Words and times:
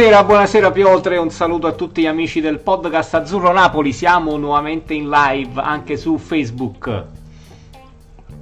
Buonasera, 0.00 0.26
buonasera 0.26 0.70
Piotre, 0.70 1.18
un 1.18 1.28
saluto 1.28 1.66
a 1.66 1.72
tutti 1.72 2.00
gli 2.00 2.06
amici 2.06 2.40
del 2.40 2.60
podcast 2.60 3.12
Azzurro 3.16 3.52
Napoli, 3.52 3.92
siamo 3.92 4.34
nuovamente 4.38 4.94
in 4.94 5.10
live 5.10 5.60
anche 5.60 5.98
su 5.98 6.16
Facebook. 6.16 7.04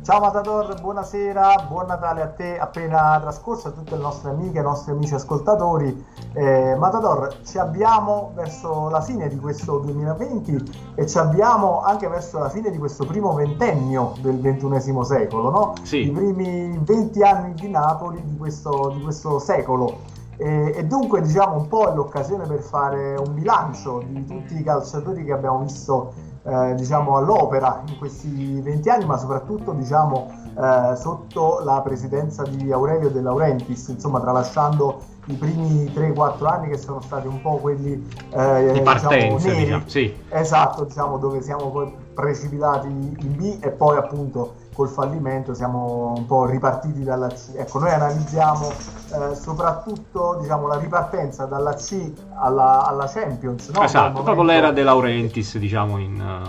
Ciao 0.05 0.21
Matador, 0.21 0.81
buonasera, 0.81 1.67
buon 1.69 1.87
Natale 1.87 2.23
a 2.23 2.29
te 2.29 2.61
appena 2.61 3.19
trascorso, 3.21 3.69
a 3.69 3.71
tutte 3.73 3.97
le 3.97 4.03
nostre 4.03 4.31
amiche 4.31 4.61
i 4.61 4.63
nostri 4.63 4.93
amici 4.93 5.15
ascoltatori. 5.15 6.07
Eh, 6.33 6.77
Matador, 6.77 7.41
ci 7.45 7.59
abbiamo 7.59 8.31
verso 8.37 8.89
la 8.89 9.01
fine 9.01 9.29
di 9.29 9.37
questo 9.37 9.79
2020 9.79 10.93
e 10.95 11.09
ci 11.09 11.19
abbiamo 11.19 11.81
anche 11.81 12.07
verso 12.07 12.39
la 12.39 12.51
fine 12.51 12.71
di 12.71 12.79
questo 12.79 13.05
primo 13.05 13.35
ventennio 13.35 14.15
del 14.21 14.39
XXI 14.41 14.95
secolo, 15.03 15.51
no? 15.51 15.73
Sì. 15.83 16.07
I 16.07 16.11
primi 16.13 16.79
20 16.81 17.23
anni 17.23 17.55
di 17.55 17.69
Napoli 17.69 18.23
di 18.25 18.37
questo, 18.37 18.93
di 18.95 19.03
questo 19.03 19.41
secolo. 19.41 20.18
E, 20.39 20.73
e 20.77 20.85
dunque 20.85 21.21
diciamo 21.21 21.57
un 21.57 21.69
po' 21.69 21.91
è 21.91 21.95
l'occasione 21.95 22.47
per 22.47 22.61
fare 22.61 23.17
un 23.19 23.35
bilancio 23.35 24.03
di 24.07 24.25
tutti 24.25 24.57
i 24.57 24.63
calciatori 24.63 25.25
che 25.25 25.33
abbiamo 25.33 25.59
visto 25.59 26.13
eh, 26.49 26.75
diciamo, 26.77 27.17
all'opera 27.17 27.83
in 27.87 27.99
questi 27.99 28.61
20 28.61 28.89
anni, 28.89 29.05
ma 29.05 29.17
soprattutto 29.19 29.73
diciamo, 29.73 30.31
eh, 30.59 30.97
sotto 30.97 31.61
la 31.63 31.81
presidenza 31.83 32.43
di 32.45 32.73
Aurelio 32.73 33.11
De 33.11 33.21
Laurentiis, 33.21 33.89
insomma 33.89 34.21
tralasciando 34.21 35.03
i 35.27 35.35
primi 35.35 35.85
3-4 35.93 36.47
anni 36.47 36.69
che 36.69 36.79
sono 36.79 37.01
stati 37.03 37.27
un 37.27 37.41
po' 37.43 37.57
quelli 37.57 37.93
eh, 38.31 38.73
di 38.73 38.81
partenza, 38.81 39.49
diciamo, 39.49 39.59
diciamo, 39.59 39.83
sì. 39.87 40.15
esatto, 40.31 40.85
diciamo, 40.85 41.19
dove 41.19 41.43
siamo 41.43 41.71
poi 41.71 41.93
precipitati 42.15 42.87
in 42.87 43.37
B 43.37 43.59
e 43.61 43.71
poi 43.71 43.99
appunto 43.99 44.55
col 44.79 44.89
fallimento 44.89 45.55
siamo 45.55 46.13
un 46.17 46.25
po' 46.25 46.47
ripartiti 46.47 47.03
dalla 47.03 47.27
C. 47.27 47.51
Ecco, 47.57 47.81
noi 47.81 47.91
analizziamo 47.91 48.71
eh, 48.71 49.35
soprattutto 49.35 50.39
diciamo, 50.41 50.69
la 50.69 50.79
ripartenza 50.79 51.47
dalla 51.47 51.75
C 51.75 52.13
alla, 52.37 52.87
alla 52.87 53.11
Champions. 53.13 53.71
No? 53.71 53.83
Esatto, 53.83 54.11
momento... 54.11 54.23
proprio 54.23 54.45
l'era 54.45 54.71
De 54.71 54.85
Laurentiis, 54.85 55.59
diciamo, 55.59 55.99
in, 55.99 56.43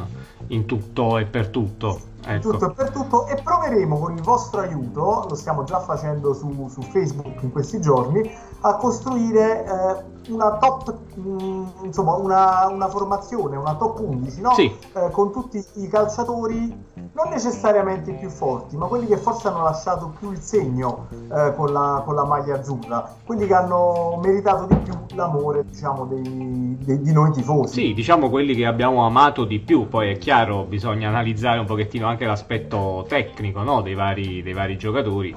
in 0.50 0.68
tutto 0.68 1.18
e 1.18 1.26
per 1.26 1.48
tutto. 1.48 2.00
Ecco. 2.26 2.52
Tutto 2.52 2.70
e 2.70 2.74
per 2.74 2.92
tutto 2.92 3.28
e 3.28 3.36
proveremo 3.42 3.98
con 3.98 4.16
il 4.16 4.22
vostro 4.22 4.62
aiuto, 4.62 5.26
lo 5.28 5.36
stiamo 5.36 5.64
già 5.64 5.80
facendo 5.80 6.34
su, 6.34 6.68
su 6.70 6.82
Facebook 6.82 7.42
in 7.42 7.52
questi 7.52 7.80
giorni, 7.80 8.30
a 8.62 8.76
costruire 8.76 9.66
eh, 9.66 10.32
una 10.32 10.58
top, 10.58 10.94
mh, 11.16 11.22
mm, 11.22 11.66
insomma 11.84 12.14
una, 12.14 12.68
una, 12.68 12.88
formazione, 12.88 13.56
una 13.56 13.76
top 13.76 14.00
11, 14.00 14.42
no? 14.42 14.54
sì. 14.54 14.72
eh, 14.94 15.10
con 15.12 15.32
tutti 15.32 15.64
i 15.76 15.88
calciatori 15.88 16.88
non 17.14 17.30
necessariamente 17.30 18.12
i 18.12 18.16
più 18.16 18.30
forti, 18.30 18.78
ma 18.78 18.86
quelli 18.88 19.08
che 19.08 19.18
forse 19.18 19.48
hanno 19.48 19.64
lasciato 19.64 20.14
più 20.20 20.32
il 20.32 20.40
segno 20.40 21.08
eh, 21.12 21.54
con, 21.56 21.72
la, 21.72 22.02
con, 22.06 22.16
la, 22.16 22.26
maglia 22.26 22.56
azzurra, 22.56 23.16
quelli 23.26 23.48
che 23.48 23.54
hanno 23.54 24.20
meritato 24.22 24.66
di 24.66 24.76
più 24.76 24.94
l'amore 25.16 25.66
diciamo, 25.66 26.06
dei, 26.06 26.78
dei, 26.80 27.02
di 27.02 27.12
noi 27.12 27.32
tifosi. 27.32 27.74
Sì, 27.74 27.94
diciamo 27.94 28.30
quelli 28.30 28.54
che 28.56 28.66
abbiamo 28.66 29.06
amato 29.06 29.46
di 29.46 29.60
più, 29.60 29.88
poi 29.88 30.12
è 30.12 30.18
chiaro, 30.18 30.64
bisogna 30.64 31.08
analizzare 31.08 31.60
un 31.60 31.66
pochettino 31.66 32.08
anche 32.08 32.19
l'aspetto 32.26 33.06
tecnico 33.08 33.62
no? 33.62 33.82
dei, 33.82 33.94
vari, 33.94 34.42
dei 34.42 34.54
vari 34.54 34.78
giocatori 34.78 35.36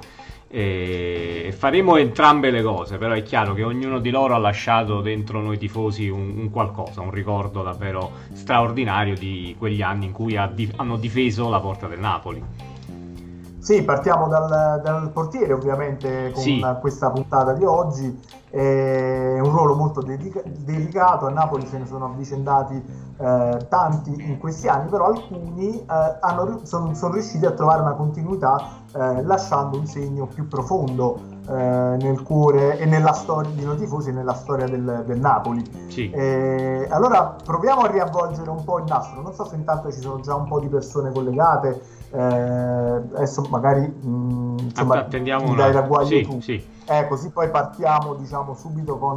e 0.55 1.55
faremo 1.57 1.97
entrambe 1.97 2.51
le 2.51 2.63
cose, 2.63 2.99
però 2.99 3.15
è 3.15 3.23
chiaro 3.23 3.55
che 3.55 3.63
ognuno 3.63 4.01
di 4.01 4.11
loro 4.11 4.35
ha 4.35 4.39
lasciato 4.39 5.01
dentro 5.01 5.41
noi 5.41 5.57
tifosi 5.57 6.11
un, 6.11 6.35
un 6.37 6.51
qualcosa, 6.51 7.01
un 7.01 7.11
ricordo 7.11 7.63
davvero 7.63 8.13
straordinario 8.35 9.15
di 9.15 9.55
quegli 9.59 9.81
anni 9.81 10.05
in 10.05 10.13
cui 10.13 10.37
ha 10.37 10.53
hanno 10.77 10.97
difeso 10.99 11.49
la 11.49 11.59
porta 11.59 11.87
del 11.87 12.01
Napoli. 12.01 12.72
Sì, 13.63 13.85
partiamo 13.85 14.27
dal, 14.27 14.81
dal 14.83 15.11
portiere 15.11 15.53
ovviamente 15.53 16.33
con 16.33 16.43
sì. 16.43 16.67
questa 16.81 17.11
puntata 17.11 17.53
di 17.53 17.65
oggi 17.65 18.21
è 18.51 19.39
un 19.41 19.51
ruolo 19.53 19.77
molto 19.77 20.03
dedica- 20.03 20.43
delicato, 20.45 21.27
a 21.27 21.31
Napoli 21.31 21.65
se 21.69 21.79
ne 21.79 21.87
sono 21.87 22.07
avvicendati 22.07 22.75
eh, 23.19 23.67
tanti 23.69 24.11
in 24.19 24.39
questi 24.39 24.67
anni, 24.67 24.89
però 24.89 25.05
alcuni 25.05 25.79
eh, 25.79 26.59
sono 26.65 26.93
son 26.93 27.13
riusciti 27.13 27.47
a 27.47 27.53
trovare 27.53 27.83
una 27.83 27.93
continuità 27.93 28.83
eh, 28.95 29.23
lasciando 29.23 29.79
un 29.79 29.87
segno 29.87 30.27
più 30.27 30.49
profondo 30.49 31.21
eh, 31.49 31.97
nel 32.01 32.21
cuore 32.25 32.79
e 32.79 32.85
nella 32.85 33.13
storia 33.13 33.53
di 33.53 33.65
noi 33.65 33.77
tifosi 33.77 34.09
e 34.09 34.13
nella 34.13 34.35
storia 34.35 34.67
del, 34.67 35.05
del 35.07 35.21
Napoli. 35.21 35.63
Sì. 35.87 36.11
Eh, 36.11 36.89
allora 36.91 37.37
proviamo 37.45 37.83
a 37.83 37.87
riavvolgere 37.87 38.51
un 38.51 38.65
po' 38.65 38.79
il 38.79 38.87
nastro, 38.89 39.23
non 39.23 39.33
so 39.33 39.45
se 39.45 39.55
intanto 39.55 39.93
ci 39.93 40.01
sono 40.01 40.19
già 40.19 40.35
un 40.35 40.49
po' 40.49 40.59
di 40.59 40.67
persone 40.67 41.13
collegate, 41.13 42.01
eh, 42.13 42.19
adesso 42.19 43.47
magari 43.49 43.81
mh, 43.81 44.09
mm, 44.09 44.59
insomma, 44.59 44.99
attendiamo 44.99 45.49
mi 45.49 45.57
dai 45.57 45.73
ragguaglio 45.73 46.07
sì, 46.07 46.23
tu. 46.23 46.41
Sì. 46.41 46.67
Eh, 46.87 47.07
così 47.09 47.31
poi 47.31 47.49
partiamo 47.49 48.15
diciamo, 48.15 48.55
subito 48.55 48.99
con 48.99 49.17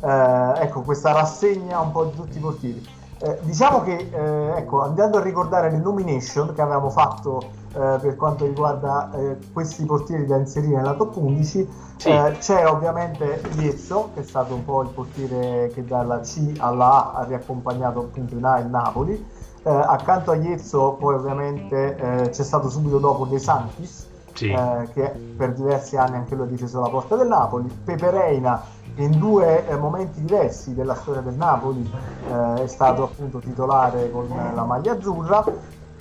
eh, 0.00 0.52
ecco, 0.62 0.82
questa 0.82 1.12
rassegna 1.12 1.80
un 1.80 1.90
po' 1.90 2.04
di 2.04 2.14
tutti 2.14 2.38
i 2.38 2.40
portieri. 2.40 2.86
Eh, 3.20 3.38
diciamo 3.42 3.82
che 3.82 4.10
eh, 4.12 4.58
ecco, 4.58 4.82
andando 4.82 5.18
a 5.18 5.22
ricordare 5.22 5.70
le 5.70 5.78
nomination 5.78 6.54
che 6.54 6.62
avevamo 6.62 6.90
fatto 6.90 7.40
eh, 7.74 7.98
per 8.00 8.14
quanto 8.14 8.46
riguarda 8.46 9.10
eh, 9.12 9.36
questi 9.52 9.84
portieri 9.84 10.24
da 10.24 10.36
inserire 10.36 10.76
nella 10.76 10.94
top 10.94 11.16
11, 11.16 11.86
sì. 11.98 12.10
C'è 12.38 12.64
ovviamente 12.64 13.42
Iezzo, 13.56 14.10
che 14.14 14.20
è 14.20 14.22
stato 14.22 14.54
un 14.54 14.64
po' 14.64 14.82
il 14.82 14.88
portiere 14.90 15.68
che 15.74 15.84
dalla 15.84 16.20
C 16.20 16.52
alla 16.58 17.12
A 17.12 17.18
ha 17.18 17.24
riaccompagnato 17.24 17.98
appunto 17.98 18.36
in 18.36 18.44
A 18.44 18.60
il 18.60 18.68
Napoli. 18.68 19.26
Accanto 19.62 20.30
a 20.30 20.34
Iezzo 20.36 20.96
poi 20.98 21.14
ovviamente 21.14 22.28
c'è 22.30 22.42
stato 22.42 22.68
subito 22.68 22.98
dopo 22.98 23.26
De 23.26 23.38
Santis, 23.38 24.06
sì. 24.38 24.50
eh, 24.50 24.88
che 24.94 25.10
per 25.36 25.52
diversi 25.52 25.96
anni 25.96 26.16
anche 26.16 26.34
lui 26.34 26.46
ha 26.46 26.48
difeso 26.48 26.80
la 26.80 26.88
porta 26.88 27.16
del 27.16 27.26
Napoli. 27.26 27.68
Pepe 27.84 28.10
Reina 28.10 28.62
in 28.96 29.18
due 29.18 29.66
eh, 29.66 29.76
momenti 29.76 30.20
diversi 30.20 30.74
della 30.74 30.94
storia 30.94 31.20
del 31.20 31.34
Napoli 31.34 31.90
eh, 32.30 32.62
è 32.62 32.66
stato 32.66 33.04
appunto 33.04 33.38
titolare 33.38 34.10
con 34.10 34.28
la 34.54 34.64
maglia 34.64 34.92
azzurra 34.92 35.44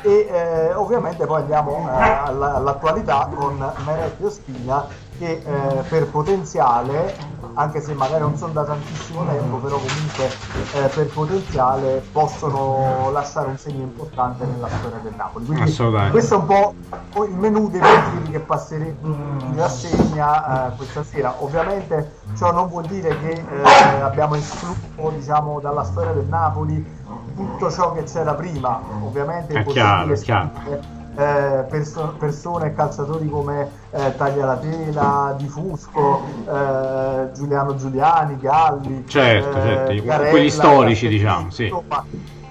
e 0.02 0.28
eh, 0.30 0.74
ovviamente 0.74 1.26
poi 1.26 1.42
andiamo 1.42 1.78
eh, 1.78 2.02
all'attualità 2.02 3.30
con 3.34 3.58
Meretti 3.86 4.24
Ospina 4.24 4.86
che 5.18 5.42
eh, 5.44 5.84
per 5.90 6.08
potenziale, 6.08 7.16
anche 7.54 7.82
se 7.82 7.94
magari 7.94 8.22
non 8.22 8.38
sono 8.38 8.54
da 8.54 8.64
tantissimo 8.64 9.26
tempo, 9.26 9.58
però 9.58 9.78
comunque 9.78 10.26
eh, 10.74 10.88
per 10.88 11.08
potenziale 11.08 12.04
possono 12.12 13.10
lasciare 13.12 13.50
un 13.50 13.58
segno 13.58 13.84
importante 13.84 14.46
nella 14.46 14.68
storia 14.68 15.00
del 15.02 15.14
Napoli. 15.16 15.46
Quindi 15.46 15.76
questo 16.12 16.36
è 16.36 16.38
un 16.38 16.46
po' 16.46 17.24
il 17.26 17.34
menù 17.34 17.70
dei 17.70 17.82
motivi 17.82 18.32
che 18.32 18.40
passeremo 18.40 18.96
in 19.02 19.56
rassegna 19.56 20.72
eh, 20.72 20.76
questa 20.76 21.04
sera. 21.04 21.34
Ovviamente 21.40 22.14
ciò 22.36 22.52
non 22.52 22.68
vuol 22.68 22.86
dire 22.86 23.18
che 23.20 23.32
eh, 23.32 24.02
abbiamo 24.02 24.36
escluso 24.36 24.76
diciamo, 25.16 25.60
dalla 25.60 25.84
storia 25.84 26.12
del 26.12 26.26
Napoli 26.26 26.96
tutto 27.36 27.72
ciò 27.72 27.94
che 27.94 28.04
c'era 28.04 28.34
prima, 28.34 28.80
ovviamente 29.04 29.54
è 29.54 29.64
è 29.64 29.64
chiaro 30.16 30.97
eh, 31.18 31.66
perso- 31.68 32.16
persone 32.18 32.68
e 32.68 32.74
calciatori 32.74 33.28
come 33.28 33.70
eh, 33.90 34.16
Taglialatela, 34.16 35.36
Di 35.38 35.48
Fusco, 35.48 36.22
eh, 36.48 37.32
Giuliano 37.34 37.76
Giuliani, 37.76 38.38
Galli, 38.38 39.04
certo, 39.08 39.54
certo. 39.54 40.04
Garella, 40.04 40.30
quelli 40.30 40.50
storici 40.52 41.08
diciamo, 41.08 41.50
sì. 41.50 41.64
Insomma, 41.64 42.06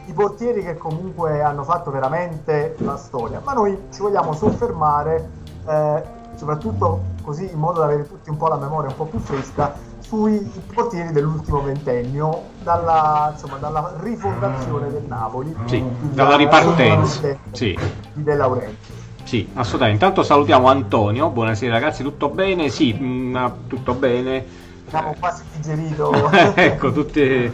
i 0.06 0.12
portieri 0.12 0.62
che 0.62 0.76
comunque 0.76 1.42
hanno 1.42 1.62
fatto 1.62 1.90
veramente 1.90 2.76
la 2.80 2.96
storia, 2.96 3.40
ma 3.44 3.52
noi 3.52 3.78
ci 3.92 4.02
vogliamo 4.02 4.34
soffermare 4.34 5.28
eh, 5.68 6.02
soprattutto 6.34 7.14
così 7.22 7.50
in 7.50 7.58
modo 7.58 7.80
da 7.80 7.86
avere 7.86 8.06
tutti 8.06 8.30
un 8.30 8.36
po' 8.36 8.48
la 8.48 8.56
memoria 8.56 8.90
un 8.90 8.96
po' 8.96 9.06
più 9.06 9.18
fresca 9.18 9.74
sui 10.06 10.48
portieri 10.72 11.12
dell'ultimo 11.12 11.62
ventennio, 11.62 12.50
dalla, 12.62 13.30
insomma, 13.32 13.56
dalla 13.56 13.94
rifondazione 14.00 14.88
del 14.92 15.02
Napoli, 15.02 15.54
sì, 15.64 15.82
dalla 16.12 16.36
ripartenza 16.36 17.36
sì. 17.50 17.76
di 18.12 18.22
De 18.22 18.34
Laurenti. 18.36 18.92
Sì, 19.24 19.48
assolutamente. 19.54 20.04
Intanto 20.04 20.22
salutiamo 20.22 20.68
Antonio. 20.68 21.30
Buonasera 21.30 21.72
ragazzi, 21.72 22.04
tutto 22.04 22.28
bene? 22.28 22.68
Sì, 22.68 22.92
mh, 22.92 23.04
mm, 23.04 23.46
tutto 23.66 23.94
bene. 23.94 24.46
Siamo 24.88 25.16
quasi 25.18 25.42
digerito. 25.56 26.12
ecco, 26.54 26.92
tutte, 26.92 27.52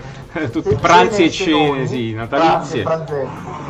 tutte 0.50 0.74
pranzi 0.74 1.24
e 1.24 1.30
cene, 1.30 1.86
sì, 1.86 2.12
natalizie. 2.12 2.84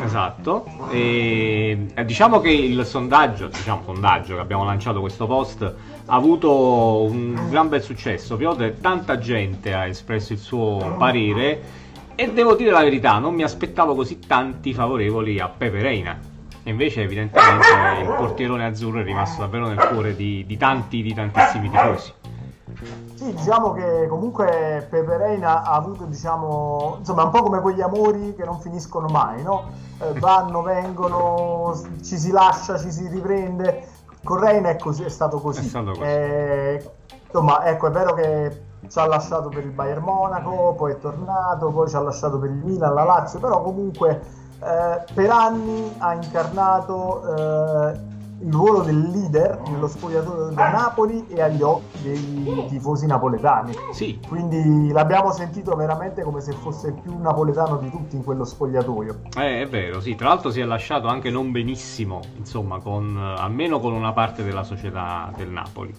Esatto. 0.05 0.67
E, 0.90 1.87
eh, 1.94 2.05
diciamo 2.05 2.40
che 2.40 2.50
il 2.50 2.85
sondaggio, 2.85 3.46
diciamo 3.46 3.82
sondaggio 3.85 4.35
che 4.35 4.40
abbiamo 4.40 4.64
lanciato 4.64 4.99
questo 4.99 5.28
post 5.28 5.73
ha 6.06 6.14
avuto 6.14 7.02
un 7.02 7.49
gran 7.49 7.69
bel 7.69 7.82
successo. 7.82 8.37
Piotr, 8.37 8.75
tanta 8.81 9.19
gente 9.19 9.72
ha 9.72 9.87
espresso 9.87 10.32
il 10.32 10.38
suo 10.38 10.94
parere 10.99 11.81
e 12.14 12.32
devo 12.32 12.54
dire 12.54 12.70
la 12.70 12.82
verità, 12.82 13.19
non 13.19 13.34
mi 13.34 13.43
aspettavo 13.43 13.94
così 13.94 14.19
tanti 14.19 14.75
favorevoli 14.75 15.40
a 15.40 15.49
Pepe 15.49 15.81
Reina. 15.81 16.19
E 16.64 16.70
invece 16.70 17.02
evidentemente 17.02 17.66
il 18.02 18.06
portierone 18.06 18.64
azzurro 18.64 19.00
è 19.00 19.04
rimasto 19.04 19.40
davvero 19.40 19.66
nel 19.66 19.78
cuore 19.78 20.14
di, 20.14 20.44
di 20.46 20.56
tanti, 20.56 21.02
di 21.02 21.12
tantissimi 21.12 21.69
tifosi. 21.69 22.12
Sì, 23.14 23.34
diciamo 23.34 23.72
che 23.72 24.06
comunque 24.08 24.87
Pepe 24.90 25.16
Reina 25.16 25.62
ha 25.62 25.75
avuto, 25.75 26.04
diciamo, 26.04 26.96
insomma, 26.99 27.25
un 27.25 27.31
po' 27.31 27.43
come 27.43 27.60
quegli 27.60 27.81
amori 27.81 28.34
che 28.34 28.44
non 28.44 28.60
finiscono 28.60 29.08
mai, 29.08 29.43
no? 29.43 29.70
Eh, 30.00 30.19
vanno, 30.19 30.62
vengono, 30.62 31.81
ci 32.02 32.19
si 32.19 32.31
lascia, 32.31 32.78
ci 32.78 32.90
si 32.90 33.06
riprende 33.08 33.87
con 34.22 34.38
Reina 34.38 34.70
è, 34.70 34.76
così, 34.76 35.04
è 35.04 35.08
stato 35.08 35.38
così. 35.38 35.60
È 35.60 35.69
stato 35.69 35.90
così. 35.90 36.02
Eh, 36.02 36.90
insomma, 37.26 37.64
ecco, 37.64 37.86
è 37.88 37.90
vero 37.90 38.14
che 38.14 38.62
ci 38.88 38.98
ha 38.98 39.06
lasciato 39.06 39.48
per 39.48 39.64
il 39.64 39.70
Bayern 39.70 40.02
Monaco, 40.02 40.74
poi 40.76 40.92
è 40.92 40.98
tornato, 40.98 41.70
poi 41.70 41.88
ci 41.88 41.96
ha 41.96 42.00
lasciato 42.00 42.38
per 42.38 42.50
il 42.50 42.56
Milan, 42.56 42.94
la 42.94 43.04
Lazio, 43.04 43.38
però 43.38 43.62
comunque 43.62 44.20
eh, 44.60 45.04
per 45.14 45.30
anni 45.30 45.94
ha 45.98 46.14
incarnato 46.14 47.36
eh, 47.36 48.12
il 48.44 48.52
ruolo 48.52 48.82
del 48.82 48.98
leader 49.10 49.60
nello 49.68 49.86
spogliatoio 49.86 50.46
del 50.46 50.54
Napoli 50.54 51.26
e 51.28 51.40
agli 51.40 51.62
occhi 51.62 52.02
dei 52.02 52.66
tifosi 52.68 53.06
napoletani. 53.06 53.72
Sì. 53.92 54.18
Quindi 54.26 54.90
l'abbiamo 54.90 55.30
sentito 55.32 55.74
veramente 55.76 56.22
come 56.22 56.40
se 56.40 56.52
fosse 56.52 56.88
il 56.88 56.94
più 56.94 57.16
napoletano 57.18 57.76
di 57.76 57.90
tutti 57.90 58.16
in 58.16 58.24
quello 58.24 58.44
spogliatoio. 58.44 59.20
Eh, 59.36 59.62
è 59.62 59.68
vero, 59.68 60.00
sì. 60.00 60.14
Tra 60.14 60.28
l'altro 60.28 60.50
si 60.50 60.60
è 60.60 60.64
lasciato 60.64 61.06
anche 61.06 61.30
non 61.30 61.52
benissimo, 61.52 62.20
insomma, 62.36 62.80
con, 62.80 63.16
almeno 63.16 63.78
con 63.78 63.92
una 63.92 64.12
parte 64.12 64.42
della 64.42 64.64
società 64.64 65.30
del 65.36 65.48
Napoli. 65.48 65.94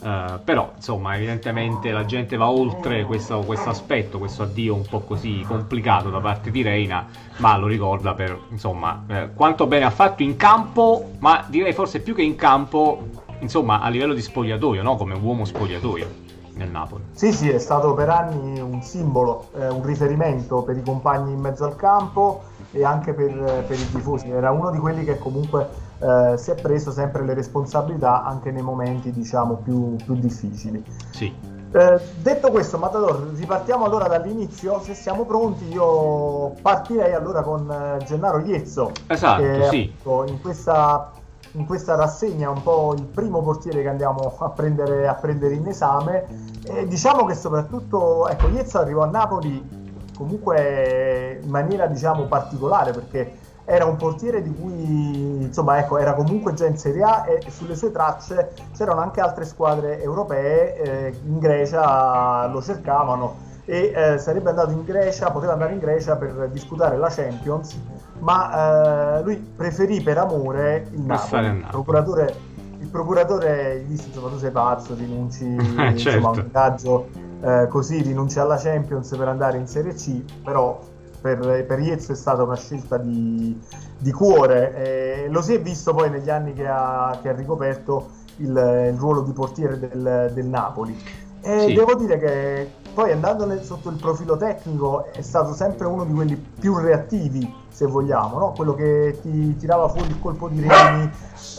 Uh, 0.00 0.40
però 0.42 0.72
insomma 0.76 1.14
evidentemente 1.14 1.90
la 1.90 2.06
gente 2.06 2.38
va 2.38 2.50
oltre 2.50 3.04
questo, 3.04 3.40
questo, 3.40 3.68
aspetto, 3.68 4.18
questo 4.18 4.44
addio 4.44 4.74
un 4.74 4.86
po' 4.88 5.00
così 5.00 5.44
complicato 5.46 6.08
da 6.08 6.20
parte 6.20 6.50
di 6.50 6.62
Reina, 6.62 7.06
ma 7.36 7.58
lo 7.58 7.66
ricorda 7.66 8.14
per 8.14 8.38
insomma 8.48 9.04
eh, 9.06 9.28
quanto 9.34 9.66
bene 9.66 9.84
ha 9.84 9.90
fatto 9.90 10.22
in 10.22 10.36
campo, 10.36 11.10
ma 11.18 11.44
direi 11.48 11.74
forse 11.74 12.00
più 12.00 12.14
che 12.14 12.22
in 12.22 12.34
campo, 12.34 13.08
insomma 13.40 13.80
a 13.80 13.90
livello 13.90 14.14
di 14.14 14.22
spogliatoio, 14.22 14.82
no? 14.82 14.96
come 14.96 15.14
uomo 15.14 15.44
spogliatoio 15.44 16.28
nel 16.54 16.70
Napoli. 16.70 17.04
Sì, 17.12 17.32
sì, 17.32 17.50
è 17.50 17.58
stato 17.58 17.92
per 17.92 18.08
anni 18.08 18.58
un 18.58 18.82
simbolo, 18.82 19.48
eh, 19.54 19.68
un 19.68 19.84
riferimento 19.84 20.62
per 20.62 20.78
i 20.78 20.82
compagni 20.82 21.32
in 21.32 21.40
mezzo 21.40 21.64
al 21.64 21.76
campo 21.76 22.42
e 22.72 22.84
anche 22.84 23.12
per, 23.12 23.64
per 23.66 23.78
i 23.78 23.90
tifosi. 23.90 24.30
Era 24.30 24.50
uno 24.50 24.70
di 24.70 24.78
quelli 24.78 25.04
che 25.04 25.18
comunque 25.18 25.88
eh, 26.00 26.36
si 26.36 26.50
è 26.50 26.54
preso 26.54 26.90
sempre 26.90 27.24
le 27.24 27.34
responsabilità 27.34 28.24
anche 28.24 28.50
nei 28.50 28.62
momenti 28.62 29.10
diciamo 29.10 29.56
più, 29.56 29.96
più 29.96 30.14
difficili. 30.14 30.82
Sì. 31.10 31.32
Eh, 31.72 32.00
detto 32.20 32.50
questo, 32.50 32.78
Matador, 32.78 33.30
ripartiamo 33.34 33.84
allora 33.84 34.08
dall'inizio. 34.08 34.80
Se 34.80 34.94
siamo 34.94 35.24
pronti, 35.24 35.68
io 35.68 36.54
partirei 36.62 37.12
allora 37.12 37.42
con 37.42 37.70
eh, 37.70 38.04
Gennaro 38.04 38.40
Iezzo. 38.40 38.92
Esatto, 39.06 39.42
che, 39.42 39.68
sì. 39.70 39.94
Appunto, 40.00 40.32
in, 40.32 40.40
questa, 40.40 41.12
in 41.52 41.66
questa 41.66 41.94
rassegna 41.94 42.48
è 42.48 42.50
un 42.50 42.62
po' 42.62 42.94
il 42.96 43.04
primo 43.04 43.40
portiere 43.42 43.82
che 43.82 43.88
andiamo 43.88 44.34
a 44.38 44.48
prendere, 44.48 45.06
a 45.06 45.14
prendere 45.14 45.54
in 45.54 45.66
esame. 45.68 46.26
E 46.64 46.88
diciamo 46.88 47.24
che 47.24 47.34
soprattutto, 47.34 48.26
ecco, 48.26 48.48
Iezzo 48.48 48.78
arrivò 48.78 49.02
a 49.02 49.06
Napoli 49.06 49.78
comunque 50.16 51.40
in 51.42 51.48
maniera 51.48 51.86
diciamo 51.86 52.24
particolare 52.24 52.92
perché 52.92 53.38
era 53.64 53.84
un 53.84 53.96
portiere 53.96 54.42
di 54.42 54.52
cui 54.52 55.42
insomma 55.42 55.78
ecco 55.78 55.98
era 55.98 56.14
comunque 56.14 56.54
già 56.54 56.66
in 56.66 56.76
Serie 56.76 57.02
A 57.02 57.24
e 57.26 57.50
sulle 57.50 57.76
sue 57.76 57.90
tracce 57.90 58.52
c'erano 58.76 59.00
anche 59.00 59.20
altre 59.20 59.44
squadre 59.44 60.02
europee 60.02 60.76
eh, 60.76 61.14
in 61.24 61.38
Grecia 61.38 62.46
lo 62.46 62.62
cercavano 62.62 63.48
e 63.64 63.92
eh, 63.94 64.18
sarebbe 64.18 64.50
andato 64.50 64.72
in 64.72 64.84
Grecia 64.84 65.30
poteva 65.30 65.52
andare 65.52 65.74
in 65.74 65.78
Grecia 65.78 66.16
per 66.16 66.48
disputare 66.50 66.96
la 66.96 67.08
Champions 67.08 67.78
ma 68.18 69.18
eh, 69.18 69.22
lui 69.22 69.36
preferì 69.36 70.00
per 70.00 70.18
amore 70.18 70.88
il 70.92 71.00
Napoli 71.00 71.46
il 71.46 71.66
procuratore, 71.70 72.34
il 72.78 72.88
procuratore 72.88 73.84
gli 73.84 73.90
disse 73.90 74.08
insomma 74.08 74.28
tu 74.30 74.38
sei 74.38 74.50
pazzo 74.50 74.94
rinunci 74.94 75.56
certo. 75.96 76.16
insomma, 76.18 76.30
un 76.30 76.48
viaggio 76.50 77.08
eh, 77.42 77.66
così 77.68 78.02
rinunci 78.02 78.38
alla 78.38 78.56
Champions 78.56 79.14
per 79.16 79.28
andare 79.28 79.58
in 79.58 79.66
Serie 79.66 79.94
C 79.94 80.22
però 80.42 80.78
per, 81.20 81.64
per 81.66 81.78
Iezzo 81.78 82.12
è 82.12 82.14
stata 82.16 82.42
una 82.42 82.56
scelta 82.56 82.96
di, 82.96 83.58
di 83.98 84.12
cuore. 84.12 84.74
Eh, 84.74 85.28
lo 85.28 85.42
si 85.42 85.54
è 85.54 85.60
visto 85.60 85.94
poi 85.94 86.10
negli 86.10 86.30
anni 86.30 86.52
che 86.52 86.66
ha, 86.66 87.18
che 87.22 87.28
ha 87.28 87.32
ricoperto 87.32 88.18
il, 88.36 88.48
il, 88.92 88.98
ruolo 88.98 89.22
di 89.22 89.32
portiere 89.32 89.78
del, 89.78 90.30
del 90.32 90.46
Napoli. 90.46 90.96
E 91.42 91.60
sì. 91.60 91.72
devo 91.72 91.94
dire 91.94 92.18
che 92.18 92.70
poi 92.92 93.12
andando 93.12 93.46
nel, 93.46 93.62
sotto 93.62 93.88
il 93.88 93.96
profilo 93.96 94.36
tecnico 94.36 95.06
è 95.12 95.22
stato 95.22 95.54
sempre 95.54 95.86
uno 95.86 96.04
di 96.04 96.12
quelli 96.12 96.36
più 96.36 96.76
reattivi, 96.76 97.52
se 97.68 97.86
vogliamo, 97.86 98.38
no? 98.38 98.52
quello 98.52 98.74
che 98.74 99.18
ti 99.22 99.56
tirava 99.56 99.88
fuori 99.88 100.08
il 100.08 100.20
colpo 100.20 100.48
di 100.48 100.60
reni, 100.60 101.10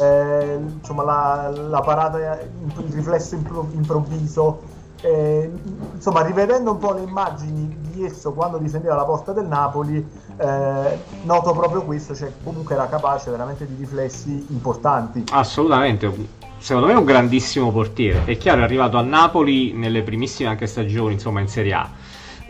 eh, 0.02 0.60
insomma 0.78 1.04
la, 1.04 1.50
la, 1.50 1.82
parata, 1.82 2.40
il 2.40 2.94
riflesso 2.94 3.36
improvviso. 3.36 4.80
Eh, 5.02 5.52
insomma, 5.96 6.22
rivedendo 6.22 6.72
un 6.72 6.78
po' 6.78 6.94
le 6.94 7.02
immagini 7.02 7.76
di 7.92 8.06
esso 8.06 8.34
quando 8.34 8.58
difendeva 8.58 8.96
la 8.96 9.04
porta 9.04 9.34
del 9.34 9.48
Napoli, 9.48 9.98
eh, 10.38 10.98
noto 11.24 11.54
proprio 11.54 11.82
questo, 11.84 12.16
cioè 12.16 12.32
comunque 12.44 12.76
era 12.76 12.88
capace 12.88 13.32
veramente 13.32 13.66
di 13.66 13.76
riflessi 13.76 14.46
importanti. 14.50 15.24
Assolutamente, 15.32 16.12
secondo 16.60 16.88
me 16.88 16.94
è 16.94 16.98
un 16.98 17.06
grandissimo 17.06 17.72
portiere. 17.72 18.26
È 18.26 18.38
chiaro, 18.38 18.62
è 18.62 18.64
arrivato 18.64 18.98
a 18.98 19.02
Napoli 19.02 19.74
nelle 19.74 20.04
primissime 20.04 20.50
anche 20.50 20.68
stagioni, 20.68 21.14
insomma, 21.14 21.40
in 21.40 21.48
Serie 21.48 21.74
A 21.74 21.90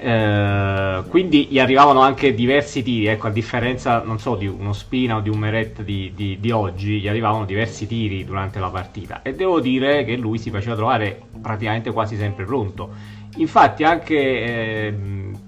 eh, 0.03 1.03
quindi 1.09 1.45
gli 1.47 1.59
arrivavano 1.59 2.01
anche 2.01 2.33
diversi 2.33 2.81
tiri, 2.81 3.05
ecco, 3.05 3.27
a 3.27 3.29
differenza, 3.29 4.01
non 4.03 4.17
so, 4.17 4.35
di 4.35 4.47
uno 4.47 4.73
Spina 4.73 5.17
o 5.17 5.19
di 5.19 5.29
un 5.29 5.37
Meret 5.37 5.83
di, 5.83 6.11
di, 6.15 6.39
di, 6.39 6.49
oggi, 6.49 6.99
gli 6.99 7.07
arrivavano 7.07 7.45
diversi 7.45 7.85
tiri 7.85 8.25
durante 8.25 8.59
la 8.59 8.69
partita 8.69 9.21
e 9.21 9.35
devo 9.35 9.59
dire 9.59 10.03
che 10.03 10.15
lui 10.15 10.39
si 10.39 10.49
faceva 10.49 10.75
trovare 10.75 11.21
praticamente 11.39 11.91
quasi 11.91 12.17
sempre 12.17 12.45
pronto. 12.45 12.89
Infatti 13.35 13.83
anche 13.83 14.15
eh, 14.15 14.95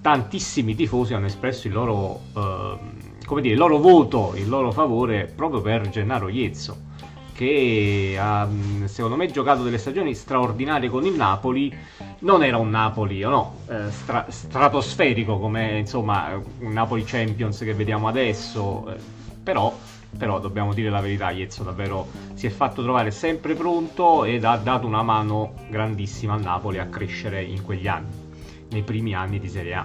tantissimi 0.02 0.76
tifosi 0.76 1.16
hanno 1.16 1.26
espresso 1.26 1.66
il 1.66 1.74
loro, 1.74 2.22
eh, 2.38 3.42
dire, 3.42 3.54
il 3.54 3.58
loro 3.58 3.80
voto, 3.80 4.34
il 4.36 4.48
loro 4.48 4.72
favore 4.72 5.32
proprio 5.36 5.62
per 5.62 5.90
Gennaro 5.90 6.30
Iezzo 6.30 6.92
che 7.34 8.16
ha 8.20 8.48
secondo 8.86 9.16
me 9.16 9.30
giocato 9.30 9.64
delle 9.64 9.78
stagioni 9.78 10.14
straordinarie 10.16 10.90
con 10.90 11.06
il 11.06 11.16
Napoli 11.16 11.76
non 12.20 12.44
era 12.44 12.58
un 12.58 12.70
Napoli 12.70 13.24
o 13.24 13.30
no, 13.30 13.56
eh, 13.68 13.92
stra- 13.92 14.26
stratosferico 14.30 15.40
come 15.40 15.80
insomma 15.80 16.40
un 16.60 16.72
Napoli 16.72 17.04
Champions 17.04 17.58
che 17.60 17.74
vediamo 17.74 18.08
adesso 18.08 18.90
eh, 18.90 18.98
però, 19.44 19.76
però 20.18 20.40
dobbiamo 20.40 20.74
dire 20.74 20.90
la 20.90 21.02
verità 21.02 21.32
Iezzo 21.32 21.64
davvero 21.64 22.08
si 22.36 22.48
è 22.48 22.50
fatto 22.50 22.82
trovare 22.84 23.12
sempre 23.12 23.56
pronto 23.56 24.24
ed 24.24 24.46
ha 24.46 24.56
dato 24.58 24.88
una 24.88 25.02
mano 25.02 25.54
grandissima 25.70 26.36
al 26.36 26.42
Napoli 26.42 26.80
a 26.80 26.86
crescere 26.86 27.44
in 27.44 27.64
quegli 27.64 27.88
anni 27.88 28.32
nei 28.70 28.84
primi 28.84 29.14
anni 29.14 29.40
di 29.40 29.50
Serie 29.50 29.76
A. 29.76 29.84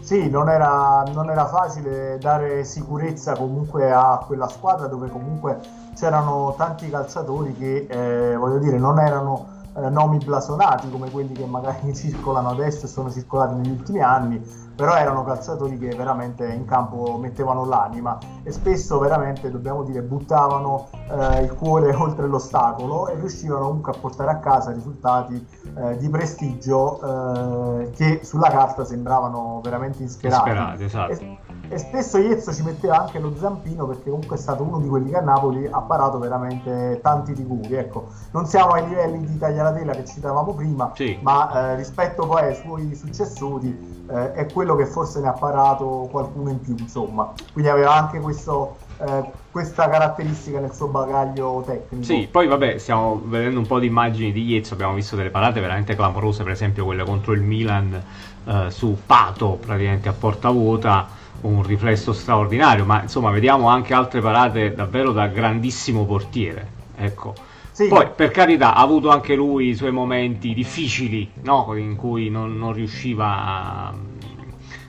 Sì, 0.00 0.30
non 0.30 0.48
era, 0.48 1.02
non 1.12 1.30
era, 1.30 1.46
facile 1.46 2.16
dare 2.18 2.62
sicurezza 2.62 3.34
comunque 3.34 3.90
a 3.90 4.22
quella 4.24 4.46
squadra 4.46 4.86
dove 4.86 5.08
comunque 5.10 5.58
c'erano 5.96 6.54
tanti 6.56 6.88
calciatori 6.88 7.54
che, 7.54 7.86
eh, 7.88 8.36
voglio 8.36 8.58
dire, 8.58 8.78
non 8.78 9.00
erano 9.00 9.54
eh, 9.76 9.90
nomi 9.90 10.18
blasonati 10.18 10.90
come 10.90 11.10
quelli 11.10 11.34
che 11.34 11.44
magari 11.44 11.92
circolano 11.96 12.50
adesso 12.50 12.86
e 12.86 12.88
sono 12.88 13.10
circolati 13.10 13.54
negli 13.54 13.70
ultimi 13.70 14.00
anni, 14.00 14.40
però 14.74 14.94
erano 14.94 15.24
calciatori 15.24 15.78
che 15.78 15.94
veramente 15.94 16.46
in 16.46 16.64
campo 16.66 17.16
mettevano 17.18 17.64
l'anima 17.64 18.18
e 18.42 18.52
spesso 18.52 18.98
veramente, 18.98 19.50
dobbiamo 19.50 19.82
dire, 19.82 20.02
buttavano 20.02 20.88
eh, 21.10 21.42
il 21.42 21.52
cuore 21.54 21.92
oltre 21.96 22.26
l'ostacolo 22.26 23.08
e 23.08 23.14
riuscivano 23.14 23.66
comunque 23.66 23.92
a 23.92 23.98
portare 23.98 24.30
a 24.30 24.38
casa 24.38 24.72
risultati 24.72 25.46
eh, 25.76 25.96
di 25.96 26.08
prestigio 26.08 27.80
eh, 27.80 27.90
che 27.90 28.20
sulla 28.22 28.48
carta 28.50 28.84
sembravano 28.84 29.60
veramente 29.62 30.02
insperati. 30.02 30.48
Insperati, 30.48 30.84
esatto. 30.84 31.12
E, 31.12 31.38
e 31.68 31.78
spesso 31.78 32.18
Iezzo 32.18 32.52
ci 32.52 32.62
metteva 32.62 33.00
anche 33.00 33.18
lo 33.18 33.34
zampino 33.36 33.86
perché 33.86 34.10
comunque 34.10 34.36
è 34.36 34.38
stato 34.38 34.62
uno 34.62 34.78
di 34.78 34.88
quelli 34.88 35.10
che 35.10 35.16
a 35.16 35.20
Napoli 35.20 35.66
ha 35.66 35.80
parato 35.80 36.18
veramente 36.18 37.00
tanti 37.02 37.32
rigori 37.32 37.74
ecco 37.74 38.08
non 38.32 38.46
siamo 38.46 38.72
ai 38.72 38.88
livelli 38.88 39.24
di 39.24 39.38
Taglialatela 39.38 39.92
che 39.92 40.04
citavamo 40.04 40.54
prima 40.54 40.92
sì. 40.94 41.18
ma 41.22 41.72
eh, 41.72 41.76
rispetto 41.76 42.26
poi 42.26 42.42
ai 42.42 42.54
suoi 42.54 42.94
successori 42.94 44.04
eh, 44.08 44.32
è 44.32 44.52
quello 44.52 44.76
che 44.76 44.86
forse 44.86 45.20
ne 45.20 45.28
ha 45.28 45.32
parato 45.32 46.08
qualcuno 46.10 46.50
in 46.50 46.60
più 46.60 46.74
insomma 46.78 47.32
quindi 47.52 47.70
aveva 47.70 47.94
anche 47.94 48.20
questo 48.20 48.76
eh, 48.98 49.44
questa 49.50 49.88
caratteristica 49.88 50.58
nel 50.58 50.72
suo 50.72 50.88
bagaglio 50.88 51.62
tecnico. 51.66 52.04
Sì, 52.04 52.28
poi 52.30 52.46
vabbè, 52.46 52.78
stiamo 52.78 53.22
vedendo 53.24 53.58
un 53.58 53.66
po' 53.66 53.78
di 53.78 53.86
immagini 53.86 54.32
di 54.32 54.44
Iezzo, 54.44 54.74
abbiamo 54.74 54.94
visto 54.94 55.16
delle 55.16 55.30
parate 55.30 55.60
veramente 55.60 55.94
clamorose, 55.94 56.42
per 56.42 56.52
esempio 56.52 56.84
quelle 56.84 57.04
contro 57.04 57.32
il 57.32 57.42
Milan 57.42 58.02
eh, 58.44 58.70
su 58.70 58.96
Pato, 59.04 59.58
praticamente 59.60 60.08
a 60.08 60.12
porta 60.12 60.50
vuota 60.50 61.08
un 61.42 61.62
riflesso 61.62 62.12
straordinario, 62.12 62.84
ma 62.84 63.02
insomma 63.02 63.30
vediamo 63.30 63.68
anche 63.68 63.94
altre 63.94 64.20
parate 64.20 64.74
davvero 64.74 65.12
da 65.12 65.26
grandissimo 65.26 66.04
portiere. 66.04 66.74
Ecco. 66.96 67.34
Sì. 67.70 67.88
Poi, 67.88 68.08
per 68.14 68.30
carità, 68.30 68.74
ha 68.74 68.80
avuto 68.80 69.10
anche 69.10 69.34
lui 69.34 69.68
i 69.68 69.74
suoi 69.74 69.90
momenti 69.90 70.54
difficili, 70.54 71.30
no? 71.42 71.74
in 71.76 71.94
cui 71.94 72.30
non, 72.30 72.56
non 72.56 72.72
riusciva 72.72 73.44
a, 73.44 73.94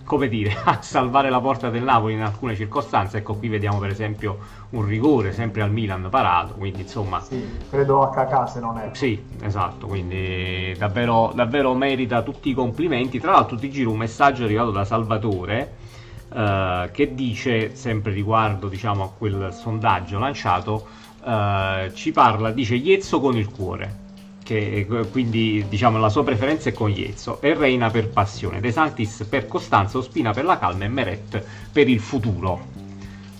come 0.05 0.29
dire, 0.29 0.55
a 0.63 0.81
salvare 0.81 1.29
la 1.29 1.41
porta 1.41 1.69
del 1.69 1.83
Napoli 1.83 2.13
in 2.13 2.21
alcune 2.21 2.55
circostanze. 2.55 3.17
Ecco, 3.17 3.35
qui 3.35 3.49
vediamo 3.49 3.77
per 3.79 3.89
esempio 3.89 4.37
un 4.69 4.85
rigore 4.85 5.33
sempre 5.33 5.63
al 5.63 5.71
Milan 5.71 6.07
parato, 6.09 6.53
quindi 6.53 6.81
insomma... 6.81 7.19
Sì, 7.19 7.45
credo 7.69 8.03
a 8.03 8.09
Cacà 8.09 8.47
se 8.47 8.61
non 8.61 8.77
è. 8.77 8.89
Sì, 8.93 9.21
esatto, 9.41 9.85
quindi 9.87 10.73
davvero, 10.77 11.33
davvero 11.35 11.73
merita 11.73 12.21
tutti 12.21 12.49
i 12.49 12.53
complimenti. 12.53 13.19
Tra 13.19 13.31
l'altro 13.31 13.57
ti 13.57 13.69
giro 13.69 13.91
un 13.91 13.97
messaggio 13.97 14.45
arrivato 14.45 14.71
da 14.71 14.85
Salvatore 14.85 15.86
eh, 16.33 16.89
che 16.91 17.13
dice, 17.15 17.75
sempre 17.75 18.11
riguardo 18.11 18.67
diciamo, 18.67 19.03
a 19.03 19.11
quel 19.15 19.53
sondaggio 19.53 20.19
lanciato, 20.19 20.87
uh, 21.23 21.91
ci 21.93 22.11
parla, 22.11 22.51
dice 22.51 22.75
Iezzo 22.75 23.19
con 23.19 23.37
il 23.37 23.49
cuore. 23.49 24.05
che 24.43 24.87
quindi 25.11 25.65
diciamo 25.67 25.97
la 25.97 26.07
sua 26.07 26.23
preferenza 26.23 26.69
è 26.69 26.73
con 26.73 26.89
Iezzo 26.89 27.41
e 27.41 27.53
Reina 27.53 27.89
per 27.89 28.07
passione, 28.07 28.61
De 28.61 28.71
Santis 28.71 29.25
per 29.29 29.45
costanza, 29.45 29.97
Ospina 29.97 30.31
per 30.31 30.45
la 30.45 30.57
calma 30.57 30.85
e 30.85 30.87
Meret 30.87 31.43
per 31.71 31.89
il 31.89 31.99
futuro. 31.99 32.75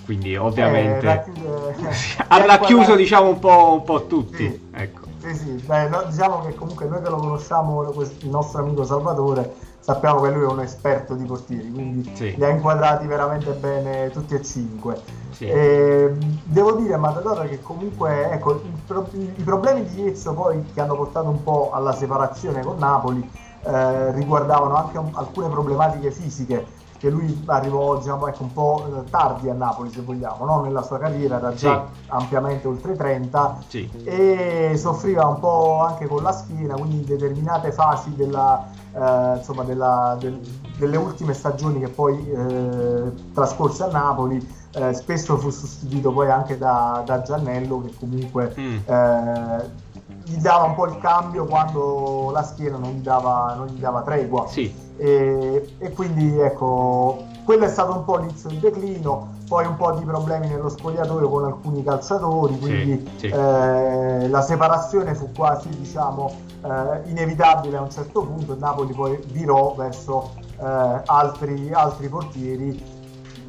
Quindi 0.03 0.36
ovviamente 0.38 1.06
eh, 1.06 1.10
racchiude... 1.10 1.75
ha 2.27 2.46
racchiuso 2.46 2.96
diciamo 2.96 3.29
un 3.29 3.39
po', 3.39 3.74
un 3.74 3.84
po 3.84 4.06
tutti. 4.06 4.46
Sì. 4.46 4.70
Ecco. 4.74 5.01
Sì, 5.20 5.36
sì. 5.36 5.51
Beh, 5.65 5.89
no, 5.89 6.03
diciamo 6.10 6.41
che 6.46 6.56
comunque 6.56 6.88
noi 6.88 7.01
che 7.01 7.10
lo 7.10 7.17
conosciamo, 7.17 7.91
il 7.91 8.29
nostro 8.29 8.62
amico 8.62 8.86
Salvatore, 8.86 9.53
sappiamo 9.88 10.20
che 10.20 10.32
lui 10.32 10.44
è 10.44 10.48
un 10.48 10.60
esperto 10.60 11.13
di 11.13 11.24
portieri, 11.24 11.72
quindi 11.72 12.12
sì. 12.13 12.36
li 12.36 12.44
ha 12.44 12.50
inquadrati 12.50 13.08
veramente 13.08 13.51
bene 13.51 14.10
tutti 14.10 14.34
e 14.34 14.44
cinque. 14.44 15.00
Sì. 15.29 15.46
E, 15.46 16.13
devo 16.44 16.74
dire 16.74 16.96
a 16.96 16.98
Matador 16.98 17.48
che 17.48 17.62
comunque 17.62 18.29
ecco, 18.32 18.63
i, 19.13 19.34
i, 19.38 19.44
problemi 19.44 19.86
di 19.86 20.01
Iezzo 20.01 20.34
poi 20.34 20.62
che 20.74 20.82
hanno 20.82 20.98
portato 20.98 21.29
un 21.29 21.41
po' 21.41 21.72
alla 21.72 21.94
separazione 21.94 22.63
con 22.63 22.77
Napoli 22.77 23.32
eh, 23.63 24.12
riguardavano 24.12 24.75
anche 24.75 24.98
un- 24.98 25.12
alcune 25.13 25.48
problematiche 25.48 26.12
fisiche 26.12 26.65
che 26.98 27.10
lui 27.10 27.44
arrivò 27.46 27.96
diciamo, 27.98 28.27
ecco, 28.27 28.44
un 28.44 28.51
po' 28.51 29.03
tardi 29.10 29.50
a 29.50 29.53
Napoli 29.53 29.89
se 29.89 30.01
vogliamo, 30.01 30.44
no? 30.44 30.62
nella 30.63 30.82
sua 30.82 30.98
carriera 30.98 31.38
era 31.38 31.53
già 31.53 31.86
sì. 31.94 32.01
ampiamente 32.08 32.67
oltre 32.67 32.98
30 32.98 33.63
sì. 33.67 33.89
e 34.03 34.74
soffriva 34.75 35.25
un 35.27 35.39
po' 35.39 35.79
anche 35.82 36.08
con 36.08 36.24
la 36.24 36.34
schiena, 36.34 36.74
quindi 36.74 36.98
in 36.98 37.06
determinate 37.06 37.72
fasi 37.72 38.15
della, 38.15 38.65
eh, 38.98 39.38
insomma, 39.38 39.63
della, 39.63 40.18
del, 40.20 40.39
delle 40.77 40.98
ultime 40.98 41.34
stagioni 41.34 41.80
che 41.80 41.89
poi 41.89 42.30
eh, 42.30 43.12
trascorse 43.34 43.84
a 43.84 43.88
Napoli 43.88 44.56
eh, 44.74 44.94
spesso 44.94 45.38
fu 45.38 45.50
sostituito 45.50 46.12
poi 46.12 46.30
anche 46.30 46.58
da, 46.58 47.04
da 47.06 47.22
Giannello 47.22 47.82
che 47.84 47.94
comunque 47.98 48.54
mm. 48.58 48.77
Eh, 48.86 49.86
gli 50.27 50.38
dava 50.38 50.66
un 50.66 50.75
po' 50.75 50.88
il 50.88 50.98
cambio 51.00 51.46
quando 51.46 52.32
la 52.34 52.44
schiena 52.44 52.77
non 52.77 52.92
gli 52.92 53.01
dava, 53.01 53.54
non 53.56 53.68
gli 53.68 53.80
dava 53.80 54.01
tregua. 54.01 54.46
Sì. 54.48 54.74
E, 54.98 55.75
e, 55.77 55.92
quindi 55.92 56.38
ecco, 56.39 57.24
quello 57.46 57.66
è 57.66 57.70
stato 57.70 57.94
un 57.94 58.04
po' 58.04 58.18
l'inizio 58.18 58.50
di 58.50 58.60
declino, 58.60 59.36
poi 59.48 59.66
un 59.66 59.75
po' 59.75 59.94
di 59.94 60.04
problemi 60.04 60.48
nello 60.48 60.70
spogliatoio 60.70 61.30
con 61.30 61.46
alcuni 61.46 61.84
calciatori, 61.84 62.60
quindi 62.60 63.10
sì, 63.16 63.27
sì. 63.27 63.34
Eh, 63.34 64.27
la 64.27 64.42
separazione 64.42 65.16
fu 65.16 65.32
quasi 65.32 65.70
diciamo, 65.70 66.32
eh, 66.63 67.10
inevitabile 67.10 67.77
a 67.77 67.82
un 67.82 67.89
certo 67.89 68.24
punto, 68.24 68.54
il 68.54 68.60
Napoli 68.60 68.94
poi 68.94 69.18
virò 69.32 69.74
verso 69.75 70.32
eh, 70.60 71.01
altri, 71.06 71.72
altri 71.72 72.10
portieri 72.10 72.96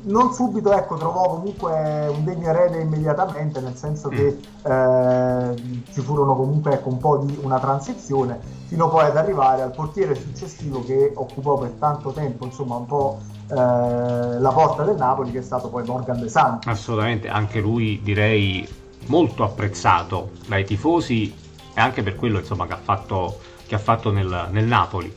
non 0.00 0.32
subito 0.32 0.72
ecco, 0.72 0.96
trovò 0.96 1.28
comunque 1.28 2.06
un 2.08 2.24
degno 2.24 2.48
erede 2.48 2.80
immediatamente, 2.80 3.60
nel 3.60 3.74
senso 3.74 4.08
che 4.08 4.38
mm. 4.38 4.70
eh, 4.70 5.54
ci 5.92 6.00
furono 6.00 6.36
comunque 6.36 6.74
ecco, 6.74 6.88
un 6.88 6.98
po' 6.98 7.16
di 7.18 7.38
una 7.42 7.58
transizione, 7.58 8.38
fino 8.66 8.88
poi 8.88 9.06
ad 9.06 9.16
arrivare 9.16 9.62
al 9.62 9.72
portiere 9.72 10.14
successivo 10.14 10.84
che 10.84 11.12
occupò 11.14 11.58
per 11.58 11.70
tanto 11.78 12.12
tempo 12.12 12.44
insomma 12.44 12.76
un 12.76 12.86
po' 12.86 13.18
eh, 13.50 13.54
la 13.54 14.50
porta 14.52 14.82
del 14.84 14.96
Napoli, 14.96 15.30
che 15.30 15.38
è 15.38 15.42
stato 15.42 15.68
poi 15.68 15.84
Morgan 15.84 16.20
De 16.20 16.28
Santi. 16.28 16.68
Assolutamente, 16.68 17.28
anche 17.28 17.60
lui 17.60 18.00
direi 18.02 18.66
molto 19.06 19.44
apprezzato 19.44 20.32
dai 20.46 20.64
tifosi 20.64 21.34
e 21.74 21.80
anche 21.80 22.02
per 22.02 22.16
quello 22.16 22.38
insomma, 22.38 22.66
che 22.66 22.74
ha 22.74 22.80
fatto, 22.82 23.40
che 23.66 23.74
ha 23.74 23.78
fatto 23.78 24.10
nel, 24.10 24.48
nel 24.50 24.64
Napoli. 24.64 25.12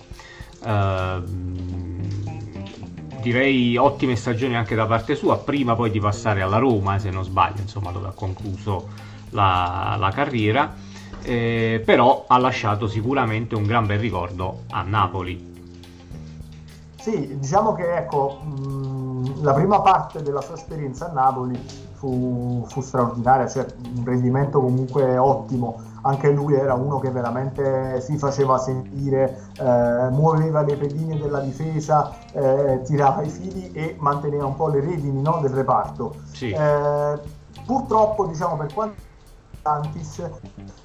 Uh, 0.63 1.23
direi 3.21 3.77
ottime 3.77 4.15
stagioni 4.15 4.55
anche 4.55 4.75
da 4.75 4.85
parte 4.85 5.15
sua, 5.15 5.37
prima 5.37 5.75
poi 5.75 5.91
di 5.91 5.99
passare 5.99 6.41
alla 6.41 6.57
Roma, 6.57 6.99
se 6.99 7.09
non 7.09 7.23
sbaglio, 7.23 7.61
insomma, 7.61 7.91
dove 7.91 8.07
ha 8.07 8.13
concluso 8.13 8.89
la, 9.31 9.95
la 9.99 10.09
carriera, 10.11 10.73
eh, 11.23 11.81
però 11.85 12.25
ha 12.27 12.37
lasciato 12.37 12.87
sicuramente 12.87 13.55
un 13.55 13.63
gran 13.63 13.85
bel 13.85 13.99
ricordo 13.99 14.63
a 14.69 14.81
Napoli. 14.83 15.50
Sì, 17.01 17.37
diciamo 17.39 17.73
che 17.73 17.95
ecco, 17.95 18.39
mh, 18.43 19.41
la 19.41 19.53
prima 19.53 19.81
parte 19.81 20.21
della 20.21 20.41
sua 20.41 20.53
esperienza 20.55 21.09
a 21.09 21.11
Napoli 21.11 21.59
fu, 21.93 22.63
fu 22.67 22.81
straordinaria, 22.81 23.47
cioè 23.47 23.65
un 23.95 24.05
rendimento 24.05 24.61
comunque 24.61 25.17
ottimo 25.17 25.89
anche 26.03 26.31
lui 26.31 26.55
era 26.55 26.73
uno 26.73 26.99
che 26.99 27.11
veramente 27.11 28.01
si 28.01 28.17
faceva 28.17 28.57
sentire, 28.57 29.51
eh, 29.59 30.09
muoveva 30.09 30.61
le 30.61 30.75
pedine 30.75 31.17
della 31.17 31.39
difesa, 31.39 32.11
eh, 32.33 32.81
tirava 32.83 33.21
i 33.21 33.29
fili 33.29 33.71
e 33.71 33.95
manteneva 33.99 34.45
un 34.45 34.55
po' 34.55 34.69
le 34.69 34.79
redini 34.79 35.21
no, 35.21 35.39
del 35.41 35.51
reparto. 35.51 36.15
Sì. 36.31 36.49
Eh, 36.51 37.19
purtroppo, 37.65 38.25
diciamo, 38.25 38.57
per 38.57 38.73
quanto 38.73 39.09
Santis, 39.61 40.19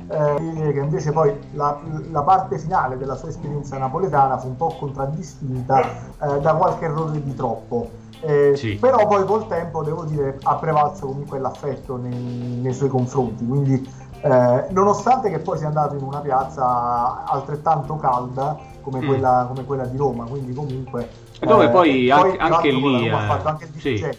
eh, 0.08 0.72
che 0.72 0.78
invece 0.78 1.12
poi 1.12 1.32
la, 1.52 1.78
la, 2.10 2.22
parte 2.22 2.58
finale 2.58 2.96
della 2.96 3.14
sua 3.14 3.28
esperienza 3.28 3.78
napoletana 3.78 4.38
fu 4.38 4.48
un 4.48 4.56
po' 4.56 4.76
contraddistinta 4.78 5.80
eh, 5.80 6.40
da 6.40 6.54
qualche 6.54 6.84
errore 6.84 7.22
di 7.22 7.34
troppo. 7.34 7.90
Eh, 8.20 8.54
sì. 8.56 8.76
Però 8.76 9.06
poi 9.06 9.24
col 9.24 9.46
tempo 9.46 9.82
devo 9.82 10.04
dire 10.04 10.38
ha 10.42 10.56
prevalso 10.56 11.06
comunque 11.06 11.38
l'affetto 11.38 11.96
nei, 11.96 12.58
nei 12.62 12.72
suoi 12.72 12.88
confronti, 12.88 13.46
quindi 13.46 14.04
eh, 14.20 14.66
nonostante 14.70 15.30
che 15.30 15.38
poi 15.38 15.58
sia 15.58 15.68
andato 15.68 15.94
in 15.94 16.02
una 16.02 16.20
piazza 16.20 17.24
altrettanto 17.26 17.96
calda 17.96 18.58
come, 18.80 19.00
mm. 19.00 19.06
quella, 19.06 19.44
come 19.48 19.64
quella, 19.64 19.84
di 19.84 19.96
Roma, 19.96 20.24
quindi 20.24 20.52
comunque... 20.52 21.24
Dove 21.40 21.66
eh, 21.66 21.70
poi, 21.70 22.10
anche, 22.10 22.38
anche 22.38 22.70
lì... 22.70 23.08
Ha 23.08 23.18
fatto 23.26 23.48
anche 23.48 23.68
il 23.72 23.80
sì. 23.80 23.94
eh. 23.94 24.16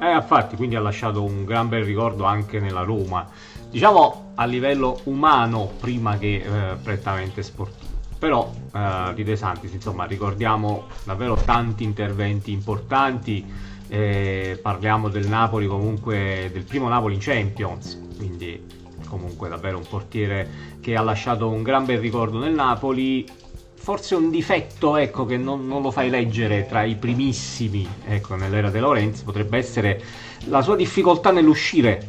eh, 0.00 0.14
infatti, 0.14 0.56
quindi 0.56 0.74
ha 0.74 0.80
lasciato 0.80 1.22
un 1.22 1.44
gran 1.44 1.68
bel 1.68 1.84
ricordo 1.84 2.24
anche 2.24 2.60
nella 2.60 2.82
Roma, 2.82 3.26
diciamo 3.70 4.32
a 4.34 4.44
livello 4.44 5.00
umano 5.04 5.70
prima 5.78 6.18
che 6.18 6.34
eh, 6.36 6.76
prettamente 6.82 7.42
sportivo. 7.42 7.88
Però 8.18 8.52
eh, 8.74 9.14
di 9.14 9.24
De 9.24 9.36
Santis, 9.36 9.72
insomma, 9.72 10.04
ricordiamo 10.04 10.84
davvero 11.04 11.36
tanti 11.36 11.84
interventi 11.84 12.52
importanti. 12.52 13.44
Eh, 13.88 14.58
parliamo 14.60 15.08
del 15.08 15.26
Napoli 15.26 15.66
comunque 15.66 16.50
del 16.52 16.64
primo 16.64 16.88
Napoli 16.88 17.14
in 17.14 17.20
Champions, 17.20 17.98
quindi 18.16 18.62
comunque 19.08 19.48
davvero 19.48 19.78
un 19.78 19.86
portiere 19.88 20.48
che 20.80 20.96
ha 20.96 21.02
lasciato 21.02 21.48
un 21.48 21.62
gran 21.62 21.86
bel 21.86 21.98
ricordo 21.98 22.38
nel 22.38 22.52
Napoli. 22.52 23.26
Forse 23.74 24.14
un 24.14 24.28
difetto 24.28 24.96
ecco, 24.96 25.24
che 25.24 25.38
non, 25.38 25.66
non 25.66 25.80
lo 25.80 25.90
fai 25.90 26.10
leggere 26.10 26.66
tra 26.66 26.82
i 26.82 26.96
primissimi 26.96 27.88
ecco, 28.06 28.34
nell'era 28.34 28.68
De 28.68 28.78
Lorenzi 28.78 29.24
potrebbe 29.24 29.56
essere 29.56 30.02
la 30.44 30.60
sua 30.60 30.76
difficoltà 30.76 31.30
nell'uscire 31.30 32.06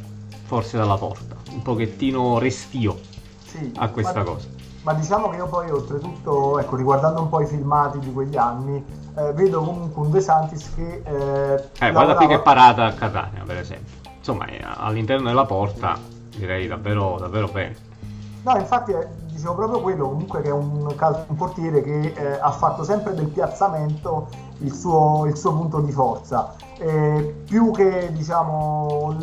forse 0.51 0.75
dalla 0.75 0.97
porta, 0.97 1.37
un 1.53 1.61
pochettino 1.61 2.39
restio 2.39 2.99
sì, 3.45 3.71
a 3.77 3.89
questa 3.89 4.19
ma, 4.19 4.23
cosa. 4.23 4.47
Ma 4.83 4.93
diciamo 4.93 5.29
che 5.29 5.37
io 5.37 5.47
poi 5.47 5.69
oltretutto, 5.69 6.59
ecco, 6.59 6.75
riguardando 6.75 7.21
un 7.21 7.29
po' 7.29 7.41
i 7.41 7.45
filmati 7.45 7.99
di 7.99 8.11
quegli 8.11 8.37
anni, 8.37 8.83
eh, 9.15 9.33
vedo 9.33 9.61
comunque 9.61 10.01
un 10.01 10.11
De 10.11 10.21
Santis 10.21 10.73
che... 10.73 11.01
Eh, 11.03 11.11
eh 11.13 11.69
lavorava... 11.79 11.91
guarda 11.91 12.15
qui 12.15 12.27
che 12.27 12.39
parata 12.39 12.85
a 12.85 12.93
Catania 12.93 13.43
per 13.45 13.57
esempio. 13.57 13.99
Insomma, 14.17 14.45
all'interno 14.77 15.27
della 15.27 15.45
porta 15.45 15.97
direi 16.35 16.67
davvero, 16.67 17.17
davvero 17.19 17.47
bene. 17.47 17.75
No, 18.43 18.55
infatti 18.57 18.91
eh, 18.91 19.07
dicevo 19.31 19.55
proprio 19.55 19.81
quello, 19.81 20.09
comunque 20.09 20.41
che 20.41 20.49
è 20.49 20.51
un, 20.51 20.85
un 20.85 21.35
portiere 21.35 21.81
che 21.83 22.13
eh, 22.15 22.39
ha 22.39 22.51
fatto 22.51 22.83
sempre 22.83 23.13
del 23.13 23.27
piazzamento 23.27 24.29
il 24.61 24.73
suo, 24.73 25.25
il 25.27 25.37
suo 25.37 25.53
punto 25.53 25.79
di 25.79 25.91
forza. 25.91 26.55
Eh, 26.77 27.43
più 27.45 27.71
che 27.71 28.11
diciamo, 28.11 29.15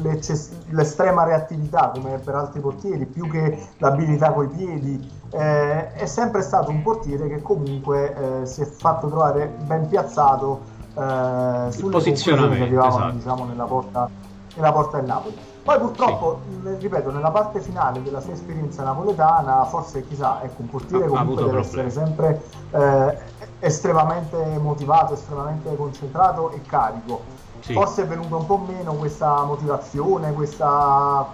l'estrema 0.71 1.25
reattività 1.25 1.91
come 1.93 2.19
per 2.19 2.37
altri 2.37 2.61
portieri, 2.61 3.05
più 3.07 3.29
che 3.29 3.67
l'abilità 3.79 4.33
coi 4.33 4.49
piedi, 4.49 5.11
eh, 5.31 5.93
è 5.93 6.07
sempre 6.07 6.43
stato 6.43 6.71
un 6.71 6.83
portiere 6.83 7.29
che 7.29 7.43
comunque 7.43 8.43
eh, 8.43 8.47
si 8.47 8.63
è 8.63 8.65
fatto 8.65 9.09
trovare 9.09 9.53
ben 9.65 9.89
piazzato 9.89 10.61
eh, 10.95 11.71
sulle 11.71 11.91
posizioni 11.91 12.57
che 12.57 12.63
arrivavano 12.63 12.97
esatto. 12.97 13.17
diciamo, 13.17 13.45
nella, 13.45 13.65
porta, 13.65 14.09
nella 14.55 14.73
porta 14.73 14.97
del 14.99 15.07
Napoli. 15.07 15.37
Poi 15.69 15.79
purtroppo, 15.81 16.41
sì. 16.63 16.77
ripeto, 16.79 17.11
nella 17.11 17.31
parte 17.31 17.61
finale 17.61 18.03
della 18.03 18.21
sua 18.21 18.33
esperienza 18.33 18.83
napoletana, 18.85 19.65
forse 19.65 20.07
chissà, 20.07 20.43
ecco, 20.43 20.63
un 20.63 20.71
portiere 20.71 21.05
ha, 21.05 21.09
comunque 21.09 21.45
deve 21.45 21.59
essere 21.59 21.91
sempre 21.91 22.43
eh, 22.71 23.19
estremamente 23.61 24.37
motivato, 24.59 25.15
estremamente 25.15 25.75
concentrato 25.77 26.51
e 26.51 26.63
carico. 26.63 27.23
Sì. 27.61 27.73
Forse 27.73 28.03
è 28.03 28.07
venuta 28.07 28.37
un 28.37 28.47
po' 28.47 28.59
meno 28.59 28.95
questa 28.95 29.43
motivazione, 29.43 30.33
questa, 30.33 31.27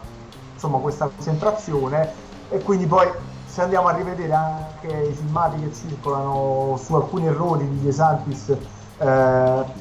insomma, 0.55 0.79
questa 0.79 1.09
concentrazione 1.15 2.13
e 2.51 2.59
quindi 2.61 2.87
poi 2.87 3.09
se 3.47 3.63
andiamo 3.63 3.89
a 3.89 3.93
rivedere 3.93 4.33
anche 4.33 4.89
i 4.89 5.13
filmati 5.13 5.61
che 5.61 5.73
circolano 5.73 6.79
su 6.83 6.95
alcuni 6.95 7.27
errori 7.27 7.69
di 7.69 7.83
De 7.83 7.93
Santis 7.93 8.57
eh, 8.99 9.07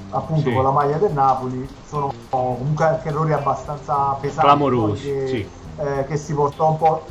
appunto 0.09 0.49
sì. 0.49 0.53
con 0.53 0.63
la 0.63 0.71
maglia 0.71 0.97
del 0.97 1.11
Napoli 1.11 1.67
sono 1.87 2.13
comunque 2.29 2.85
anche 2.85 3.09
errori 3.09 3.33
abbastanza 3.33 4.17
pesanti 4.19 4.41
clamorosi 4.41 5.03
che, 5.03 5.27
sì. 5.27 5.49
eh, 5.81 6.05
che 6.07 6.17
si, 6.17 6.33
portò 6.33 6.69
un 6.71 6.77
po', 6.77 7.05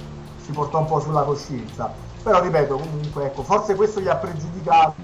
si 0.45 0.53
portò 0.53 0.79
un 0.79 0.87
po' 0.87 1.01
sulla 1.01 1.23
coscienza 1.23 1.93
però 2.23 2.41
ripeto 2.43 2.77
comunque 2.77 3.27
ecco, 3.27 3.43
forse 3.43 3.75
questo 3.75 4.01
gli 4.01 4.09
ha 4.09 4.17
pregiudicato 4.17 4.95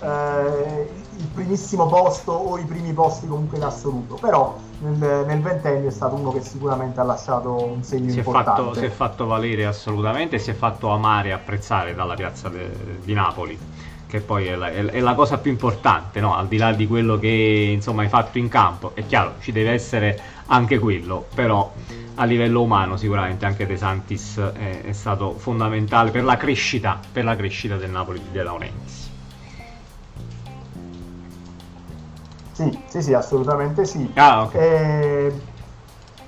eh, 0.00 0.88
il 1.16 1.26
primissimo 1.34 1.86
posto 1.86 2.32
o 2.32 2.58
i 2.58 2.64
primi 2.64 2.92
posti 2.92 3.26
comunque 3.26 3.58
in 3.58 3.64
assoluto, 3.64 4.14
però 4.14 4.56
nel, 4.80 5.24
nel 5.26 5.40
ventennio 5.40 5.88
è 5.88 5.92
stato 5.92 6.14
uno 6.14 6.32
che 6.32 6.40
sicuramente 6.40 7.00
ha 7.00 7.04
lasciato 7.04 7.52
un 7.52 7.82
segno 7.82 8.10
si 8.10 8.18
importante. 8.18 8.50
È 8.50 8.64
fatto, 8.64 8.78
si 8.78 8.84
è 8.84 8.90
fatto 8.90 9.26
valere 9.26 9.66
assolutamente 9.66 10.38
si 10.38 10.50
è 10.50 10.54
fatto 10.54 10.88
amare 10.90 11.28
e 11.28 11.32
apprezzare 11.32 11.94
dalla 11.94 12.14
piazza 12.14 12.48
de, 12.48 12.70
di 13.02 13.12
Napoli 13.12 13.58
che 14.10 14.20
poi 14.20 14.46
è 14.46 14.56
la, 14.56 14.70
è 14.70 15.00
la, 15.00 15.14
cosa 15.14 15.38
più 15.38 15.50
importante, 15.50 16.20
no? 16.20 16.34
al 16.34 16.48
di 16.48 16.56
là 16.56 16.72
di 16.72 16.86
quello 16.86 17.18
che 17.18 17.70
insomma, 17.72 18.02
hai 18.02 18.08
fatto 18.08 18.36
in 18.38 18.48
campo. 18.48 18.90
È 18.94 19.06
chiaro, 19.06 19.34
ci 19.40 19.52
deve 19.52 19.70
essere 19.70 20.20
anche 20.46 20.78
quello, 20.78 21.26
però 21.32 21.72
a 22.16 22.24
livello 22.24 22.60
umano 22.60 22.96
sicuramente 22.96 23.46
anche 23.46 23.66
De 23.66 23.76
Santis 23.76 24.38
è, 24.38 24.82
è 24.82 24.92
stato 24.92 25.34
fondamentale 25.38 26.10
per 26.10 26.24
la 26.24 26.36
crescita, 26.36 26.98
per 27.10 27.24
la 27.24 27.36
crescita 27.36 27.76
del 27.76 27.90
Napoli 27.90 28.20
di 28.20 28.30
De 28.32 28.42
Laurentiis. 28.42 29.08
Sì, 32.52 32.78
sì, 32.88 33.00
sì, 33.00 33.14
assolutamente 33.14 33.86
sì. 33.86 34.10
Ah, 34.16 34.42
okay. 34.42 34.60
e... 34.60 35.40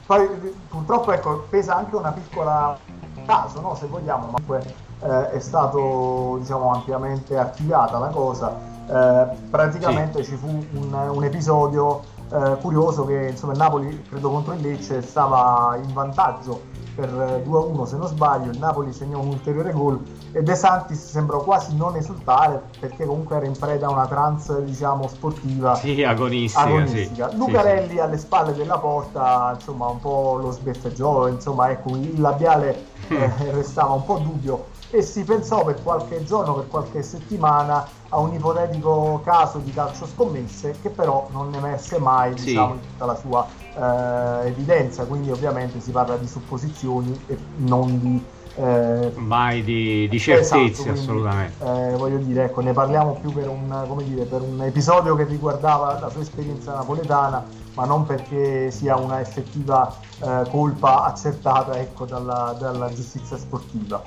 Poi 0.06 0.28
purtroppo 0.68 1.12
ecco, 1.12 1.46
pesa 1.50 1.76
anche 1.76 1.96
una 1.96 2.12
piccola 2.12 2.78
caso, 3.26 3.60
no? 3.60 3.74
se 3.74 3.86
vogliamo, 3.86 4.26
ma 4.26 4.40
comunque 4.46 4.74
eh, 5.02 5.30
è 5.30 5.38
stato 5.38 6.36
diciamo, 6.40 6.72
ampiamente 6.72 7.36
archiviata 7.36 7.98
la 7.98 8.08
cosa. 8.08 8.70
Eh, 8.88 9.26
praticamente 9.50 10.22
sì. 10.22 10.30
ci 10.30 10.36
fu 10.36 10.48
un, 10.48 10.92
un 10.92 11.24
episodio 11.24 12.02
eh, 12.32 12.56
curioso 12.60 13.04
che 13.04 13.28
insomma, 13.30 13.52
il 13.52 13.58
Napoli, 13.58 14.02
credo 14.08 14.30
contro 14.30 14.54
il 14.54 14.60
Lecce, 14.60 15.02
stava 15.02 15.78
in 15.82 15.92
vantaggio 15.92 16.80
per 16.94 17.42
2-1 17.46 17.84
se 17.84 17.96
non 17.96 18.06
sbaglio, 18.06 18.50
il 18.50 18.58
Napoli 18.58 18.92
segnò 18.92 19.18
un 19.20 19.28
ulteriore 19.28 19.72
gol 19.72 20.00
e 20.32 20.42
De 20.42 20.54
Santis 20.54 21.10
sembrò 21.10 21.42
quasi 21.42 21.74
non 21.76 21.96
esultare 21.96 22.62
perché 22.78 23.06
comunque 23.06 23.36
era 23.36 23.46
in 23.46 23.56
preda 23.58 23.86
a 23.86 23.90
una 23.90 24.06
trance 24.06 24.62
diciamo 24.64 25.08
sportiva 25.08 25.74
sì, 25.74 26.02
agonistica, 26.02 26.64
agonistica. 26.64 27.30
Sì. 27.30 27.36
Lucarelli 27.36 27.92
sì, 27.92 27.98
alle 27.98 28.18
spalle 28.18 28.54
della 28.54 28.78
porta 28.78 29.52
insomma 29.54 29.86
un 29.86 30.00
po' 30.00 30.36
lo 30.36 30.50
sbeffeggiò 30.50 31.28
insomma 31.28 31.70
ecco 31.70 31.96
il 31.96 32.20
labiale 32.20 32.86
eh, 33.08 33.32
restava 33.50 33.92
un 33.92 34.04
po' 34.04 34.18
dubbio 34.18 34.66
e 34.94 35.00
si 35.00 35.24
pensò 35.24 35.64
per 35.64 35.82
qualche 35.82 36.22
giorno, 36.22 36.52
per 36.52 36.68
qualche 36.68 37.02
settimana 37.02 37.88
a 38.10 38.18
un 38.18 38.34
ipotetico 38.34 39.22
caso 39.24 39.58
di 39.58 39.72
calcio 39.72 40.06
scommesse 40.06 40.76
che 40.82 40.90
però 40.90 41.28
non 41.32 41.52
emerse 41.54 41.98
mai 41.98 42.36
sì. 42.36 42.48
diciamo, 42.48 42.74
in 42.74 42.80
tutta 42.80 43.06
la 43.06 43.16
sua 43.16 43.46
eh, 43.74 44.48
evidenza, 44.48 45.04
quindi 45.04 45.30
ovviamente 45.30 45.80
si 45.80 45.90
parla 45.90 46.16
di 46.16 46.26
supposizioni 46.28 47.18
e 47.26 47.38
non 47.56 47.98
di... 48.00 48.24
Eh, 48.54 49.12
mai 49.14 49.64
di, 49.64 50.06
di 50.10 50.18
certezze 50.18 50.58
esatto, 50.58 50.82
quindi, 50.82 51.00
assolutamente. 51.00 51.64
eh, 51.64 51.96
voglio 51.96 52.18
dire 52.18 52.44
ecco 52.44 52.60
ne 52.60 52.72
parliamo 52.74 53.16
più 53.18 53.32
per 53.32 53.48
un, 53.48 54.04
dire, 54.04 54.26
per 54.26 54.42
un 54.42 54.62
episodio 54.62 55.16
che 55.16 55.24
riguardava 55.24 55.98
la 55.98 56.10
sua 56.10 56.20
esperienza 56.20 56.74
napoletana 56.74 57.42
ma 57.72 57.86
non 57.86 58.04
perché 58.04 58.70
sia 58.70 58.96
una 58.96 59.22
effettiva 59.22 59.96
eh, 60.22 60.42
colpa 60.50 61.04
accertata 61.04 61.78
ecco, 61.78 62.04
dalla, 62.04 62.54
dalla 62.58 62.92
giustizia 62.92 63.38
sportiva 63.38 64.02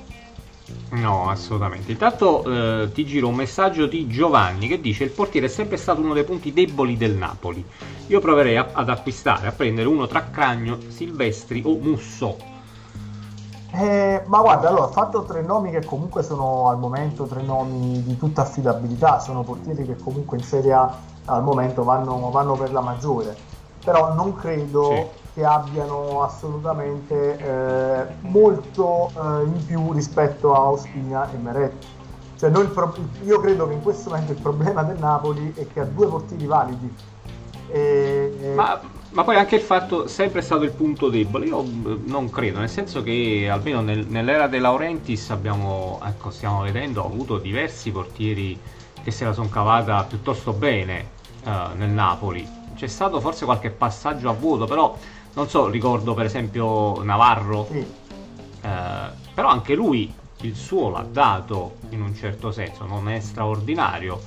No, 1.00 1.30
assolutamente. 1.30 1.92
Intanto 1.92 2.44
eh, 2.44 2.92
ti 2.94 3.06
giro 3.06 3.28
un 3.28 3.36
messaggio 3.36 3.86
di 3.86 4.08
Giovanni 4.08 4.68
che 4.68 4.80
dice 4.80 5.04
il 5.04 5.10
portiere 5.10 5.48
è 5.48 5.50
sempre 5.50 5.78
stato 5.78 6.02
uno 6.02 6.14
dei 6.14 6.24
punti 6.24 6.54
deboli 6.54 6.98
del 6.98 7.16
Napoli. 7.16 7.66
Io 8.08 8.20
proverei 8.20 8.58
a, 8.58 8.68
ad 8.72 8.90
acquistare, 8.90 9.48
a 9.48 9.52
prendere 9.52 9.88
uno 9.88 10.08
tra 10.08 10.30
Cragno, 10.30 10.78
Silvestri 10.88 11.62
o 11.66 11.78
Musso. 11.78 12.54
Eh, 13.74 14.22
ma 14.28 14.40
guarda, 14.40 14.70
allora, 14.70 14.86
ho 14.86 14.92
fatto 14.92 15.24
tre 15.24 15.42
nomi 15.42 15.70
che 15.70 15.84
comunque 15.84 16.24
sono 16.24 16.70
al 16.70 16.78
momento 16.78 17.26
tre 17.26 17.42
nomi 17.42 18.02
di 18.04 18.16
tutta 18.18 18.44
affidabilità, 18.44 19.20
sono 19.20 19.44
portieri 19.44 19.86
che 19.86 19.98
comunque 19.98 20.38
in 20.38 20.44
Serie 20.44 20.72
A 20.72 20.98
al 21.26 21.44
momento 21.44 21.84
vanno, 21.84 22.30
vanno 22.32 22.54
per 22.54 22.72
la 22.72 22.82
maggiore, 22.82 23.36
però 23.84 24.14
non 24.14 24.36
credo... 24.36 24.84
Sì 24.92 25.24
che 25.36 25.44
abbiano 25.44 26.24
assolutamente 26.24 27.38
eh, 27.38 28.06
molto 28.22 29.12
eh, 29.14 29.44
in 29.44 29.66
più 29.66 29.92
rispetto 29.92 30.56
a 30.56 30.62
Ospina 30.70 31.30
e 31.30 31.38
Meret. 31.38 31.74
Cioè 32.38 32.50
pro- 32.50 32.96
io 33.26 33.40
credo 33.42 33.68
che 33.68 33.74
in 33.74 33.82
questo 33.82 34.10
momento 34.10 34.32
il 34.32 34.42
problema 34.42 34.84
del 34.84 34.98
Napoli 34.98 35.54
è 35.56 35.68
che 35.68 35.82
ha 35.82 35.84
due 35.84 36.08
portieri 36.08 36.46
validi. 36.46 36.96
E, 37.68 38.54
ma, 38.56 38.80
ma, 39.10 39.24
poi 39.26 39.36
anche 39.36 39.56
il 39.56 39.62
fatto 39.62 40.08
sempre 40.08 40.42
stato 40.42 40.64
il 40.64 40.72
punto 40.72 41.10
debole, 41.10 41.48
io 41.48 41.66
non 42.06 42.30
credo, 42.30 42.60
nel 42.60 42.70
senso 42.70 43.04
che 43.04 43.50
almeno 43.52 43.82
nel, 43.82 44.06
nell'era 44.08 44.48
De 44.48 44.60
Laurentiis 44.60 45.32
abbiamo, 45.32 46.00
ecco, 46.06 46.32
stiamo 46.32 46.62
vedendo, 46.62 47.04
ha 47.04 47.08
avuto 47.08 47.40
diversi 47.40 47.92
portieri 47.92 48.58
che 49.04 49.12
se 49.12 49.26
la 49.26 49.34
sono 49.34 49.50
cavata 49.50 50.02
piuttosto 50.04 50.54
bene 50.54 51.10
uh, 51.44 51.76
nel 51.76 51.90
Napoli. 51.90 52.64
C'è 52.76 52.88
stato 52.88 53.20
forse 53.20 53.46
qualche 53.46 53.70
passaggio 53.70 54.30
a 54.30 54.34
vuoto, 54.34 54.66
però 54.66 54.96
non 55.36 55.50
so, 55.50 55.68
ricordo 55.68 56.14
per 56.14 56.26
esempio 56.26 57.04
Navarro, 57.04 57.68
sì. 57.70 57.80
eh, 57.80 59.24
però 59.34 59.50
anche 59.50 59.76
lui 59.76 60.14
il 60.42 60.56
suo 60.56 60.90
l'ha 60.90 61.06
dato 61.10 61.78
in 61.90 62.02
un 62.02 62.16
certo 62.16 62.52
senso, 62.52 62.86
non 62.86 63.10
è 63.10 63.20
straordinario, 63.20 64.22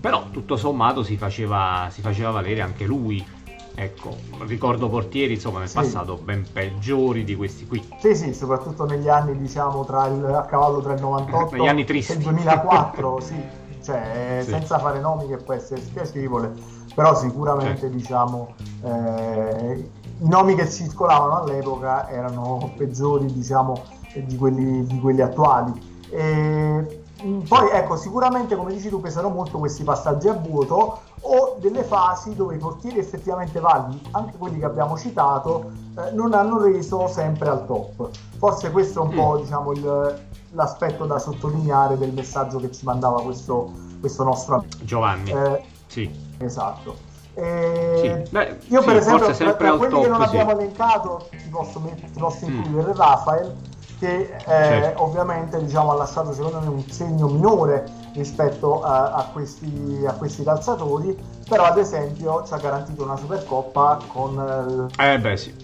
però 0.00 0.24
tutto 0.30 0.56
sommato 0.56 1.02
si 1.02 1.16
faceva, 1.16 1.88
si 1.90 2.00
faceva 2.00 2.30
valere 2.30 2.60
anche 2.60 2.84
lui. 2.84 3.32
Ecco, 3.76 4.16
ricordo 4.46 4.88
portieri 4.88 5.34
insomma 5.34 5.58
nel 5.58 5.68
sì. 5.68 5.74
passato 5.74 6.14
ben 6.22 6.46
peggiori 6.52 7.24
di 7.24 7.34
questi 7.34 7.66
qui. 7.66 7.84
Sì, 7.98 8.14
sì, 8.14 8.32
soprattutto 8.32 8.84
negli 8.84 9.08
anni 9.08 9.36
diciamo 9.36 9.84
tra 9.84 10.06
il, 10.06 10.24
a 10.24 10.44
cavallo 10.44 10.80
tra 10.80 10.92
il 10.92 11.00
98 11.00 11.56
negli 11.56 11.66
anni 11.66 11.84
tristi. 11.84 12.12
e 12.12 12.16
il 12.16 12.22
2004, 12.22 13.18
sì, 13.20 13.34
cioè 13.82 14.42
sì. 14.44 14.50
senza 14.50 14.78
fare 14.78 15.00
nomi 15.00 15.26
che 15.26 15.38
può 15.38 15.54
essere 15.54 15.80
spiacevole, 15.80 16.52
però 16.94 17.16
sicuramente 17.16 17.80
certo. 17.80 17.96
diciamo 17.96 18.54
eh, 18.84 19.90
i 20.18 20.28
nomi 20.28 20.54
che 20.54 20.70
circolavano 20.70 21.42
all'epoca 21.42 22.08
erano 22.08 22.72
peggiori 22.76 23.32
diciamo, 23.32 23.82
di, 24.14 24.36
quelli, 24.36 24.84
di 24.86 25.00
quelli 25.00 25.20
attuali. 25.20 25.72
E, 26.10 27.02
mm, 27.22 27.40
poi 27.40 27.70
ecco, 27.70 27.96
sicuramente 27.96 28.54
come 28.56 28.72
dici 28.72 28.88
tu 28.88 29.00
pesano 29.00 29.28
molto 29.28 29.58
questi 29.58 29.82
passaggi 29.82 30.28
a 30.28 30.34
vuoto 30.34 31.00
o 31.20 31.56
delle 31.58 31.82
fasi 31.82 32.34
dove 32.34 32.54
i 32.54 32.58
portieri 32.58 32.98
effettivamente 32.98 33.58
validi, 33.58 34.00
anche 34.12 34.36
quelli 34.36 34.58
che 34.58 34.66
abbiamo 34.66 34.96
citato, 34.96 35.70
eh, 35.96 36.10
non 36.12 36.34
hanno 36.34 36.62
reso 36.62 37.08
sempre 37.08 37.48
al 37.48 37.66
top. 37.66 38.08
Forse 38.36 38.70
questo 38.70 39.02
è 39.02 39.06
un 39.06 39.14
mm. 39.14 39.16
po' 39.16 39.36
diciamo, 39.38 39.72
il, 39.72 40.22
l'aspetto 40.54 41.06
da 41.06 41.18
sottolineare 41.18 41.98
del 41.98 42.12
messaggio 42.12 42.58
che 42.58 42.70
ci 42.72 42.84
mandava 42.84 43.22
questo, 43.22 43.72
questo 44.00 44.22
nostro 44.24 44.56
amico. 44.56 44.76
Giovanni. 44.84 45.30
Eh, 45.30 45.62
sì. 45.86 46.10
Esatto. 46.38 47.12
Eh, 47.34 48.22
sì. 48.24 48.30
Beh, 48.30 48.58
io 48.68 48.80
sì, 48.80 48.86
per 48.86 48.96
esempio 48.96 49.32
tra, 49.32 49.54
tra 49.54 49.72
quelli 49.72 49.92
top, 49.92 50.02
che 50.02 50.08
non 50.08 50.22
abbiamo 50.22 50.52
elencato 50.52 51.26
ti 51.30 51.48
posso, 51.50 51.80
ti 51.80 52.18
posso 52.18 52.46
mm. 52.46 52.54
includere 52.54 52.92
mm. 52.92 52.96
Rafael 52.96 53.56
che 53.98 54.36
eh, 54.36 54.44
certo. 54.44 55.02
ovviamente 55.02 55.62
diciamo, 55.62 55.92
ha 55.92 55.94
lasciato 55.94 56.32
secondo 56.32 56.60
me 56.60 56.68
un 56.68 56.84
segno 56.88 57.28
minore 57.28 57.84
rispetto 58.14 58.82
a, 58.82 59.12
a, 59.12 59.30
questi, 59.32 60.04
a, 60.06 60.12
questi, 60.12 60.44
calciatori 60.44 61.16
però 61.48 61.64
ad 61.64 61.78
esempio 61.78 62.44
ci 62.46 62.54
ha 62.54 62.58
garantito 62.58 63.02
una 63.02 63.16
Supercoppa 63.16 63.98
con 64.08 64.90
eh, 64.96 65.12
eh 65.12 65.18
beh 65.18 65.36
sì 65.36 65.54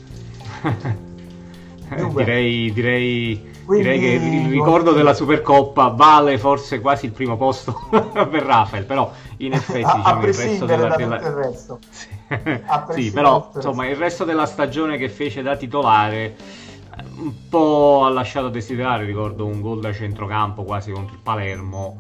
direi, 2.14 2.72
direi 2.72 3.49
quindi, 3.70 3.88
Direi 3.88 4.18
che 4.18 4.26
il 4.26 4.50
ricordo 4.50 4.90
della 4.90 5.14
Supercoppa 5.14 5.90
vale 5.90 6.38
forse 6.38 6.80
quasi 6.80 7.06
il 7.06 7.12
primo 7.12 7.36
posto 7.36 7.78
per 7.88 8.42
Rafael, 8.42 8.84
però 8.84 9.12
in 9.36 9.52
effetti 9.52 9.84
a, 9.86 9.94
diciamo, 9.94 10.04
a 10.04 10.26
il 10.26 10.34
resto 10.34 10.64
della, 10.64 10.96
della... 10.96 11.20
il 11.20 11.30
resto. 11.30 11.78
sì, 12.90 13.02
sì 13.02 13.12
però 13.12 13.52
insomma 13.54 13.86
il 13.86 13.94
resto 13.94 14.24
della 14.24 14.46
stagione 14.46 14.96
che 14.96 15.08
fece 15.08 15.42
da 15.42 15.54
titolare 15.54 16.34
un 17.18 17.48
po' 17.48 18.02
ha 18.04 18.10
lasciato 18.10 18.48
desiderare, 18.48 19.04
ricordo 19.04 19.46
un 19.46 19.60
gol 19.60 19.78
da 19.78 19.92
centrocampo 19.92 20.64
quasi 20.64 20.90
contro 20.90 21.14
il 21.14 21.20
Palermo 21.22 21.98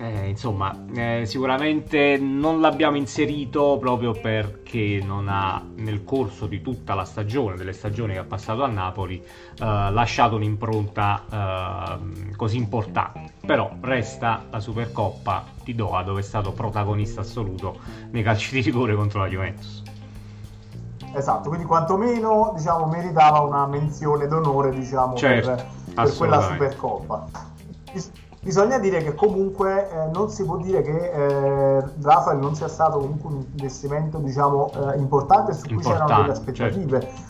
eh, 0.00 0.28
insomma, 0.28 0.84
eh, 0.94 1.22
sicuramente 1.26 2.18
non 2.18 2.60
l'abbiamo 2.60 2.96
inserito 2.96 3.78
proprio 3.80 4.12
perché 4.12 5.02
non 5.04 5.26
ha 5.28 5.60
nel 5.74 6.04
corso 6.04 6.46
di 6.46 6.62
tutta 6.62 6.94
la 6.94 7.04
stagione, 7.04 7.56
delle 7.56 7.72
stagioni 7.72 8.12
che 8.12 8.20
ha 8.20 8.24
passato 8.24 8.62
a 8.62 8.68
Napoli, 8.68 9.20
eh, 9.20 9.24
lasciato 9.58 10.36
un'impronta 10.36 11.98
eh, 11.98 12.36
così 12.36 12.58
importante. 12.58 13.32
Però 13.44 13.70
resta 13.80 14.44
la 14.50 14.60
Supercoppa 14.60 15.44
di 15.64 15.74
Doha 15.74 16.02
dove 16.04 16.20
è 16.20 16.24
stato 16.24 16.52
protagonista 16.52 17.22
assoluto 17.22 17.78
nei 18.10 18.22
calci 18.22 18.54
di 18.54 18.60
rigore 18.60 18.94
contro 18.94 19.18
la 19.18 19.26
Juventus. 19.26 19.82
Esatto, 21.12 21.48
quindi 21.48 21.66
quantomeno 21.66 22.52
diciamo, 22.54 22.86
meritava 22.86 23.40
una 23.40 23.66
menzione 23.66 24.28
d'onore 24.28 24.70
diciamo, 24.70 25.16
certo, 25.16 25.48
per, 25.48 25.66
per 25.94 26.16
quella 26.16 26.40
Supercoppa 26.40 27.28
Bisogna 28.40 28.78
dire 28.78 29.02
che 29.02 29.14
comunque 29.14 29.90
eh, 29.90 30.10
non 30.12 30.30
si 30.30 30.44
può 30.44 30.58
dire 30.58 30.80
che 30.82 31.10
eh, 31.10 31.84
Rafael 32.00 32.38
non 32.38 32.54
sia 32.54 32.68
stato 32.68 32.98
comunque 32.98 33.30
un 33.30 33.44
investimento 33.50 34.18
diciamo, 34.18 34.70
eh, 34.92 34.98
importante 34.98 35.52
su 35.54 35.66
cui 35.66 35.78
c'erano 35.78 36.20
delle 36.20 36.32
aspettative. 36.32 37.00
Certo. 37.00 37.22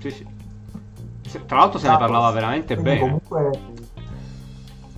Sì, 0.00 0.10
sì. 0.10 1.46
Tra 1.46 1.58
l'altro 1.58 1.78
se 1.78 1.86
ne 1.86 1.94
esatto. 1.94 2.04
parlava 2.04 2.30
veramente 2.32 2.76
bene. 2.76 3.00
Comunque, 3.00 3.60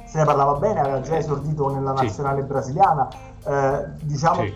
se 0.07 0.19
ne 0.19 0.25
parlava 0.25 0.55
bene, 0.55 0.81
aveva 0.81 1.01
già 1.01 1.17
esordito 1.19 1.73
nella 1.73 1.93
nazionale 1.93 2.41
sì. 2.41 2.47
brasiliana, 2.47 3.09
eh, 3.45 3.85
diciamo 4.01 4.43
sì. 4.43 4.55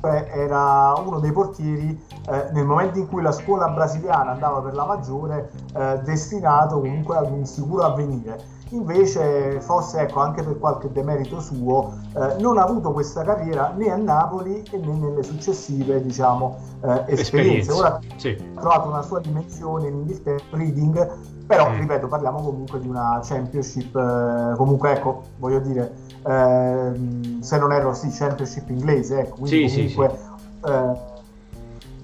era 0.00 0.94
uno 0.94 1.18
dei 1.20 1.32
portieri 1.32 2.02
eh, 2.28 2.48
nel 2.52 2.64
momento 2.64 2.98
in 2.98 3.08
cui 3.08 3.22
la 3.22 3.32
scuola 3.32 3.68
brasiliana 3.68 4.32
andava 4.32 4.60
per 4.60 4.74
la 4.74 4.84
maggiore 4.84 5.50
eh, 5.74 6.00
destinato 6.02 6.80
comunque 6.80 7.16
ad 7.16 7.30
un 7.30 7.44
sicuro 7.44 7.84
avvenire 7.84 8.54
invece 8.70 9.60
forse 9.60 10.00
ecco 10.00 10.20
anche 10.20 10.42
per 10.42 10.58
qualche 10.58 10.90
demerito 10.90 11.40
suo 11.40 11.94
eh, 12.16 12.40
non 12.40 12.58
ha 12.58 12.62
avuto 12.62 12.92
questa 12.92 13.22
carriera 13.22 13.72
né 13.76 13.90
a 13.90 13.96
Napoli 13.96 14.62
né 14.72 14.92
nelle 14.92 15.22
successive 15.22 16.02
diciamo 16.02 16.58
eh, 16.82 17.04
esperienze 17.06 17.70
ora 17.70 18.00
sì. 18.16 18.36
ha 18.54 18.60
trovato 18.60 18.88
una 18.88 19.02
sua 19.02 19.20
dimensione 19.20 19.88
in 19.88 19.94
Inghilterra 19.94 20.42
Reading 20.50 21.12
però 21.46 21.70
mm. 21.70 21.78
ripeto 21.78 22.08
parliamo 22.08 22.40
comunque 22.40 22.80
di 22.80 22.88
una 22.88 23.20
championship 23.22 23.94
eh, 23.94 24.56
comunque 24.56 24.92
ecco 24.92 25.22
voglio 25.38 25.60
dire 25.60 25.92
ehm, 26.26 27.40
se 27.40 27.58
non 27.58 27.72
erro 27.72 27.94
sì 27.94 28.08
championship 28.10 28.68
inglese 28.70 29.20
ecco 29.20 29.36
quindi 29.36 29.68
sì, 29.68 29.76
comunque 29.94 30.08
sì, 30.10 30.16
sì 30.16 30.72
eh, 30.72 31.14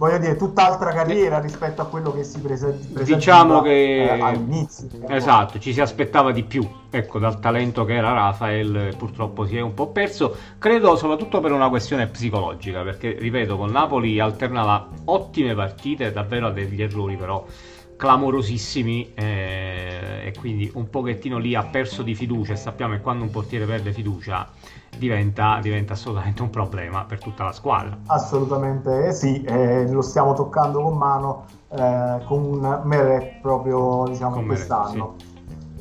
voglio 0.02 0.18
dire, 0.18 0.34
tutt'altra 0.34 0.90
carriera 0.90 1.38
rispetto 1.38 1.80
a 1.80 1.84
quello 1.84 2.12
che 2.12 2.24
si 2.24 2.40
presenta 2.40 3.04
diciamo 3.04 3.62
che 3.62 4.02
eh, 4.02 4.20
all'inizio. 4.20 4.88
Esatto, 5.06 5.60
ci 5.60 5.72
si 5.72 5.80
aspettava 5.80 6.32
di 6.32 6.42
più, 6.42 6.68
ecco, 6.90 7.20
dal 7.20 7.38
talento 7.38 7.84
che 7.84 7.94
era 7.94 8.12
Rafael, 8.12 8.96
purtroppo 8.98 9.46
si 9.46 9.56
è 9.56 9.60
un 9.60 9.74
po' 9.74 9.90
perso, 9.90 10.36
credo 10.58 10.96
soprattutto 10.96 11.38
per 11.38 11.52
una 11.52 11.68
questione 11.68 12.08
psicologica, 12.08 12.82
perché 12.82 13.12
ripeto, 13.16 13.56
con 13.56 13.70
Napoli 13.70 14.18
alternava 14.18 14.88
ottime 15.04 15.54
partite, 15.54 16.10
davvero 16.10 16.48
a 16.48 16.50
degli 16.50 16.82
errori 16.82 17.16
però 17.16 17.46
clamorosissimi 17.94 19.12
eh, 19.14 20.22
e 20.24 20.32
quindi 20.36 20.68
un 20.74 20.90
pochettino 20.90 21.38
lì 21.38 21.54
ha 21.54 21.62
perso 21.62 22.02
di 22.02 22.16
fiducia 22.16 22.54
e 22.54 22.56
sappiamo 22.56 22.94
che 22.94 23.00
quando 23.00 23.22
un 23.22 23.30
portiere 23.30 23.64
perde 23.66 23.92
fiducia 23.92 24.50
diventa, 24.96 25.58
diventa 25.60 25.92
assolutamente 25.94 26.42
un 26.42 26.50
problema 26.50 27.04
per 27.04 27.20
tutta 27.20 27.44
la 27.44 27.52
squadra. 27.52 27.98
Assolutamente 28.06 29.12
sì, 29.12 29.42
eh, 29.42 29.90
lo 29.90 30.02
stiamo 30.02 30.34
toccando 30.34 30.82
con 30.82 30.96
mano 30.96 31.44
eh, 31.70 32.20
con 32.26 32.80
Meret 32.84 33.40
proprio 33.40 34.04
diciamo 34.08 34.34
con 34.34 34.46
quest'anno. 34.46 35.14
sì. 35.18 35.30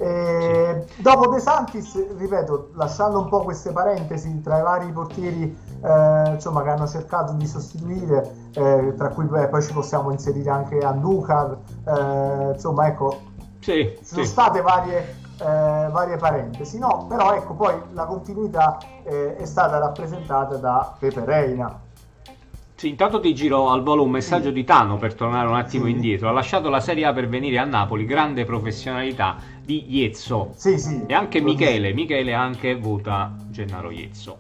E 0.02 0.86
sì. 0.88 1.02
Dopo 1.04 1.30
De 1.30 1.40
Santis, 1.40 2.18
ripeto, 2.18 2.72
lasciando 2.74 3.20
un 3.20 3.30
po' 3.30 3.44
queste 3.44 3.72
parentesi 3.72 4.42
tra 4.42 4.58
i 4.58 4.64
vari 4.64 4.92
portieri 4.92 5.56
eh, 5.84 6.32
insomma, 6.34 6.64
che 6.64 6.70
hanno 6.70 6.88
cercato 6.88 7.34
di 7.34 7.46
sostituire, 7.46 8.50
eh, 8.54 8.96
tra 8.98 9.10
cui 9.10 9.26
beh, 9.26 9.50
poi 9.50 9.62
ci 9.62 9.72
possiamo 9.72 10.10
inserire 10.10 10.50
anche 10.50 10.80
Andukar, 10.80 11.56
eh, 11.86 12.54
insomma 12.54 12.88
ecco, 12.88 13.20
sì, 13.60 13.94
ci 14.00 14.06
sono 14.06 14.24
state 14.24 14.62
varie 14.62 15.21
eh, 15.42 15.90
varie 15.90 16.18
parentesi, 16.18 16.78
no, 16.78 17.06
però 17.10 17.34
ecco 17.34 17.56
poi 17.56 17.74
la 17.94 18.06
continuità 18.06 18.78
eh, 19.04 19.36
è 19.36 19.46
stata 19.46 19.80
rappresentata 19.80 20.58
da 20.58 20.96
Pepe 20.98 21.26
Reina. 21.26 21.80
Sì, 22.76 22.90
intanto 22.90 23.20
ti 23.20 23.36
giro 23.36 23.70
al 23.70 23.84
volo 23.84 24.04
un 24.04 24.10
messaggio 24.10 24.50
di 24.50 24.64
Tano 24.64 24.98
per 24.98 25.14
tornare 25.14 25.48
un 25.48 25.56
attimo 25.56 25.86
sì. 25.86 25.92
indietro. 25.92 26.30
Ha 26.30 26.32
lasciato 26.32 26.70
la 26.70 26.80
Serie 26.80 27.06
A 27.06 27.14
per 27.14 27.28
venire 27.28 27.60
a 27.60 27.64
Napoli, 27.64 28.06
grande 28.06 28.44
professionalità 28.44 29.36
di 29.64 29.86
Iezzo. 29.98 30.52
Sì, 30.56 30.80
sì. 30.80 31.04
E 31.06 31.14
anche 31.14 31.42
Michele, 31.42 31.94
Michele 31.94 32.34
anche 32.34 32.76
vota 32.76 33.36
Gennaro 33.50 33.92
Iezzo. 33.92 34.38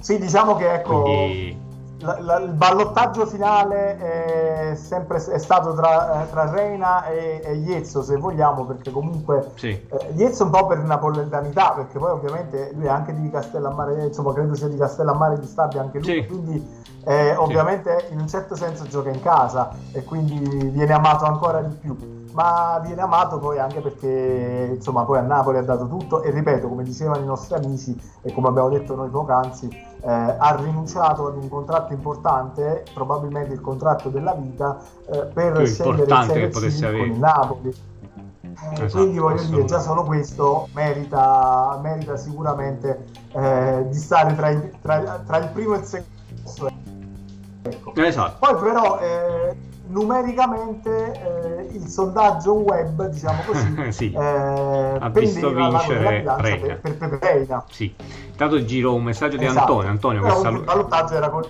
Sì, 0.00 0.18
diciamo 0.18 0.56
che 0.56 0.72
ecco... 0.72 1.02
Quindi 1.02 1.64
la, 2.00 2.20
la, 2.20 2.38
il 2.40 2.52
ballottaggio 2.52 3.26
finale 3.26 3.96
è 3.98 4.74
sempre 4.74 5.16
è 5.16 5.38
stato 5.38 5.74
tra, 5.74 6.22
eh, 6.22 6.30
tra 6.30 6.50
Reina 6.50 7.06
e, 7.06 7.40
e 7.42 7.54
Iezzo 7.54 8.02
se 8.02 8.16
vogliamo 8.16 8.64
perché 8.66 8.90
comunque 8.90 9.52
sì. 9.54 9.68
eh, 9.68 10.12
Iezzo 10.14 10.44
un 10.44 10.50
po' 10.50 10.66
per 10.66 10.78
napoletanità 10.78 11.72
perché 11.72 11.98
poi 11.98 12.10
ovviamente 12.10 12.72
lui 12.74 12.84
è 12.84 12.88
anche 12.88 13.14
di 13.14 13.30
Castellammare 13.30 14.04
insomma 14.04 14.32
credo 14.32 14.54
sia 14.54 14.68
di 14.68 14.76
Castellammare 14.76 15.38
di 15.38 15.46
Stabia 15.46 15.80
anche 15.80 15.98
lui 15.98 16.06
sì. 16.06 16.26
quindi 16.26 16.84
eh, 17.08 17.36
ovviamente 17.36 18.08
in 18.10 18.18
un 18.18 18.26
certo 18.26 18.56
senso 18.56 18.84
gioca 18.88 19.10
in 19.10 19.22
casa 19.22 19.70
e 19.92 20.02
quindi 20.02 20.38
viene 20.70 20.92
amato 20.92 21.24
ancora 21.24 21.62
di 21.62 21.74
più. 21.76 21.96
Ma 22.32 22.80
viene 22.84 23.00
amato 23.00 23.38
poi 23.38 23.58
anche 23.58 23.80
perché 23.80 24.72
insomma 24.74 25.04
poi 25.04 25.18
a 25.18 25.22
Napoli 25.22 25.56
ha 25.56 25.62
dato 25.62 25.86
tutto 25.86 26.22
e 26.22 26.30
ripeto 26.30 26.68
come 26.68 26.82
dicevano 26.82 27.22
i 27.22 27.24
nostri 27.24 27.54
amici 27.54 27.98
e 28.20 28.32
come 28.32 28.48
abbiamo 28.48 28.68
detto 28.68 28.94
noi 28.94 29.08
poc'anzi 29.08 29.68
eh, 29.68 30.10
ha 30.10 30.56
rinunciato 30.60 31.28
ad 31.28 31.36
un 31.36 31.48
contratto 31.48 31.94
importante 31.94 32.84
probabilmente 32.92 33.54
il 33.54 33.60
contratto 33.60 34.10
della 34.10 34.34
vita 34.34 34.78
eh, 35.10 35.18
per 35.32 35.52
Più 35.52 35.66
scegliere 35.66 36.02
il 36.02 36.24
Serie 36.26 36.48
C 36.50 36.80
con 36.80 37.06
il 37.06 37.18
Napoli. 37.18 37.68
Eh, 37.68 38.84
esatto, 38.84 38.98
quindi 38.98 39.18
voglio 39.18 39.42
dire 39.42 39.64
già 39.64 39.78
solo 39.78 40.02
questo 40.02 40.68
merita, 40.74 41.78
merita 41.80 42.16
sicuramente 42.16 43.06
eh, 43.32 43.86
di 43.88 43.96
stare 43.96 44.34
tra, 44.34 44.50
i, 44.50 44.70
tra, 44.82 45.22
tra, 45.24 45.36
il 45.38 45.48
primo 45.50 45.74
e 45.74 45.78
il 45.78 45.84
secondo 45.84 46.85
ecco. 47.66 47.94
esatto. 47.96 48.36
poi 48.38 48.62
però 48.62 48.98
eh, 49.00 49.54
numericamente 49.88 51.68
eh, 51.70 51.74
il 51.74 51.86
sondaggio 51.86 52.54
web, 52.54 53.08
diciamo 53.08 53.42
così, 53.46 53.74
sì. 53.92 54.12
eh, 54.12 54.96
ha 54.98 55.08
visto 55.10 55.52
vincere 55.52 56.08
Reina. 56.08 56.34
Per, 56.34 56.80
per, 56.80 57.18
Reina. 57.20 57.64
Sì. 57.70 57.94
Intanto 58.30 58.64
giro 58.64 58.94
un 58.94 59.02
messaggio 59.02 59.36
di 59.36 59.44
esatto. 59.44 59.60
Antonio. 59.60 59.90
Antonio 59.90 60.20
Però 60.22 60.32
questa... 60.32 60.50
il 60.50 60.60
ballottaggio 60.62 61.14
era 61.14 61.30
con... 61.30 61.42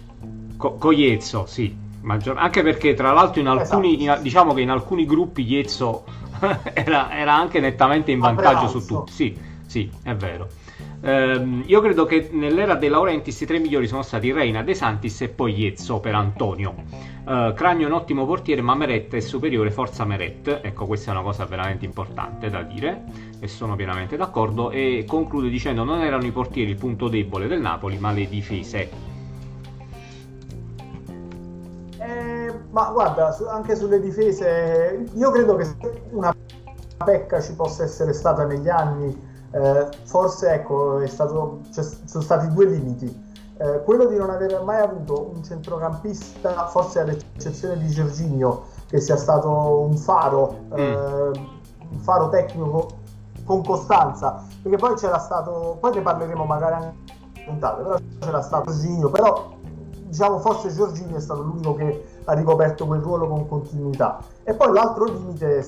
Co- 0.57 0.75
con 0.75 0.95
Iezzo, 0.95 1.47
sì. 1.47 1.77
Maggior... 2.03 2.37
Anche 2.39 2.63
perché 2.63 2.95
tra 2.95 3.13
l'altro 3.13 3.41
in 3.41 3.49
alcuni, 3.49 4.01
esatto. 4.01 4.19
in, 4.19 4.23
diciamo 4.23 4.55
che 4.55 4.61
in 4.61 4.71
alcuni 4.71 5.07
gruppi 5.07 5.43
Iezzo 5.43 6.05
era, 6.73 7.11
era, 7.17 7.35
anche 7.35 7.61
nettamente 7.61 8.11
in 8.11 8.21
vantaggio 8.21 8.69
su 8.69 8.85
tutti. 8.85 9.13
Sì, 9.13 9.39
sì, 9.67 9.91
è 10.03 10.15
vero. 10.15 10.49
Um, 11.07 11.63
io 11.67 11.81
credo 11.81 12.05
che 12.05 12.31
nell'era 12.33 12.75
dei 12.75 12.89
Laurentiis 12.89 13.41
i 13.41 13.47
tre 13.47 13.61
migliori 13.61 13.87
sono 13.87 14.03
stati 14.03 14.33
Reina, 14.33 14.65
De 14.65 14.75
Santis 14.75 15.21
e 15.21 15.29
poi 15.29 15.57
Iezzo 15.57 16.01
per 16.01 16.17
Antonio. 16.17 16.75
Uh, 17.25 17.53
Cragno 17.55 17.85
è 17.85 17.87
un 17.87 17.93
ottimo 17.93 18.27
portiere, 18.27 18.61
ma 18.61 18.75
Meret 18.75 19.15
è 19.15 19.21
superiore, 19.21 19.71
forza 19.71 20.05
Meret. 20.05 20.59
Ecco, 20.63 20.87
questa 20.87 21.13
è 21.13 21.15
una 21.15 21.23
cosa 21.23 21.45
veramente 21.45 21.85
importante 21.85 22.51
da 22.51 22.63
dire 22.63 23.05
e 23.39 23.47
sono 23.47 23.77
pienamente 23.77 24.17
d'accordo. 24.17 24.73
E 24.73 25.05
conclude 25.07 25.49
dicendo: 25.49 25.85
Non 25.85 26.01
erano 26.01 26.25
i 26.27 26.33
portieri 26.33 26.73
il 26.73 26.77
punto 26.77 27.07
debole 27.07 27.47
del 27.47 27.61
Napoli, 27.61 27.99
ma 27.99 28.11
le 28.11 28.29
difese. 28.29 28.91
Eh, 31.99 32.53
ma 32.73 32.91
guarda, 32.91 33.37
anche 33.53 33.77
sulle 33.77 34.01
difese, 34.01 35.07
io 35.15 35.31
credo 35.31 35.55
che 35.55 35.67
una 36.11 36.35
pecca 37.05 37.41
ci 37.41 37.55
possa 37.55 37.85
essere 37.85 38.13
stata 38.13 38.45
negli 38.45 38.69
anni 38.69 39.35
eh, 39.57 39.89
forse 40.05 40.53
ecco, 40.53 41.07
stato, 41.07 41.61
cioè, 41.73 41.83
sono 41.83 42.23
stati 42.23 42.53
due 42.53 42.67
limiti. 42.67 43.25
Eh, 43.59 43.83
quello 43.85 44.05
di 44.05 44.17
non 44.17 44.29
aver 44.29 44.63
mai 44.63 44.83
avuto 44.83 45.31
un 45.35 45.43
centrocampista, 45.43 46.67
forse 46.67 47.01
all'eccezione 47.01 47.79
di 47.79 47.89
Giorginio, 47.89 48.65
che 48.87 49.01
sia 49.01 49.17
stato 49.17 49.81
un 49.81 49.97
faro, 49.97 50.59
mm. 50.67 50.79
eh, 50.79 51.31
un 51.91 51.99
faro 52.01 52.29
tecnico 52.29 52.87
con 53.45 53.65
costanza, 53.65 54.45
perché 54.61 54.77
poi 54.77 54.95
c'era 54.97 55.19
stato, 55.19 55.79
poi 55.81 55.95
ne 55.95 56.03
parleremo 56.03 56.45
magari 56.45 56.75
anche 56.75 57.15
puntate, 57.47 57.83
però 57.83 57.97
c'era 58.21 58.43
stato 58.43 58.73
Giorginio, 58.73 59.09
però 59.09 59.55
diciamo 60.07 60.39
forse 60.39 60.71
Giorginio 60.71 61.17
è 61.17 61.21
stato 61.21 61.41
l'unico 61.41 61.75
che 61.75 62.05
ha 62.25 62.33
ricoperto 62.35 62.85
quel 62.85 63.01
ruolo 63.01 63.27
con 63.27 63.49
continuità. 63.49 64.19
E 64.43 64.53
poi 64.53 64.71
l'altro 64.71 65.07
limite 65.07 65.59
è 65.59 65.65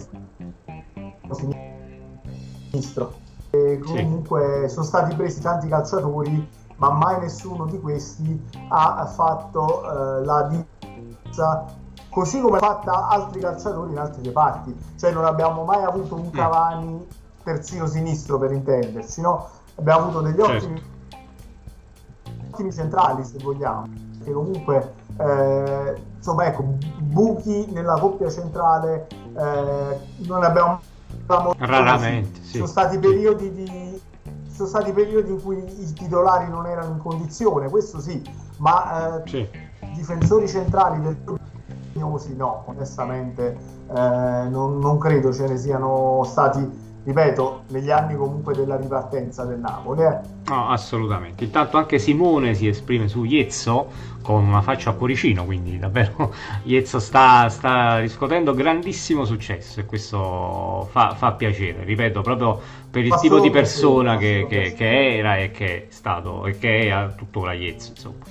sinistro 2.70 3.26
e 3.50 3.78
comunque 3.78 4.64
sì. 4.66 4.74
sono 4.74 4.84
stati 4.84 5.14
presi 5.14 5.40
tanti 5.40 5.68
calciatori, 5.68 6.48
ma 6.76 6.90
mai 6.90 7.20
nessuno 7.20 7.66
di 7.66 7.80
questi 7.80 8.40
ha 8.68 9.06
fatto 9.06 9.82
uh, 9.82 10.24
la 10.24 10.42
differenza 10.42 11.66
così 12.10 12.40
come 12.40 12.56
ha 12.58 12.60
fatto 12.60 12.90
altri 12.90 13.40
calciatori 13.40 13.92
in 13.92 13.98
altri 13.98 14.22
reparti. 14.22 14.76
Cioè 14.98 15.12
non 15.12 15.24
abbiamo 15.24 15.64
mai 15.64 15.84
avuto 15.84 16.14
un 16.14 16.26
mm. 16.26 16.32
Cavani 16.32 17.06
terzino 17.42 17.86
sinistro 17.86 18.38
per 18.38 18.52
intenderci, 18.52 19.20
no? 19.20 19.48
Abbiamo 19.76 20.04
avuto 20.04 20.20
degli 20.22 20.36
certo. 20.36 20.52
ottimi, 20.52 20.82
ottimi 22.50 22.72
centrali 22.72 23.24
se 23.24 23.38
vogliamo, 23.38 23.86
che 24.24 24.32
comunque 24.32 24.94
eh, 25.18 26.02
insomma 26.16 26.46
ecco, 26.46 26.64
buchi 26.98 27.70
nella 27.72 27.98
coppia 27.98 28.28
centrale 28.30 29.06
eh, 29.36 30.00
non 30.26 30.42
abbiamo 30.42 30.80
Raramente, 31.26 32.40
sì. 32.42 32.56
Sono 32.56 32.66
stati 32.66 32.98
periodi 32.98 33.52
di 33.52 34.00
sono 34.58 34.68
stati 34.68 34.92
periodi 34.92 35.30
in 35.30 35.40
cui 35.40 35.56
i 35.56 35.92
titolari 35.92 36.48
non 36.48 36.66
erano 36.66 36.90
in 36.90 36.98
condizione, 36.98 37.70
questo 37.70 38.00
sì, 38.00 38.20
ma 38.56 39.22
eh, 39.22 39.28
sì. 39.28 39.48
difensori 39.94 40.48
centrali 40.48 41.00
del 41.00 41.16
no, 42.36 42.62
onestamente 42.66 43.56
eh, 43.88 44.48
non, 44.48 44.78
non, 44.78 44.98
credo 44.98 45.32
ce 45.32 45.46
ne 45.46 45.56
siano 45.56 46.22
stati 46.24 46.86
ripeto, 47.04 47.62
negli 47.68 47.90
anni 47.90 48.16
comunque 48.16 48.54
della 48.54 48.76
ripartenza 48.76 49.44
del 49.44 49.58
Napoli. 49.58 50.02
Eh. 50.02 50.18
No, 50.48 50.68
assolutamente. 50.68 51.44
Intanto 51.44 51.76
anche 51.76 51.98
Simone 51.98 52.54
si 52.54 52.68
esprime 52.68 53.08
su 53.08 53.24
Iezzo 53.24 54.16
con 54.22 54.44
una 54.44 54.60
faccia 54.60 54.90
a 54.90 54.92
cuoricino, 54.92 55.44
quindi 55.44 55.78
davvero 55.78 56.34
Iezzo 56.64 56.98
sta, 56.98 57.48
sta 57.48 57.98
riscuotendo 57.98 58.52
grandissimo 58.54 59.24
successo 59.24 59.80
e 59.80 59.86
questo 59.86 60.88
fa, 60.90 61.14
fa 61.14 61.32
piacere, 61.32 61.84
ripeto, 61.84 62.20
proprio 62.20 62.60
per 62.90 63.04
il 63.04 63.14
tipo 63.16 63.40
di 63.40 63.50
persona 63.50 64.16
che, 64.16 64.46
che, 64.48 64.74
che, 64.74 65.16
era 65.16 65.36
e 65.36 65.50
che 65.50 65.66
è 65.66 65.86
stato 65.90 66.46
e 66.46 66.58
che 66.58 66.88
è 66.90 67.14
tuttora 67.16 67.52
Iezzo, 67.52 67.90
insomma. 67.90 68.24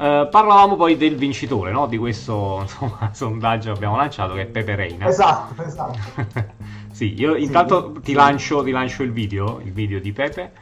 Uh, 0.00 0.30
parlavamo 0.30 0.76
poi 0.76 0.96
del 0.96 1.14
vincitore 1.14 1.72
no? 1.72 1.86
di 1.86 1.98
questo 1.98 2.60
insomma, 2.62 3.10
sondaggio 3.12 3.72
che 3.72 3.76
abbiamo 3.76 3.96
lanciato 3.96 4.32
che 4.32 4.42
è 4.42 4.46
Pepe 4.46 4.74
Reina. 4.74 5.06
Esatto, 5.06 5.62
esatto. 5.62 5.98
Sì, 7.00 7.18
io 7.18 7.34
intanto 7.34 7.92
sì. 7.94 8.00
Ti, 8.02 8.12
lancio, 8.12 8.62
ti, 8.62 8.72
lancio, 8.72 9.02
il 9.04 9.12
video, 9.12 9.58
il 9.64 9.72
video 9.72 9.98
di 10.00 10.12
Pepe. 10.12 10.52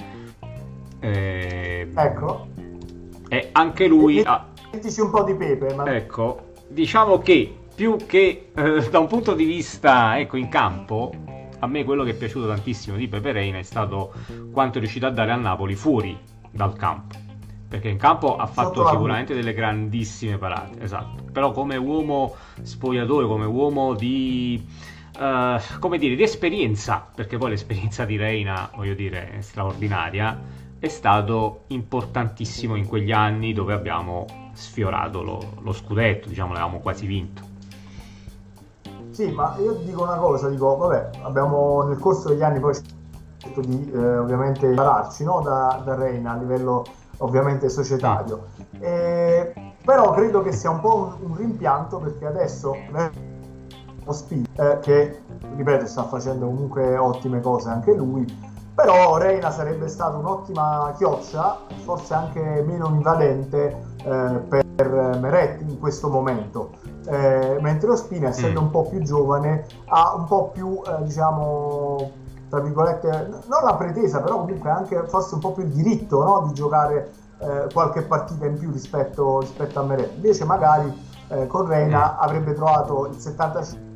Eh, 1.01 1.88
ecco. 1.92 2.46
E 3.29 3.48
anche 3.51 3.88
lui... 3.88 4.24
Mettici 4.72 5.01
un 5.01 5.11
po' 5.11 5.24
di 5.24 5.35
Pepe. 5.35 5.74
Ma... 5.74 5.92
Ecco, 5.92 6.53
diciamo 6.68 7.18
che 7.18 7.53
più 7.74 7.96
che 8.07 8.51
eh, 8.55 8.88
da 8.88 9.01
un 9.01 9.09
punto 9.09 9.35
di 9.35 9.46
vista 9.46 10.16
ecco, 10.16 10.37
in 10.37 10.48
campo, 10.48 11.12
a 11.59 11.66
me 11.66 11.83
quello 11.83 12.05
che 12.05 12.11
è 12.11 12.14
piaciuto 12.14 12.46
tantissimo 12.46 12.96
di 12.96 13.09
Pepe 13.09 13.33
Reina 13.33 13.59
è 13.59 13.64
stato 13.64 14.12
quanto 14.53 14.79
è 14.79 14.81
riuscito 14.81 15.07
a 15.07 15.11
dare 15.11 15.33
a 15.33 15.37
Napoli 15.37 15.74
fuori 15.74 16.16
dal 16.53 16.77
campo. 16.77 17.16
Perché 17.68 17.88
in 17.88 17.98
campo 17.98 18.37
ha 18.37 18.46
fatto 18.46 18.87
sicuramente 18.87 19.35
delle 19.35 19.55
grandissime 19.55 20.38
parate, 20.38 20.83
esatto. 20.83 21.24
Però 21.33 21.51
come 21.51 21.77
uomo 21.77 22.37
spogliatore, 22.62 23.27
come 23.27 23.44
uomo 23.44 23.94
di 23.94 24.64
uh, 25.19 25.79
come 25.79 25.99
dire, 25.99 26.15
di 26.15 26.23
esperienza, 26.23 27.07
perché 27.15 27.37
poi 27.37 27.51
l'esperienza 27.51 28.05
di 28.05 28.17
Reina, 28.17 28.71
voglio 28.75 28.95
dire, 28.95 29.33
è 29.33 29.41
straordinaria, 29.41 30.39
è 30.79 30.89
stato 30.89 31.65
importantissimo 31.69 32.77
in 32.77 32.87
quegli 32.87 33.13
anni 33.13 33.53
dove 33.53 33.75
abbiamo 33.75 34.27
sfiorato 34.53 35.23
lo, 35.23 35.41
lo 35.61 35.73
scudetto, 35.73 36.29
diciamo, 36.29 36.53
l'avevamo 36.53 36.79
quasi 36.79 37.07
vinto. 37.07 37.43
Sì, 39.11 39.31
ma 39.33 39.57
io 39.59 39.73
dico 39.85 40.05
una 40.05 40.17
cosa, 40.17 40.49
dico, 40.49 40.77
vabbè, 40.77 41.11
abbiamo 41.23 41.83
nel 41.83 41.99
corso 41.99 42.29
degli 42.29 42.43
anni 42.43 42.61
poi 42.61 42.75
cercato 43.49 43.61
di 43.61 43.91
eh, 43.93 44.19
ovviamente 44.19 44.67
impararci 44.67 45.25
no? 45.25 45.41
da, 45.41 45.83
da, 45.85 45.95
Reina 45.95 46.33
a 46.33 46.37
livello 46.37 46.85
ovviamente 47.19 47.69
societario. 47.69 48.47
E, 48.79 49.53
però 49.85 50.13
credo 50.13 50.43
che 50.43 50.53
sia 50.53 50.71
un 50.71 50.81
po' 50.81 51.17
un, 51.21 51.31
un 51.31 51.37
rimpianto 51.37 51.99
perché 51.99 52.27
adesso 52.27 52.77
Speed, 54.12 54.81
che 54.81 55.23
ripeto 55.57 55.87
sta 55.87 56.05
facendo 56.05 56.47
comunque 56.47 56.97
ottime 56.97 57.40
cose 57.40 57.68
anche 57.68 57.94
lui, 57.94 58.27
però 58.75 59.16
Reina 59.16 59.51
sarebbe 59.51 59.88
stata 59.88 60.16
un'ottima 60.16 60.94
chioccia, 60.97 61.59
forse 61.83 62.14
anche 62.14 62.62
meno 62.64 62.87
invadente 62.87 63.77
eh, 64.05 64.40
per 64.49 65.18
Meret 65.21 65.61
in 65.62 65.81
questo 65.81 66.09
momento, 66.09 66.71
eh, 67.07 67.59
mentre 67.61 67.90
Ospina 67.90 68.29
essendo 68.29 68.61
mm. 68.61 68.64
un 68.64 68.71
po' 68.71 68.83
più 68.85 69.03
giovane 69.03 69.66
ha 69.87 70.14
un 70.14 70.27
po' 70.27 70.51
più 70.51 70.81
eh, 70.87 71.03
diciamo 71.03 72.11
tra 72.49 72.61
virgolette 72.61 73.29
non 73.47 73.64
la 73.64 73.75
pretesa 73.75 74.21
però 74.21 74.40
comunque 74.40 74.71
anche 74.71 75.03
forse 75.09 75.35
un 75.35 75.40
po' 75.40 75.53
più 75.53 75.64
il 75.64 75.71
diritto 75.71 76.23
no? 76.23 76.44
di 76.47 76.55
giocare 76.55 77.11
eh, 77.40 77.66
qualche 77.73 78.03
partita 78.03 78.47
in 78.47 78.59
più 78.59 78.71
rispetto, 78.71 79.40
rispetto 79.40 79.81
a 79.81 79.83
Meret 79.83 80.12
invece 80.14 80.44
magari 80.44 81.07
eh, 81.29 81.47
con 81.47 81.66
Reina 81.66 82.14
mm. 82.14 82.23
avrebbe 82.23 82.55
trovato 82.55 83.07
il 83.07 83.18
75 83.18 83.88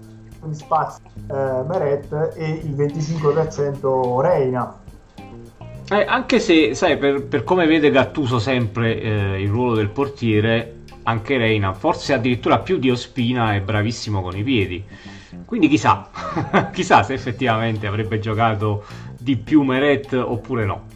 di 0.47 0.55
spazio 0.55 1.05
eh, 1.31 1.63
Meret 1.67 2.33
e 2.37 2.61
il 2.65 2.75
25% 2.75 4.21
Reina. 4.21 4.81
Eh, 5.91 6.05
anche 6.07 6.39
se, 6.39 6.75
sai, 6.75 6.97
per, 6.97 7.25
per, 7.25 7.45
come 7.45 7.67
vede 7.67 7.91
Gattuso 7.91 8.39
sempre 8.39 9.01
eh, 9.01 9.43
il 9.43 9.51
ruolo 9.51 9.75
del 9.75 9.91
portiere, 9.91 10.81
anche 11.03 11.37
Reina, 11.37 11.75
forse 11.75 12.15
addirittura 12.15 12.61
più 12.61 12.79
di 12.79 12.91
Ospina, 12.91 13.55
è 13.55 13.61
bravissimo 13.61 14.23
con 14.23 14.37
i 14.37 14.43
piedi. 14.43 14.85
Quindi 15.45 15.69
chissà, 15.69 16.09
chissà 16.73 17.03
se 17.03 17.13
effettivamente 17.13 17.87
avrebbe 17.87 18.19
giocato 18.19 18.85
di 19.19 19.37
più 19.37 19.63
Meret 19.63 20.13
oppure 20.15 20.65
no. 20.65 20.87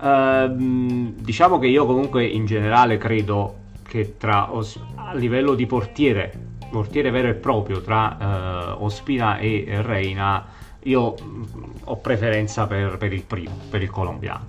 Uh, 0.00 1.12
diciamo 1.14 1.58
che 1.58 1.66
io 1.66 1.84
comunque 1.84 2.24
in 2.24 2.46
generale 2.46 2.96
credo 2.96 3.56
che 3.86 4.16
tra 4.16 4.48
a 4.48 5.14
livello 5.14 5.54
di 5.54 5.66
portiere 5.66 6.49
portiere 6.70 7.10
vero 7.10 7.28
e 7.28 7.34
proprio 7.34 7.80
tra 7.80 8.76
uh, 8.78 8.84
Ospina 8.84 9.38
e 9.38 9.82
Reina, 9.82 10.46
io 10.84 11.14
mm, 11.20 11.44
ho 11.84 11.96
preferenza 11.96 12.66
per, 12.66 12.96
per, 12.96 13.12
il 13.12 13.22
primo, 13.22 13.54
per 13.68 13.82
il 13.82 13.90
colombiano. 13.90 14.46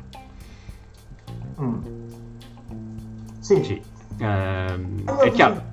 Mm. 1.59 1.79
Sì. 3.39 3.63
sì. 3.63 3.81
Eh, 4.19 4.75
è 5.19 5.31
chiaro. 5.31 5.69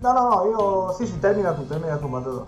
No, 0.00 0.12
no, 0.12 0.28
no, 0.28 0.44
io... 0.44 0.92
Sì, 0.92 1.06
sì, 1.06 1.18
termina 1.18 1.52
tu, 1.52 1.66
termina 1.66 1.96
tu, 1.96 2.06
Matador. 2.06 2.46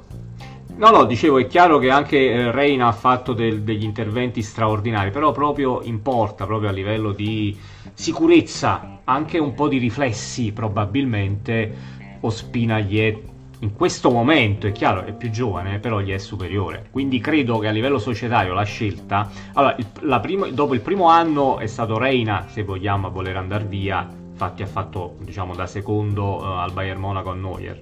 No, 0.77 0.91
no, 0.91 1.05
dicevo, 1.05 1.39
è 1.39 1.47
chiaro 1.47 1.79
che 1.79 1.91
anche 1.91 2.17
eh, 2.17 2.51
Reina 2.53 2.87
ha 2.87 2.93
fatto 2.93 3.33
del, 3.33 3.63
degli 3.63 3.83
interventi 3.83 4.41
straordinari, 4.41 5.11
però 5.11 5.33
proprio 5.33 5.83
importa, 5.83 6.47
proprio 6.47 6.71
a 6.71 6.73
livello 6.73 7.13
di 7.13 7.59
sicurezza, 7.93 9.01
anche 9.05 9.39
un 9.39 9.53
po' 9.53 9.69
di 9.69 9.77
riflessi 9.79 10.53
probabilmente, 10.53 11.99
Ospina 12.21 12.79
gli 12.81 12.99
è 12.99 13.19
in 13.63 13.75
questo 13.75 14.11
momento 14.11 14.67
è 14.67 14.73
chiaro, 14.73 15.03
è 15.03 15.13
più 15.13 15.31
giovane, 15.31 15.81
però 15.81 16.01
gli 16.01 16.13
è 16.13 16.19
superiore. 16.19 16.87
Quindi 16.91 17.19
credo 17.21 17.59
che 17.59 17.69
a 17.69 17.71
livello 17.71 17.99
societario 17.99 18.55
la 18.55 18.63
scelta. 18.63 19.29
Allora, 19.53 19.77
il, 19.77 20.19
primo, 20.23 20.47
dopo 20.49 20.73
il 20.73 20.81
primo 20.81 21.09
anno 21.09 21.59
è 21.59 21.67
stato 21.67 21.99
Reina, 21.99 22.47
se 22.49 22.63
vogliamo, 22.63 23.09
a 23.09 23.11
voler 23.11 23.37
andare 23.37 23.65
via. 23.65 24.09
Infatti, 24.31 24.63
ha 24.63 24.67
fatto 24.67 25.17
diciamo 25.21 25.55
da 25.55 25.67
secondo 25.67 26.39
uh, 26.39 26.43
al 26.43 26.73
Bayern 26.73 27.01
Monaco 27.01 27.31
a 27.31 27.35
Neuer. 27.35 27.79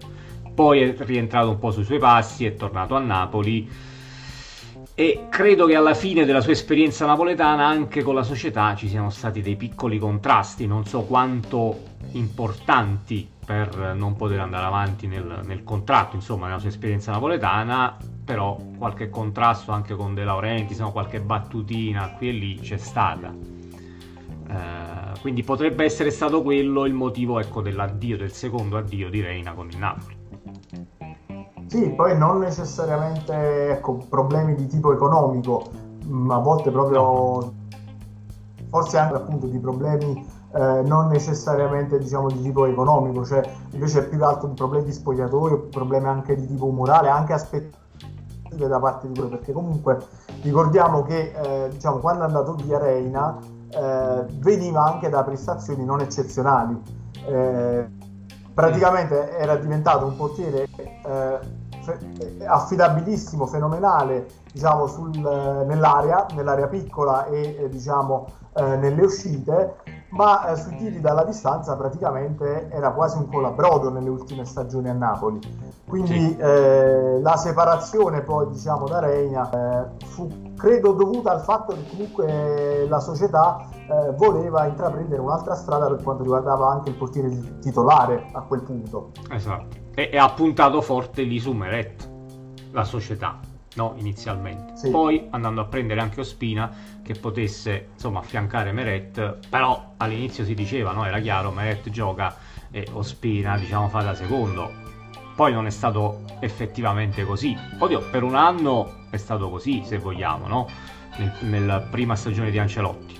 Poi 0.52 0.80
è 0.80 0.96
rientrato 0.98 1.50
un 1.50 1.60
po' 1.60 1.70
sui 1.70 1.84
suoi 1.84 2.00
passi, 2.00 2.44
è 2.44 2.56
tornato 2.56 2.96
a 2.96 3.00
Napoli. 3.00 3.70
E 5.00 5.26
credo 5.28 5.66
che 5.66 5.76
alla 5.76 5.94
fine 5.94 6.24
della 6.24 6.40
sua 6.40 6.50
esperienza 6.50 7.06
napoletana, 7.06 7.64
anche 7.64 8.02
con 8.02 8.16
la 8.16 8.24
società, 8.24 8.74
ci 8.74 8.88
siano 8.88 9.10
stati 9.10 9.40
dei 9.42 9.54
piccoli 9.54 9.96
contrasti. 9.96 10.66
Non 10.66 10.86
so 10.86 11.02
quanto 11.02 11.82
importanti 12.14 13.30
per 13.46 13.94
non 13.94 14.16
poter 14.16 14.40
andare 14.40 14.66
avanti 14.66 15.06
nel, 15.06 15.42
nel, 15.44 15.62
contratto, 15.62 16.16
insomma, 16.16 16.48
nella 16.48 16.58
sua 16.58 16.70
esperienza 16.70 17.12
napoletana, 17.12 17.96
però 18.24 18.60
qualche 18.76 19.08
contrasto 19.08 19.70
anche 19.70 19.94
con 19.94 20.14
De 20.14 20.24
Laurentiis, 20.24 20.80
no? 20.80 20.90
qualche 20.90 21.20
battutina 21.20 22.14
qui 22.16 22.30
e 22.30 22.32
lì 22.32 22.58
c'è 22.58 22.76
stata. 22.76 23.32
Eh, 23.32 25.20
quindi 25.20 25.44
potrebbe 25.44 25.84
essere 25.84 26.10
stato 26.10 26.42
quello 26.42 26.86
il 26.86 26.94
motivo 26.94 27.38
ecco, 27.38 27.62
dell'addio, 27.62 28.16
del 28.16 28.32
secondo 28.32 28.76
addio 28.76 29.10
di 29.10 29.20
Reina 29.20 29.52
con 29.52 29.68
il 29.68 29.78
Napoli. 29.78 30.17
Sì, 31.68 31.90
poi 31.90 32.16
non 32.16 32.38
necessariamente 32.38 33.70
ecco, 33.72 33.98
problemi 34.08 34.54
di 34.54 34.66
tipo 34.66 34.90
economico, 34.90 35.64
ma 36.06 36.36
a 36.36 36.38
volte 36.38 36.70
proprio, 36.70 37.52
forse 38.70 38.96
anche 38.96 39.16
appunto 39.16 39.46
di 39.46 39.58
problemi 39.58 40.26
eh, 40.54 40.82
non 40.86 41.08
necessariamente 41.08 41.98
diciamo 41.98 42.28
di 42.28 42.40
tipo 42.40 42.64
economico, 42.64 43.22
cioè 43.26 43.42
invece 43.72 44.04
più 44.08 44.16
che 44.16 44.24
altro 44.24 44.48
di 44.48 44.54
problemi 44.54 44.86
di 44.86 44.92
spogliatoio, 44.92 45.68
problemi 45.70 46.06
anche 46.06 46.34
di 46.36 46.46
tipo 46.46 46.68
morale, 46.68 47.10
anche 47.10 47.34
aspettative 47.34 48.66
da 48.66 48.78
parte 48.78 49.08
di 49.08 49.18
loro, 49.18 49.28
perché 49.28 49.52
comunque 49.52 49.98
ricordiamo 50.40 51.02
che 51.02 51.34
eh, 51.34 51.68
diciamo, 51.68 51.98
quando 51.98 52.22
è 52.22 52.26
andato 52.26 52.54
via 52.54 52.78
Reina 52.78 53.38
eh, 53.68 54.24
veniva 54.38 54.84
anche 54.84 55.10
da 55.10 55.22
prestazioni 55.22 55.84
non 55.84 56.00
eccezionali. 56.00 56.80
Eh, 58.58 58.60
praticamente 58.60 59.38
era 59.38 59.54
diventato 59.54 60.04
un 60.04 60.16
portiere 60.16 60.66
eh, 60.74 61.38
affidabilissimo, 62.44 63.46
fenomenale 63.46 64.26
diciamo, 64.52 64.88
sul, 64.88 65.16
nell'area, 65.16 66.26
nell'area 66.34 66.66
piccola 66.66 67.26
e 67.26 67.68
diciamo, 67.70 68.26
eh, 68.56 68.76
nelle 68.76 69.02
uscite, 69.02 69.76
ma 70.10 70.50
eh, 70.50 70.56
sui 70.56 70.76
tiri 70.76 71.00
dalla 71.00 71.24
distanza 71.24 71.76
praticamente 71.76 72.68
era 72.70 72.92
quasi 72.92 73.18
un 73.18 73.28
colabrodo 73.28 73.90
nelle 73.90 74.08
ultime 74.08 74.44
stagioni 74.44 74.88
a 74.88 74.92
Napoli. 74.92 75.40
Quindi 75.86 76.18
sì. 76.18 76.36
eh, 76.36 77.20
la 77.20 77.36
separazione 77.36 78.22
poi 78.22 78.48
diciamo 78.50 78.86
da 78.86 79.00
Reina 79.00 79.50
eh, 79.50 80.06
fu 80.06 80.52
credo 80.56 80.92
dovuta 80.92 81.32
al 81.32 81.40
fatto 81.40 81.74
che 81.74 81.84
comunque 81.90 82.86
la 82.88 83.00
società 83.00 83.68
eh, 83.70 84.12
voleva 84.12 84.66
intraprendere 84.66 85.20
un'altra 85.20 85.54
strada 85.54 85.86
per 85.88 86.02
quanto 86.02 86.22
riguardava 86.22 86.70
anche 86.70 86.90
il 86.90 86.96
portiere 86.96 87.58
titolare 87.60 88.28
a 88.32 88.42
quel 88.42 88.62
punto. 88.62 89.12
Esatto. 89.30 89.76
E, 89.94 90.10
e 90.12 90.18
ha 90.18 90.28
puntato 90.30 90.80
forte 90.80 91.22
lì 91.22 91.38
su 91.38 91.52
Meret, 91.52 92.08
la 92.72 92.84
società 92.84 93.38
no? 93.78 93.94
inizialmente. 93.96 94.76
Sì. 94.76 94.90
Poi 94.90 95.28
andando 95.30 95.60
a 95.60 95.64
prendere 95.64 96.00
anche 96.00 96.20
Ospina 96.20 96.70
che 97.02 97.14
potesse 97.14 97.90
insomma 97.94 98.18
affiancare 98.18 98.72
Meret, 98.72 99.38
però 99.48 99.94
all'inizio 99.96 100.44
si 100.44 100.54
diceva, 100.54 100.92
no? 100.92 101.06
era 101.06 101.20
chiaro, 101.20 101.50
Meret 101.50 101.88
gioca 101.88 102.34
e 102.70 102.86
Ospina 102.92 103.56
diciamo 103.56 103.88
fa 103.88 104.02
da 104.02 104.14
secondo. 104.14 104.70
poi 105.34 105.52
non 105.52 105.66
è 105.66 105.70
stato 105.70 106.22
effettivamente 106.40 107.24
così. 107.24 107.56
Oddio, 107.78 108.10
per 108.10 108.24
un 108.24 108.34
anno 108.34 109.06
è 109.10 109.16
stato 109.16 109.48
così, 109.48 109.82
se 109.84 109.98
vogliamo, 109.98 110.48
no? 110.48 110.66
Nel, 111.16 111.32
nella 111.42 111.80
prima 111.80 112.16
stagione 112.16 112.50
di 112.50 112.58
Ancelotti. 112.58 113.16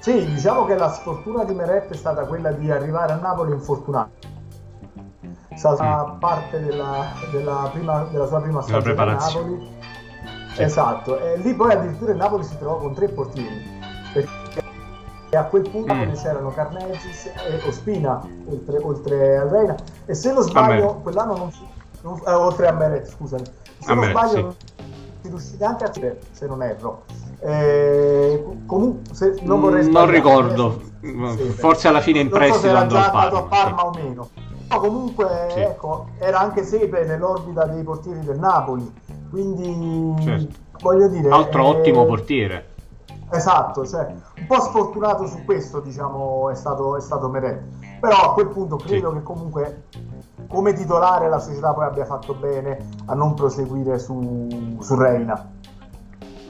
Sì, 0.00 0.26
diciamo 0.26 0.66
che 0.66 0.74
la 0.74 0.90
sfortuna 0.90 1.44
di 1.44 1.54
Meret 1.54 1.90
è 1.90 1.96
stata 1.96 2.26
quella 2.26 2.50
di 2.50 2.70
arrivare 2.70 3.12
a 3.12 3.16
Napoli 3.16 3.52
infortunato. 3.52 4.33
È 5.54 5.56
stata 5.56 6.14
mm. 6.14 6.18
parte 6.18 6.60
della, 6.60 7.12
della, 7.30 7.70
prima, 7.72 8.04
della, 8.10 8.26
sua 8.26 8.40
prima 8.40 8.60
stagione 8.60 9.00
a 9.00 9.04
Napoli. 9.04 9.68
Sì. 10.52 10.62
Esatto, 10.62 11.18
e 11.18 11.36
lì 11.38 11.54
poi 11.54 11.72
addirittura 11.72 12.10
il 12.10 12.16
Napoli 12.16 12.44
si 12.44 12.58
trovò 12.58 12.78
con 12.78 12.94
tre 12.94 13.08
portieri. 13.08 13.62
Perché 14.12 14.62
a 15.36 15.44
quel 15.44 15.68
punto 15.70 15.94
mm. 15.94 16.12
c'erano 16.12 16.50
Carnesis 16.50 17.26
e 17.26 17.62
Ospina, 17.66 18.20
oltre, 18.46 18.78
oltre 18.78 19.36
al 19.38 19.48
Reina. 19.48 19.76
E 20.06 20.14
se 20.14 20.32
non 20.32 20.42
sbaglio, 20.42 20.96
quell'anno 20.96 21.36
non, 21.36 21.52
non 22.02 22.20
eh, 22.26 22.32
oltre 22.32 22.66
a 22.66 22.72
Meret, 22.72 23.08
scusami. 23.08 23.44
Se 23.78 23.90
a 23.90 23.94
non 23.94 24.04
Meret, 24.04 24.26
sbaglio, 24.26 24.54
sì. 24.58 24.84
si 25.22 25.28
riuscì 25.28 25.64
anche 25.64 25.84
a 25.84 25.90
se 26.32 26.46
non 26.46 26.62
erro. 26.62 27.04
Eh, 27.40 28.44
comunque, 28.66 29.14
se 29.14 29.36
non 29.42 29.60
vorrei 29.60 29.88
Non 29.88 30.10
ricordo, 30.10 30.80
sì, 31.00 31.44
forse 31.50 31.88
alla 31.88 32.00
fine 32.00 32.18
in 32.18 32.28
prestito 32.28 32.70
so 32.70 32.76
andò 32.76 32.98
a 32.98 33.10
Parma, 33.10 33.38
a 33.38 33.42
Parma 33.42 33.78
sì. 33.78 33.84
o 33.84 34.02
meno. 34.02 34.28
No, 34.68 34.78
comunque, 34.78 35.48
sì. 35.50 35.60
ecco, 35.60 36.06
era 36.18 36.40
anche 36.40 36.64
Sepe 36.64 37.04
nell'orbita 37.04 37.66
dei 37.66 37.82
portieri 37.82 38.20
del 38.20 38.38
Napoli, 38.38 38.92
quindi 39.30 40.22
certo. 40.22 40.58
voglio 40.80 41.08
dire... 41.08 41.30
Altro 41.30 41.64
eh, 41.64 41.68
ottimo 41.68 42.04
portiere. 42.04 42.72
Esatto, 43.30 43.86
cioè, 43.86 44.14
un 44.36 44.46
po' 44.46 44.60
sfortunato 44.60 45.26
su 45.26 45.44
questo, 45.44 45.80
diciamo, 45.80 46.50
è 46.50 46.54
stato, 46.54 46.96
è 46.96 47.00
stato 47.00 47.28
Meret. 47.28 47.62
Però 48.00 48.16
a 48.16 48.32
quel 48.34 48.48
punto 48.48 48.76
credo 48.76 49.12
che 49.12 49.22
comunque 49.22 49.84
come 50.46 50.72
titolare 50.74 51.28
la 51.28 51.38
società 51.38 51.72
poi 51.72 51.84
abbia 51.84 52.04
fatto 52.04 52.34
bene 52.34 52.86
a 53.06 53.14
non 53.14 53.34
proseguire 53.34 53.98
su, 53.98 54.76
su 54.78 54.94
Reina 54.94 55.52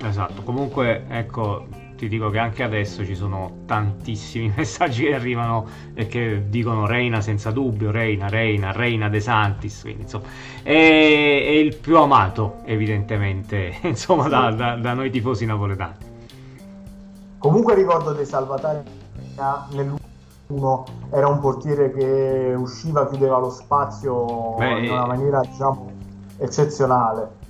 Esatto, 0.04 0.42
comunque 0.42 1.06
ecco, 1.08 1.64
ti 1.96 2.08
dico 2.08 2.30
che 2.30 2.38
anche 2.38 2.62
adesso 2.62 3.04
ci 3.04 3.14
sono 3.14 3.62
tantissimi 3.66 4.52
messaggi 4.56 5.04
che 5.04 5.14
arrivano 5.14 5.66
e 5.94 6.06
che 6.06 6.44
dicono 6.48 6.86
Reina 6.86 7.20
senza 7.20 7.50
dubbio, 7.50 7.90
Reina, 7.90 8.28
Reina, 8.28 8.72
Reina 8.72 9.08
De 9.08 9.20
Santis, 9.20 9.80
quindi 9.82 10.02
insomma 10.02 10.26
è, 10.62 10.70
è 10.70 11.50
il 11.50 11.76
più 11.76 11.96
amato 11.98 12.60
evidentemente 12.64 13.78
insomma 13.82 14.28
da, 14.28 14.50
da, 14.50 14.76
da, 14.76 14.92
noi 14.94 15.10
tifosi 15.10 15.46
napoletani. 15.46 16.12
Comunque 17.38 17.74
ricordo 17.74 18.12
dei 18.12 18.24
salvatari 18.24 18.80
nell'uno 19.72 20.84
era 21.10 21.28
un 21.28 21.40
portiere 21.40 21.92
che 21.92 22.54
usciva, 22.56 23.08
chiudeva 23.08 23.38
lo 23.38 23.50
spazio 23.50 24.54
Beh, 24.56 24.84
in 24.84 24.90
una 24.90 25.06
maniera 25.06 25.40
diciamo 25.40 25.92
eccezionale 26.38 27.42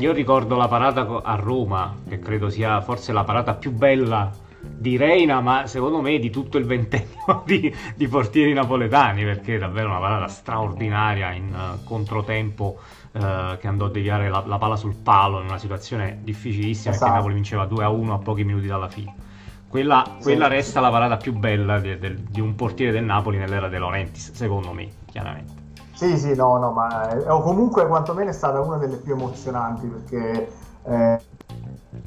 io 0.00 0.12
ricordo 0.12 0.56
la 0.56 0.68
parata 0.68 1.20
a 1.22 1.34
Roma, 1.34 1.96
che 2.08 2.18
credo 2.18 2.48
sia 2.48 2.80
forse 2.80 3.12
la 3.12 3.24
parata 3.24 3.54
più 3.54 3.70
bella 3.70 4.30
di 4.60 4.96
Reina, 4.96 5.40
ma 5.40 5.66
secondo 5.66 6.00
me 6.00 6.18
di 6.18 6.30
tutto 6.30 6.58
il 6.58 6.64
ventennio 6.64 7.42
di, 7.46 7.74
di 7.94 8.08
portieri 8.08 8.52
napoletani, 8.52 9.24
perché 9.24 9.56
è 9.56 9.58
davvero 9.58 9.88
una 9.88 9.98
parata 9.98 10.28
straordinaria 10.28 11.32
in 11.32 11.52
uh, 11.54 11.84
controtempo 11.84 12.78
uh, 13.12 13.56
che 13.58 13.66
andò 13.66 13.86
a 13.86 13.90
deviare 13.90 14.28
la, 14.28 14.42
la, 14.46 14.58
palla 14.58 14.76
sul 14.76 14.94
palo 14.94 15.40
in 15.40 15.46
una 15.46 15.58
situazione 15.58 16.18
difficilissima 16.22 16.94
esatto. 16.94 17.04
perché 17.04 17.18
Napoli 17.18 17.34
vinceva 17.34 17.66
2 17.66 17.84
a 17.84 17.88
1 17.88 18.14
a 18.14 18.18
pochi 18.18 18.44
minuti 18.44 18.66
dalla 18.66 18.88
fine. 18.88 19.14
Quella, 19.68 20.16
sì. 20.16 20.22
quella 20.22 20.48
resta 20.48 20.80
la 20.80 20.90
parata 20.90 21.16
più 21.16 21.32
bella 21.32 21.78
di, 21.78 21.98
di, 21.98 22.24
di 22.28 22.40
un 22.40 22.54
portiere 22.54 22.90
del 22.90 23.04
Napoli 23.04 23.38
nell'era 23.38 23.68
De 23.68 23.78
Laurentiis, 23.78 24.32
secondo 24.32 24.72
me, 24.72 24.88
chiaramente. 25.10 25.59
Sì, 26.00 26.16
sì, 26.16 26.34
no, 26.34 26.56
no, 26.56 26.70
ma 26.70 27.10
è, 27.10 27.30
o 27.30 27.42
comunque 27.42 27.86
quantomeno 27.86 28.30
è 28.30 28.32
stata 28.32 28.58
una 28.58 28.78
delle 28.78 28.96
più 28.96 29.12
emozionanti 29.12 29.86
perché 29.86 30.50
eh, 30.84 31.20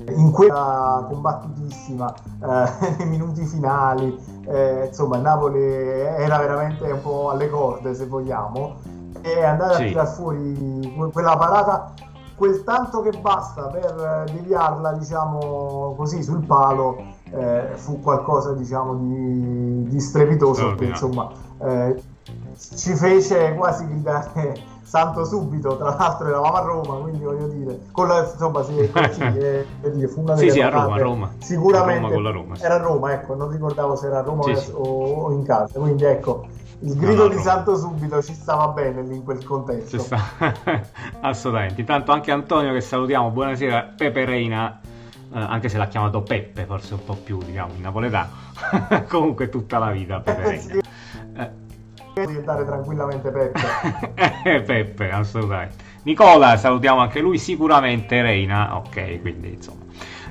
in 0.07 0.31
quella 0.31 1.05
combattutissima, 1.07 2.11
eh, 2.41 2.95
nei 2.97 3.07
minuti 3.07 3.45
finali, 3.45 4.17
eh, 4.47 4.85
insomma, 4.87 5.17
il 5.17 5.21
Napoli 5.21 5.61
era 5.61 6.39
veramente 6.39 6.89
un 6.89 7.01
po' 7.03 7.29
alle 7.29 7.47
corde, 7.51 7.93
se 7.93 8.07
vogliamo, 8.07 8.77
e 9.21 9.43
andare 9.43 9.75
sì. 9.75 9.83
a 9.83 9.85
tirare 9.85 10.07
fuori 10.07 11.09
quella 11.11 11.37
parata 11.37 11.93
quel 12.35 12.63
tanto 12.63 13.01
che 13.01 13.11
basta 13.11 13.67
per 13.67 14.23
deviarla, 14.33 14.93
diciamo 14.93 15.93
così, 15.95 16.23
sul 16.23 16.43
palo, 16.43 16.97
eh, 17.29 17.73
fu 17.75 18.01
qualcosa, 18.01 18.53
diciamo, 18.53 18.95
di, 18.95 19.83
di 19.87 19.99
strepitoso, 19.99 20.73
che 20.73 20.85
insomma 20.85 21.29
eh, 21.59 22.01
ci 22.57 22.95
fece 22.95 23.53
quasi 23.55 23.87
gridare 23.87 24.71
santo 24.93 25.25
subito, 25.25 25.75
tra 25.75 25.95
l'altro 25.95 26.27
eravamo 26.27 26.55
a 26.55 26.61
Roma, 26.61 26.95
quindi 27.01 27.23
voglio 27.23 27.47
dire, 27.47 27.79
con 27.91 28.07
la, 28.07 28.29
insomma, 28.31 28.63
sì, 28.63 28.77
eh, 28.87 29.65
dire, 29.91 30.07
fu 30.07 30.21
una 30.21 30.35
delle 30.35 30.51
sì, 30.51 30.57
sì, 30.57 30.61
a 30.61 30.69
Roma, 30.69 30.97
Roma. 30.97 31.31
Sicuramente 31.39 32.05
a 32.05 32.09
Roma 32.09 32.29
Roma, 32.29 32.55
sì. 32.55 32.63
era 32.63 32.75
a 32.75 32.77
Roma, 32.77 33.13
ecco, 33.13 33.33
non 33.33 33.49
ricordavo 33.49 33.95
se 33.95 34.05
era 34.05 34.19
a 34.19 34.21
Roma 34.21 34.55
sì, 34.55 34.71
o, 34.71 35.31
in 35.31 35.43
casa, 35.43 35.79
quindi 35.79 36.03
ecco, 36.03 36.45
il 36.81 36.95
grido 36.95 37.23
no, 37.23 37.29
no, 37.29 37.35
di 37.35 37.41
santo 37.41 37.75
subito 37.75 38.21
ci 38.21 38.35
stava 38.35 38.67
bene 38.67 39.01
lì 39.01 39.15
in 39.15 39.23
quel 39.23 39.43
contesto. 39.43 39.97
Sta... 39.97 40.19
Assolutamente. 41.21 41.81
Intanto 41.81 42.11
anche 42.11 42.31
Antonio 42.31 42.71
che 42.71 42.81
salutiamo, 42.81 43.31
buonasera, 43.31 43.93
Pepe 43.97 44.25
Reina. 44.25 44.79
Eh, 45.33 45.39
anche 45.39 45.69
se 45.69 45.79
l'ha 45.79 45.87
chiamato 45.87 46.21
Peppe, 46.21 46.65
forse 46.65 46.93
un 46.93 47.03
po' 47.03 47.15
più, 47.15 47.39
diciamo, 47.39 47.73
in 47.73 47.81
napoletano. 47.81 48.29
Comunque 49.09 49.49
tutta 49.49 49.79
la 49.79 49.89
vita 49.89 50.19
Pepe 50.19 50.43
Reina. 50.43 50.81
Eh, 51.35 51.62
diventare 52.13 52.65
tranquillamente 52.65 53.31
Peppe. 53.31 54.61
Peppe, 54.65 55.11
assolutamente. 55.11 55.75
Nicola, 56.03 56.57
salutiamo 56.57 56.99
anche 56.99 57.19
lui, 57.19 57.37
sicuramente 57.37 58.21
Reina, 58.21 58.75
ok, 58.77 59.21
quindi 59.21 59.53
insomma. 59.53 59.81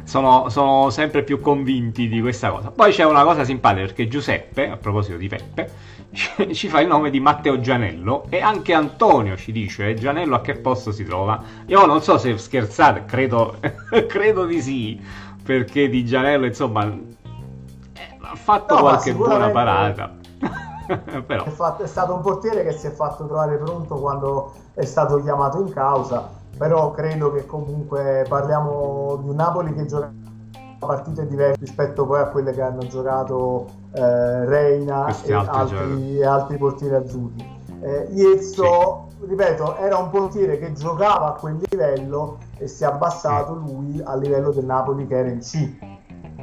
Sono, 0.04 0.48
sono, 0.48 0.90
sempre 0.90 1.22
più 1.22 1.40
convinti 1.40 2.08
di 2.08 2.20
questa 2.20 2.50
cosa. 2.50 2.70
Poi 2.70 2.92
c'è 2.92 3.04
una 3.04 3.22
cosa 3.22 3.44
simpatica 3.44 3.86
perché 3.86 4.08
Giuseppe, 4.08 4.68
a 4.68 4.76
proposito 4.76 5.16
di 5.16 5.28
Peppe, 5.28 5.70
ci 6.52 6.68
fa 6.68 6.80
il 6.80 6.88
nome 6.88 7.08
di 7.10 7.20
Matteo 7.20 7.60
Gianello 7.60 8.26
e 8.28 8.40
anche 8.40 8.74
Antonio 8.74 9.36
ci 9.36 9.52
dice 9.52 9.94
Gianello 9.94 10.34
a 10.34 10.40
che 10.40 10.56
posto 10.56 10.92
si 10.92 11.04
trova. 11.04 11.42
Io 11.66 11.86
non 11.86 12.02
so 12.02 12.18
se 12.18 12.36
scherzate, 12.36 13.04
credo, 13.04 13.56
credo 14.08 14.44
di 14.44 14.60
sì, 14.60 15.00
perché 15.42 15.88
di 15.88 16.04
Gianello 16.04 16.46
insomma 16.46 16.84
eh, 16.84 18.18
ha 18.20 18.34
fatto 18.34 18.74
no, 18.74 18.80
qualche 18.80 19.14
buona 19.14 19.50
parata. 19.50 20.20
Però. 21.26 21.44
È, 21.44 21.50
fatto, 21.50 21.82
è, 21.82 21.86
stato 21.86 22.14
un 22.14 22.20
portiere 22.20 22.62
che 22.64 22.72
si 22.72 22.86
è 22.86 22.90
fatto 22.90 23.26
trovare 23.26 23.56
pronto 23.56 23.96
quando 23.96 24.52
è 24.74 24.84
stato 24.84 25.20
chiamato 25.22 25.60
in 25.60 25.72
causa, 25.72 26.28
però 26.56 26.90
credo 26.92 27.32
che 27.32 27.46
comunque 27.46 28.24
parliamo 28.28 29.18
di 29.22 29.28
un 29.28 29.36
Napoli 29.36 29.74
che 29.74 29.86
gioca 29.86 30.12
partite 30.78 31.26
diverse 31.26 31.60
rispetto 31.60 32.06
poi 32.06 32.20
a 32.20 32.26
quelle 32.26 32.52
che 32.52 32.60
hanno 32.60 32.84
giocato 32.86 33.66
eh, 33.92 34.44
Reina 34.44 35.06
e 35.22 35.32
altri, 35.32 36.18
e 36.18 36.24
altri, 36.24 36.56
portieri 36.56 36.94
azzurri. 36.96 37.60
Eh, 37.80 38.08
Iezzo, 38.12 39.08
sì. 39.18 39.26
ripeto, 39.26 39.76
era 39.76 39.96
un 39.96 40.10
portiere 40.10 40.58
che 40.58 40.72
giocava 40.72 41.28
a 41.28 41.32
quel 41.32 41.58
livello 41.68 42.38
e 42.58 42.66
si 42.66 42.84
è 42.84 42.86
abbassato 42.86 43.54
lui 43.54 44.00
a 44.04 44.14
livello 44.16 44.50
del 44.50 44.64
Napoli 44.64 45.06
che 45.06 45.16
era 45.16 45.28
in 45.28 45.40
C. 45.40 45.90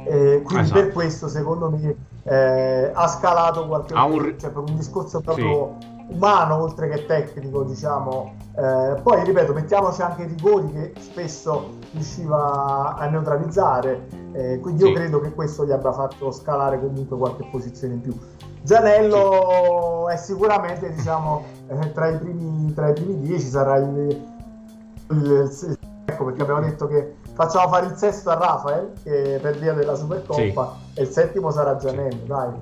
Eh, 0.04 0.42
quindi 0.42 0.64
esatto. 0.64 0.80
per 0.80 0.92
questo 0.92 1.28
secondo 1.28 1.70
me 1.70 1.96
eh, 2.24 2.90
ha 2.92 3.06
scalato 3.06 3.66
qualche 3.66 3.94
ha 3.94 4.04
un... 4.04 4.34
cioè 4.38 4.50
per 4.50 4.62
un 4.62 4.76
discorso 4.76 5.20
proprio 5.20 5.76
sì. 5.78 6.14
umano 6.14 6.62
oltre 6.62 6.88
che 6.88 7.06
tecnico 7.06 7.62
diciamo 7.64 8.34
eh, 8.56 9.00
poi 9.02 9.24
ripeto 9.24 9.52
mettiamoci 9.52 10.02
anche 10.02 10.22
i 10.22 10.26
rigori 10.26 10.70
che 10.72 10.92
spesso 11.00 11.78
riusciva 11.92 12.96
a 12.96 13.06
neutralizzare 13.06 14.06
eh, 14.32 14.58
quindi 14.60 14.82
io 14.82 14.88
sì. 14.88 14.94
credo 14.94 15.20
che 15.20 15.32
questo 15.32 15.64
gli 15.64 15.72
abbia 15.72 15.92
fatto 15.92 16.30
scalare 16.30 16.78
comunque 16.78 17.16
qualche 17.16 17.48
posizione 17.50 17.94
in 17.94 18.00
più 18.00 18.14
Gianello 18.62 20.04
sì. 20.08 20.14
è 20.14 20.16
sicuramente 20.16 20.92
diciamo 20.92 21.44
eh, 21.68 21.92
tra 21.92 22.08
i 22.08 22.18
primi 22.18 22.72
tra 22.74 22.90
i 22.90 22.92
primi 22.92 23.18
dieci 23.20 23.46
sarà 23.46 23.76
il, 23.76 24.22
il, 25.10 25.50
il 25.68 25.78
ecco 26.04 26.24
perché 26.24 26.42
abbiamo 26.42 26.60
detto 26.60 26.86
che 26.86 27.14
facciamo 27.40 27.68
fare 27.68 27.86
il 27.86 27.94
sesto 27.96 28.28
a 28.28 28.34
Rafael 28.34 28.92
che 29.02 29.38
per 29.40 29.56
via 29.58 29.72
della 29.72 29.94
Supercoppa 29.94 30.76
sì. 30.92 31.00
e 31.00 31.02
il 31.02 31.08
settimo 31.08 31.50
sarà 31.50 31.76
Gianello, 31.78 32.10
sì. 32.10 32.26
dai. 32.26 32.52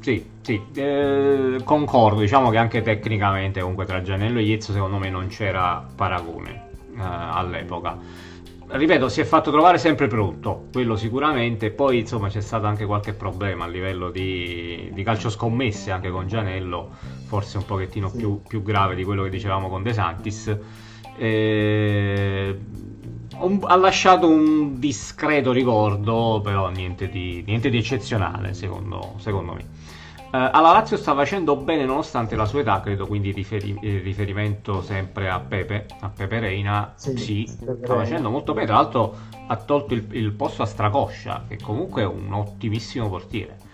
Sì, 0.00 0.30
sì, 0.40 0.62
eh, 0.74 1.60
concordo, 1.64 2.20
diciamo 2.20 2.50
che 2.50 2.58
anche 2.58 2.82
tecnicamente 2.82 3.60
comunque 3.60 3.84
tra 3.84 4.02
Gianello 4.02 4.40
e 4.40 4.42
Iezzo 4.42 4.72
secondo 4.72 4.98
me 4.98 5.10
non 5.10 5.28
c'era 5.28 5.84
paragone 5.94 6.68
eh, 6.96 7.00
all'epoca. 7.00 7.96
Ripeto, 8.68 9.08
si 9.08 9.20
è 9.20 9.24
fatto 9.24 9.52
trovare 9.52 9.78
sempre 9.78 10.08
pronto, 10.08 10.66
quello 10.72 10.96
sicuramente, 10.96 11.70
poi 11.70 12.00
insomma 12.00 12.28
c'è 12.28 12.40
stato 12.40 12.66
anche 12.66 12.84
qualche 12.84 13.12
problema 13.12 13.64
a 13.64 13.68
livello 13.68 14.10
di, 14.10 14.90
di 14.92 15.02
calcio 15.04 15.30
scommesse 15.30 15.92
anche 15.92 16.10
con 16.10 16.26
Gianello, 16.26 16.90
forse 17.26 17.58
un 17.58 17.64
pochettino 17.64 18.08
sì. 18.08 18.16
più, 18.16 18.42
più, 18.42 18.62
grave 18.62 18.96
di 18.96 19.04
quello 19.04 19.22
che 19.22 19.30
dicevamo 19.30 19.68
con 19.68 19.84
De 19.84 19.92
Santis. 19.92 20.56
Eh, 21.16 22.58
un, 23.40 23.60
ha 23.62 23.76
lasciato 23.76 24.28
un 24.28 24.78
discreto 24.78 25.52
ricordo, 25.52 26.40
però 26.42 26.68
niente 26.68 27.08
di, 27.08 27.42
niente 27.46 27.70
di 27.70 27.78
eccezionale, 27.78 28.54
secondo, 28.54 29.14
secondo 29.18 29.52
me. 29.52 29.64
alla 30.30 30.72
Lazio 30.72 30.96
sta 30.96 31.14
facendo 31.14 31.56
bene 31.56 31.84
nonostante 31.84 32.36
la 32.36 32.46
sua 32.46 32.60
età, 32.60 32.80
credo, 32.80 33.06
quindi 33.06 33.32
riferi- 33.32 33.78
eh, 33.80 33.98
riferimento 33.98 34.82
sempre 34.82 35.28
a 35.30 35.38
Pepe, 35.40 35.86
a 36.00 36.08
Pepe 36.08 36.40
Reina. 36.40 36.92
Sì, 36.94 37.16
sì 37.16 37.46
sta 37.46 37.94
facendo 37.94 38.30
molto 38.30 38.52
bene. 38.52 38.66
Tra 38.66 38.76
l'altro 38.76 39.16
ha 39.46 39.56
tolto 39.56 39.94
il, 39.94 40.06
il 40.10 40.32
posto 40.32 40.62
a 40.62 40.66
Stracoscia, 40.66 41.44
che 41.48 41.58
comunque 41.62 42.02
è 42.02 42.06
un 42.06 42.32
ottimissimo 42.32 43.08
portiere 43.08 43.64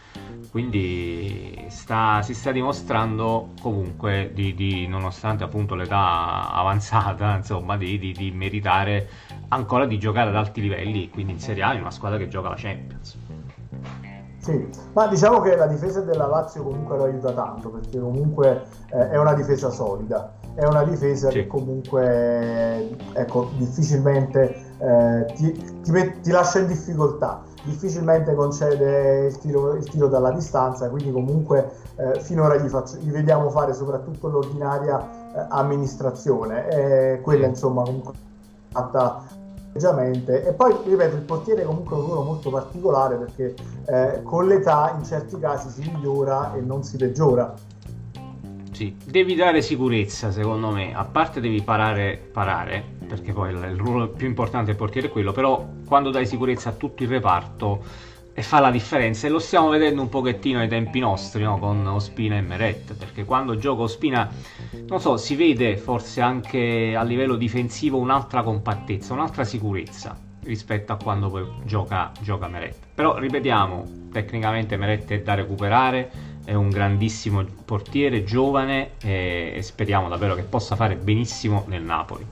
quindi 0.52 1.64
sta, 1.68 2.20
si 2.20 2.34
sta 2.34 2.52
dimostrando 2.52 3.52
comunque 3.62 4.32
di, 4.34 4.54
di, 4.54 4.86
nonostante 4.86 5.44
appunto 5.44 5.74
l'età 5.74 6.52
avanzata 6.52 7.34
insomma 7.40 7.78
di, 7.78 7.98
di, 7.98 8.12
di, 8.12 8.30
meritare 8.30 9.08
ancora 9.48 9.86
di 9.86 9.98
giocare 9.98 10.28
ad 10.28 10.36
alti 10.36 10.60
livelli 10.60 11.08
quindi 11.08 11.32
in 11.32 11.40
Serie 11.40 11.62
A 11.62 11.72
in 11.72 11.80
una 11.80 11.90
squadra 11.90 12.18
che 12.18 12.28
gioca 12.28 12.50
la 12.50 12.56
Champions 12.58 13.16
sì, 14.40 14.68
ma 14.92 15.06
diciamo 15.06 15.40
che 15.40 15.56
la 15.56 15.66
difesa 15.66 16.02
della 16.02 16.26
Lazio 16.26 16.64
comunque 16.64 16.96
lo 16.98 17.04
aiuta 17.04 17.32
tanto 17.32 17.70
perché 17.70 17.98
comunque 17.98 18.66
eh, 18.90 19.08
è 19.08 19.18
una 19.18 19.32
difesa 19.32 19.70
solida 19.70 20.34
è 20.54 20.66
una 20.66 20.82
difesa 20.82 21.30
sì. 21.30 21.38
che 21.38 21.46
comunque 21.46 22.90
ecco, 23.14 23.50
difficilmente 23.56 24.54
eh, 24.78 25.32
ti, 25.34 25.80
ti, 25.80 25.90
met- 25.90 26.20
ti 26.20 26.30
lascia 26.30 26.58
in 26.58 26.66
difficoltà 26.66 27.42
difficilmente 27.64 28.34
concede 28.34 29.26
il 29.26 29.38
tiro, 29.38 29.74
il 29.74 29.88
tiro 29.88 30.08
dalla 30.08 30.30
distanza, 30.30 30.88
quindi 30.88 31.12
comunque 31.12 31.72
eh, 31.96 32.20
finora 32.20 32.56
gli, 32.56 32.68
faccio, 32.68 32.96
gli, 32.96 33.10
vediamo 33.10 33.50
fare 33.50 33.74
soprattutto 33.74 34.28
l'ordinaria 34.28 35.00
eh, 35.00 35.46
amministrazione, 35.48 36.68
e 36.68 37.20
quella 37.20 37.46
insomma 37.46 37.82
comunque 37.82 38.12
fatta 38.68 39.40
e 39.74 40.52
poi 40.52 40.76
ripeto 40.84 41.16
il 41.16 41.22
portiere 41.22 41.64
comunque 41.64 41.96
è 41.96 41.98
un 41.98 42.04
ruolo 42.04 42.22
molto 42.24 42.50
particolare 42.50 43.16
perché 43.16 43.54
eh, 43.86 44.22
con 44.22 44.46
l'età 44.46 44.94
in 44.98 45.02
certi 45.02 45.38
casi 45.38 45.70
si 45.70 45.90
migliora 45.90 46.54
e 46.54 46.60
non 46.60 46.82
si 46.84 46.98
peggiora. 46.98 47.54
Sì, 48.70 48.94
devi 49.02 49.34
dare 49.34 49.62
sicurezza 49.62 50.30
secondo 50.30 50.70
me. 50.70 50.94
A 50.94 51.04
parte 51.04 51.40
devi 51.40 51.62
parare, 51.62 52.18
parare 52.18 53.00
perché 53.12 53.34
poi 53.34 53.50
il, 53.50 53.76
ruolo 53.76 54.08
più 54.08 54.26
importante 54.26 54.68
del 54.68 54.76
portiere 54.76 55.08
è 55.08 55.10
quello, 55.10 55.32
però 55.32 55.68
quando 55.84 56.08
dai 56.08 56.26
sicurezza 56.26 56.70
a 56.70 56.72
tutto 56.72 57.02
il 57.02 57.10
reparto 57.10 57.84
e 58.32 58.40
fa 58.40 58.58
la 58.58 58.70
differenza 58.70 59.26
e 59.26 59.30
lo 59.30 59.38
stiamo 59.38 59.68
vedendo 59.68 60.00
un 60.00 60.08
pochettino 60.08 60.60
ai 60.60 60.68
tempi 60.68 60.98
nostri 60.98 61.42
no? 61.42 61.58
con 61.58 61.86
Ospina 61.86 62.38
e 62.38 62.40
Meret 62.40 62.94
perché 62.94 63.26
quando 63.26 63.58
gioca 63.58 63.82
Ospina 63.82 64.30
non 64.86 64.98
so 64.98 65.18
si 65.18 65.36
vede 65.36 65.76
forse 65.76 66.22
anche 66.22 66.94
a 66.96 67.02
livello 67.02 67.36
difensivo 67.36 67.98
un'altra 67.98 68.42
compattezza 68.42 69.12
un'altra 69.12 69.44
sicurezza 69.44 70.18
rispetto 70.44 70.92
a 70.92 70.96
quando 70.96 71.28
poi 71.28 71.46
gioca, 71.64 72.10
gioca 72.22 72.48
Meret 72.48 72.76
però 72.94 73.18
ripetiamo 73.18 74.08
tecnicamente 74.10 74.78
Meret 74.78 75.10
è 75.10 75.20
da 75.20 75.34
recuperare 75.34 76.10
è 76.46 76.54
un 76.54 76.70
grandissimo 76.70 77.44
portiere 77.66 78.24
giovane 78.24 78.92
e 79.02 79.58
speriamo 79.60 80.08
davvero 80.08 80.34
che 80.34 80.42
possa 80.42 80.74
fare 80.74 80.96
benissimo 80.96 81.66
nel 81.68 81.82
Napoli 81.82 82.26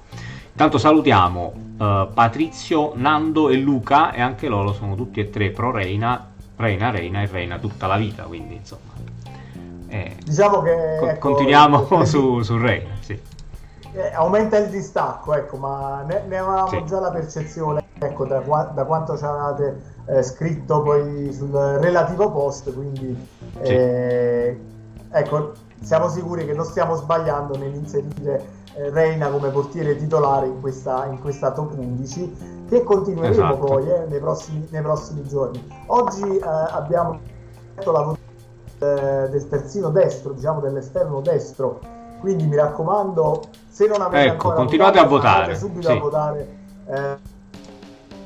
Intanto 0.53 0.79
salutiamo 0.79 1.53
uh, 1.79 2.13
Patrizio, 2.13 2.93
Nando 2.95 3.49
e 3.49 3.57
Luca 3.57 4.13
e 4.13 4.21
anche 4.21 4.49
loro 4.49 4.73
sono 4.73 4.95
tutti 4.95 5.21
e 5.21 5.31
tre 5.31 5.51
pro 5.51 5.71
Reina, 5.71 6.29
Reina, 6.57 6.91
Reina 6.91 7.23
e 7.23 7.27
Reina 7.27 7.59
tutta 7.59 7.87
la 7.87 7.97
vita, 7.97 8.25
quindi 8.25 8.57
insomma. 8.57 8.93
Eh, 9.89 10.17
diciamo 10.25 10.61
che... 10.61 10.97
Co- 10.99 11.09
ecco, 11.09 11.29
continuiamo 11.29 11.89
eh, 12.03 12.07
su, 12.07 12.43
su, 12.43 12.59
Reina, 12.59 12.95
sì. 13.01 13.21
Eh, 13.93 14.13
aumenta 14.15 14.59
il 14.59 14.69
distacco, 14.69 15.35
ecco, 15.35 15.57
ma 15.57 16.03
ne, 16.03 16.25
ne 16.29 16.39
avevamo 16.39 16.69
sì. 16.69 16.85
già 16.85 17.01
la 17.01 17.11
percezione, 17.11 17.83
ecco, 17.99 18.27
da, 18.27 18.41
da 18.41 18.85
quanto 18.85 19.17
ci 19.17 19.25
avevate 19.25 19.83
eh, 20.07 20.23
scritto 20.23 20.83
poi 20.83 21.33
sul 21.33 21.51
relativo 21.81 22.31
post, 22.31 22.73
quindi... 22.75 23.17
Sì. 23.63 23.73
Eh, 23.73 24.61
ecco, 25.11 25.53
siamo 25.81 26.09
sicuri 26.09 26.45
che 26.45 26.53
non 26.53 26.65
stiamo 26.65 26.95
sbagliando 26.95 27.57
nell'inserire 27.57 28.59
eh, 28.75 28.91
Reina 28.91 29.29
come 29.29 29.49
portiere 29.51 29.97
titolare 29.97 30.47
in 30.47 30.61
questa, 30.61 31.07
in 31.07 31.21
questa 31.21 31.53
top 31.53 31.77
11 31.77 32.67
che 32.69 32.85
continueremo 32.85 33.33
esatto. 33.33 33.57
poi 33.57 33.91
eh, 33.91 34.07
nei, 34.09 34.21
prossimi, 34.21 34.67
nei, 34.71 34.83
prossimi, 34.83 35.27
giorni. 35.27 35.67
Oggi 35.87 36.37
eh, 36.37 36.43
abbiamo 36.43 37.19
letto 37.75 37.91
la 37.91 38.01
votazione 38.03 39.29
del 39.31 39.47
terzino 39.49 39.91
destro, 39.91 40.33
diciamo 40.33 40.61
dell'esterno 40.61 41.21
destro, 41.21 41.81
quindi 42.21 42.47
mi 42.47 42.57
raccomando, 42.57 43.43
se 43.69 43.87
non 43.87 44.01
avete 44.01 44.23
ecco, 44.23 44.33
ancora 44.33 44.55
continuate 44.55 45.01
votato, 45.01 45.15
a 45.15 45.19
votare, 45.19 45.57
subito 45.57 45.89
sì. 45.89 45.93
a 45.93 45.99
votare. 45.99 46.49
Eh, 46.87 47.17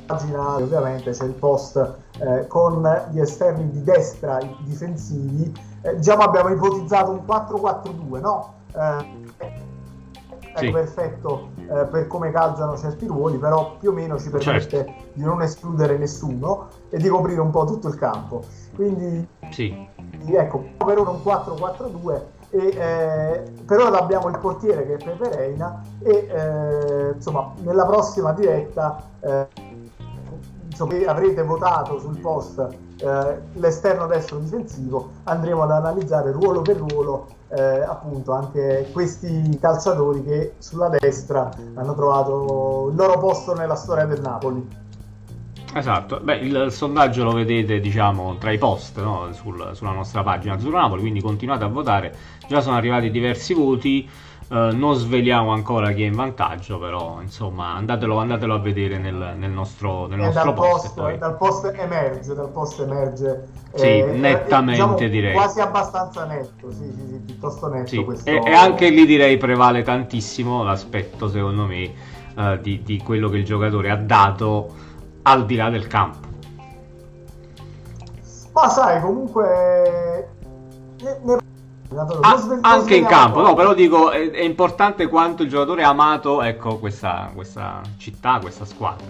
pagina 0.07 0.57
ovviamente 0.57 1.11
c'è 1.11 1.25
il 1.25 1.33
post 1.33 1.95
eh, 2.19 2.47
con 2.47 2.87
gli 3.11 3.21
esterni 3.21 3.71
di 3.71 3.83
destra 3.83 4.39
difensivi 4.61 5.53
eh, 5.85 5.97
diciamo 5.97 6.23
abbiamo 6.23 6.49
ipotizzato 6.49 7.11
un 7.11 7.23
4-4-2 7.27 8.21
no? 8.21 8.55
Eh, 8.75 9.23
sì. 10.57 10.71
perfetto 10.71 11.51
eh, 11.69 11.85
per 11.85 12.07
come 12.07 12.31
calzano 12.31 12.77
certi 12.79 13.07
ruoli, 13.07 13.39
però 13.39 13.77
più 13.79 13.91
o 13.91 13.93
meno 13.93 14.19
ci 14.19 14.31
permette 14.31 14.69
certo. 14.69 14.93
di 15.13 15.23
non 15.23 15.43
escludere 15.43 15.99
nessuno 15.99 16.69
e 16.91 16.99
di 16.99 17.09
coprire 17.09 17.41
un 17.41 17.51
po' 17.51 17.65
tutto 17.65 17.89
il 17.89 17.97
campo. 17.97 18.43
Quindi, 18.75 19.27
sì. 19.51 19.87
ecco, 20.27 20.65
per 20.77 20.99
ora 20.99 21.11
un 21.11 21.21
4-4-2 21.25 22.21
e 22.51 22.69
eh, 22.69 23.43
per 23.67 23.81
ora 23.81 23.99
abbiamo 23.99 24.29
il 24.29 24.39
portiere 24.39 24.87
che 24.87 24.95
è 24.95 25.05
Pepe 25.05 25.35
Reina 25.35 25.83
e 25.99 26.29
eh, 26.31 27.13
insomma 27.15 27.53
nella 27.63 27.85
prossima 27.85 28.33
diretta 28.33 29.03
eh, 29.19 29.49
insomma, 30.69 30.95
avrete 31.07 31.43
votato 31.43 31.99
sul 31.99 32.17
post 32.21 32.65
eh, 32.99 33.41
l'esterno 33.55 34.07
destro 34.07 34.39
difensivo 34.39 35.11
andremo 35.25 35.63
ad 35.63 35.71
analizzare 35.73 36.31
ruolo 36.31 36.63
per 36.63 36.77
ruolo 36.77 37.27
eh, 37.49 37.81
appunto 37.83 38.33
anche 38.33 38.89
questi 38.93 39.59
calciatori 39.61 40.23
che 40.25 40.55
sulla 40.59 40.89
destra 40.89 41.51
hanno 41.75 41.95
trovato 41.95 42.89
il 42.91 42.97
loro 42.97 43.19
posto 43.19 43.55
nella 43.55 43.77
storia 43.77 44.07
del 44.07 44.21
Napoli. 44.21 44.83
Esatto, 45.77 46.21
Beh, 46.23 46.37
il, 46.37 46.69
sondaggio 46.71 47.25
lo 47.25 47.33
vedete 47.33 47.81
diciamo 47.81 48.37
tra 48.37 48.53
i 48.53 48.59
post 48.59 49.01
no? 49.01 49.33
Sul, 49.33 49.71
sulla 49.73 49.91
nostra 49.91 50.23
pagina 50.23 50.55
Azzurro 50.55 50.79
Napoli, 50.79 51.01
quindi 51.01 51.21
continuate 51.21 51.65
a 51.65 51.69
votare, 51.69 52.15
già 52.47 52.61
sono 52.61 52.77
arrivati 52.77 53.11
diversi 53.11 53.55
voti, 53.55 54.09
eh, 54.55 54.71
non 54.73 54.95
sveliamo 54.95 55.51
ancora 55.51 55.91
chi 55.91 56.05
è 56.05 56.07
in 56.07 56.15
vantaggio, 56.15 56.79
però 56.79 57.21
insomma 57.21 57.75
andatelo, 57.75 58.19
andatelo 58.19 58.55
a 58.55 58.59
vedere 58.59 58.99
nel, 58.99 59.35
nel 59.37 59.51
nostro, 59.51 60.07
nel 60.07 60.21
nostro 60.21 60.45
dal 60.45 60.55
post. 60.55 60.95
post 60.95 61.19
dal 61.19 61.37
post 61.37 61.75
emerge, 61.77 62.35
dal 62.35 62.51
post 62.51 62.81
emerge. 62.81 63.49
Sì, 63.75 63.99
eh, 63.99 64.05
nettamente 64.13 64.81
diciamo, 64.81 64.95
direi. 64.97 65.33
Quasi 65.33 65.61
abbastanza 65.61 66.25
netto, 66.27 66.71
sì, 66.71 66.85
sì, 66.85 67.07
sì 67.09 67.21
piuttosto 67.27 67.69
netto. 67.69 67.89
Sì. 67.89 68.05
Questo... 68.05 68.31
E, 68.31 68.41
e, 68.45 68.53
anche 68.53 68.91
lì 68.91 69.05
direi 69.05 69.37
prevale 69.39 69.83
tantissimo 69.83 70.63
l'aspetto, 70.63 71.29
secondo 71.29 71.67
me, 71.67 71.93
uh, 72.37 72.57
di, 72.61 72.81
di 72.85 72.99
quello 72.99 73.29
che 73.29 73.39
il 73.39 73.45
giocatore 73.45 73.91
ha 73.91 73.97
dato 73.97 74.73
al 75.23 75.47
di 75.47 75.57
là 75.57 75.69
del 75.69 75.89
campo. 75.89 76.29
Ma 78.53 78.69
sai, 78.69 79.01
comunque... 79.01 80.29
Ne, 81.03 81.19
ne 81.25 81.44
Ah, 81.93 82.59
anche 82.63 82.97
in 82.97 83.05
campo, 83.05 83.41
no, 83.41 83.55
però 83.55 83.75
dico 83.75 84.11
è, 84.11 84.31
è, 84.31 84.43
importante 84.43 85.07
quanto 85.07 85.43
il 85.43 85.49
giocatore 85.49 85.85
ha 85.85 85.91
amato 85.91 86.43
ecco, 86.43 86.79
questa, 86.79 87.31
questa 87.35 87.83
città, 87.99 88.39
questa 88.41 88.65
squadra. 88.65 89.07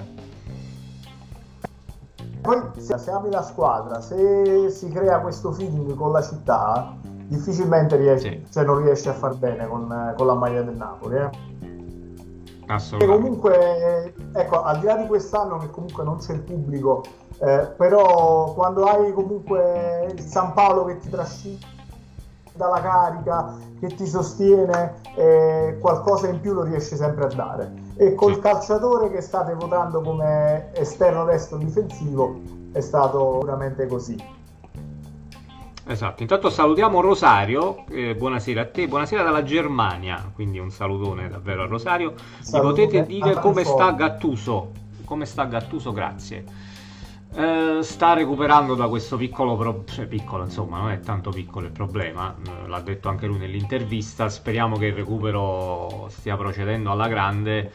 Poi 2.42 2.60
se 2.76 3.10
ami 3.10 3.30
la 3.30 3.42
squadra, 3.42 4.00
se 4.02 4.68
si 4.70 4.90
crea 4.90 5.20
questo 5.20 5.52
feeling 5.52 5.94
con 5.94 6.12
la 6.12 6.20
città, 6.20 6.94
difficilmente 7.02 7.96
riesci, 7.96 8.28
sì. 8.28 8.52
cioè 8.52 8.64
non 8.64 8.82
riesci 8.82 9.08
a 9.08 9.14
far 9.14 9.34
bene 9.36 9.66
con, 9.66 10.12
con 10.16 10.26
la 10.26 10.34
maglia 10.34 10.60
del 10.60 10.76
Napoli. 10.76 11.16
Eh? 11.16 11.30
Assolutamente. 12.66 13.04
E 13.04 13.06
comunque, 13.06 14.14
ecco, 14.34 14.62
al 14.62 14.78
di 14.80 14.86
là 14.86 14.96
di 14.96 15.06
quest'anno 15.06 15.56
che 15.56 15.70
comunque 15.70 16.04
non 16.04 16.18
c'è 16.18 16.34
il 16.34 16.40
pubblico, 16.40 17.02
eh, 17.38 17.72
però 17.78 18.52
quando 18.52 18.84
hai 18.84 19.12
comunque 19.14 20.12
il 20.12 20.20
San 20.20 20.52
Paolo 20.52 20.84
che 20.84 20.98
ti 20.98 21.08
trascina 21.08 21.72
dalla 22.55 22.80
carica, 22.80 23.57
che 23.80 23.88
ti 23.88 24.07
sostiene, 24.07 24.94
eh, 25.16 25.76
qualcosa 25.80 26.28
in 26.28 26.40
più 26.40 26.52
lo 26.52 26.62
riesce 26.62 26.96
sempre 26.96 27.24
a 27.24 27.28
dare. 27.28 27.72
E 27.96 28.14
col 28.14 28.38
calciatore 28.38 29.11
che 29.11 29.20
state 29.20 29.55
votando 29.55 30.00
come 30.00 30.70
esterno 30.74 31.24
destro 31.24 31.59
difensivo 31.59 32.40
è 32.72 32.80
stato 32.80 33.40
veramente 33.40 33.86
così. 33.86 34.42
Esatto, 35.86 36.22
intanto 36.22 36.48
salutiamo 36.48 37.00
Rosario, 37.02 37.84
eh, 37.90 38.14
buonasera 38.14 38.62
a 38.62 38.66
te, 38.66 38.88
buonasera 38.88 39.22
dalla 39.22 39.42
Germania, 39.42 40.30
quindi 40.32 40.59
un 40.59 40.70
salutone 40.70 41.28
davvero 41.28 41.64
a 41.64 41.66
Rosario. 41.66 42.14
Mi 42.52 42.61
potete 42.61 43.05
dire 43.05 43.34
come 43.34 43.64
sta 43.64 43.90
Gattuso? 43.90 44.70
Come 45.05 45.26
sta 45.26 45.44
Gattuso? 45.44 45.92
Grazie. 45.92 46.72
Eh, 47.37 47.78
sta 47.82 48.12
recuperando 48.14 48.74
da 48.74 48.89
questo 48.89 49.16
piccolo, 49.16 49.57
pro- 49.57 49.85
cioè 49.87 50.07
piccolo 50.07 50.45
insomma 50.45 50.78
non 50.78 50.91
è 50.91 51.01
tanto 51.01 51.30
piccolo 51.30 51.66
il 51.66 51.72
problema, 51.72 52.35
eh, 52.35 52.68
l'ha 52.68 52.80
detto 52.80 53.09
anche 53.09 53.26
lui 53.26 53.39
nell'intervista, 53.39 54.28
speriamo 54.28 54.76
che 54.76 54.87
il 54.87 54.93
recupero 54.95 56.07
stia 56.11 56.37
procedendo 56.37 56.91
alla 56.91 57.09
grande 57.09 57.72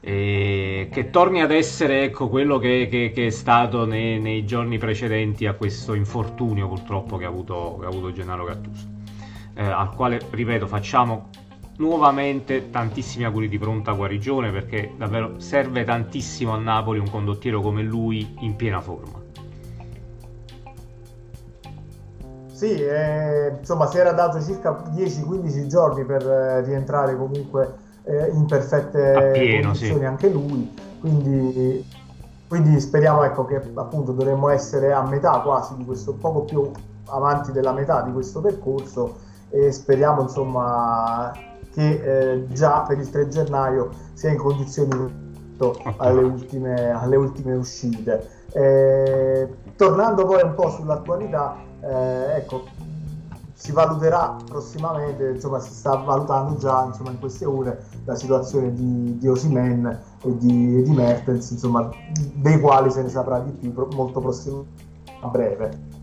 e 0.00 0.88
che 0.92 1.10
torni 1.10 1.40
ad 1.40 1.50
essere 1.50 2.04
ecco, 2.04 2.28
quello 2.28 2.58
che, 2.58 2.88
che, 2.90 3.10
che 3.14 3.26
è 3.26 3.30
stato 3.30 3.86
nei, 3.86 4.20
nei, 4.20 4.44
giorni 4.44 4.76
precedenti 4.78 5.46
a 5.46 5.54
questo 5.54 5.94
infortunio 5.94 6.68
purtroppo 6.68 7.16
che 7.16 7.24
ha 7.24 7.28
avuto, 7.28 7.78
che 7.80 7.86
ha 7.86 7.88
avuto 7.88 8.12
Gennaro 8.12 8.44
Gattuso, 8.44 8.86
eh, 9.54 9.64
al 9.64 9.94
quale 9.94 10.20
ripeto 10.30 10.66
facciamo 10.66 11.30
nuovamente 11.78 12.70
tantissimi 12.70 13.24
auguri 13.24 13.48
di 13.48 13.58
pronta 13.58 13.92
guarigione 13.92 14.50
perché 14.50 14.92
davvero 14.96 15.38
serve 15.38 15.84
tantissimo 15.84 16.52
a 16.52 16.58
Napoli 16.58 16.98
un 16.98 17.10
condottiero 17.10 17.60
come 17.60 17.82
lui 17.82 18.36
in 18.40 18.56
piena 18.56 18.80
forma. 18.80 19.26
Sì, 22.52 22.74
eh, 22.74 23.54
insomma 23.56 23.86
si 23.86 23.98
era 23.98 24.12
dato 24.12 24.42
circa 24.42 24.82
10-15 24.92 25.66
giorni 25.66 26.04
per 26.04 26.26
eh, 26.26 26.60
rientrare 26.62 27.16
comunque 27.16 27.72
eh, 28.02 28.30
in 28.32 28.46
perfette 28.46 29.30
pieno, 29.32 29.62
condizioni 29.68 30.00
sì. 30.00 30.04
anche 30.04 30.28
lui, 30.28 30.74
quindi, 30.98 31.86
quindi 32.48 32.80
speriamo 32.80 33.22
ecco, 33.22 33.44
che 33.44 33.62
appunto 33.74 34.10
dovremmo 34.10 34.48
essere 34.48 34.92
a 34.92 35.06
metà 35.06 35.38
quasi 35.38 35.76
di 35.76 35.84
questo, 35.84 36.14
poco 36.14 36.40
più 36.40 36.68
avanti 37.10 37.52
della 37.52 37.72
metà 37.72 38.02
di 38.02 38.10
questo 38.10 38.40
percorso 38.40 39.18
e 39.50 39.70
speriamo 39.70 40.22
insomma 40.22 41.32
che 41.72 42.32
eh, 42.32 42.46
già 42.48 42.82
per 42.82 42.98
il 42.98 43.08
3 43.08 43.28
gennaio 43.28 43.90
sia 44.12 44.30
in 44.30 44.36
condizioni 44.36 45.26
alle 45.96 46.22
ultime, 46.22 46.90
alle 46.90 47.16
ultime 47.16 47.54
uscite. 47.54 48.28
Eh, 48.52 49.48
tornando 49.76 50.24
poi 50.24 50.42
un 50.42 50.54
po' 50.54 50.70
sull'attualità, 50.70 51.56
eh, 51.80 52.36
ecco, 52.36 52.64
si 53.54 53.72
valuterà 53.72 54.36
prossimamente, 54.46 55.30
insomma 55.30 55.58
si 55.58 55.72
sta 55.72 55.96
valutando 55.96 56.56
già 56.58 56.84
insomma, 56.84 57.10
in 57.10 57.18
queste 57.18 57.44
ore 57.44 57.82
la 58.04 58.14
situazione 58.14 58.72
di, 58.72 59.18
di 59.18 59.28
Osimen 59.28 60.00
e 60.22 60.36
di, 60.38 60.82
di 60.82 60.90
Mertens, 60.92 61.50
insomma, 61.50 61.90
dei 62.34 62.60
quali 62.60 62.90
se 62.90 63.02
ne 63.02 63.08
saprà 63.08 63.40
di 63.40 63.50
più 63.50 63.88
molto 63.94 64.20
prossimo 64.20 64.64
a 65.20 65.26
breve. 65.26 65.97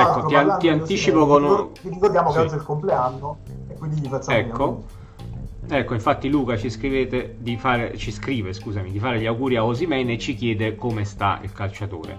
Ecco, 0.00 0.26
ti, 0.26 0.34
an- 0.34 0.58
ti 0.58 0.68
anticipo 0.68 1.26
con 1.26 1.44
un... 1.44 1.68
Ricordiamo 1.82 2.30
sì. 2.30 2.36
che 2.36 2.42
oggi 2.42 2.54
è 2.54 2.56
il 2.56 2.62
compleanno 2.62 3.38
e 3.68 3.74
quindi 3.74 4.00
gli 4.00 4.08
facciamo 4.08 4.38
ecco. 4.38 4.84
Ecco, 5.66 5.94
infatti 5.94 6.28
Luca 6.28 6.58
ci, 6.58 6.68
fare, 7.56 7.96
ci 7.96 8.12
scrive 8.12 8.52
scusami, 8.52 8.90
di 8.90 8.98
fare 8.98 9.18
gli 9.18 9.26
auguri 9.26 9.56
a 9.56 9.64
Osimene 9.64 10.12
e 10.12 10.18
ci 10.18 10.34
chiede 10.34 10.76
come 10.76 11.04
sta 11.04 11.40
il 11.42 11.52
calciatore. 11.52 12.18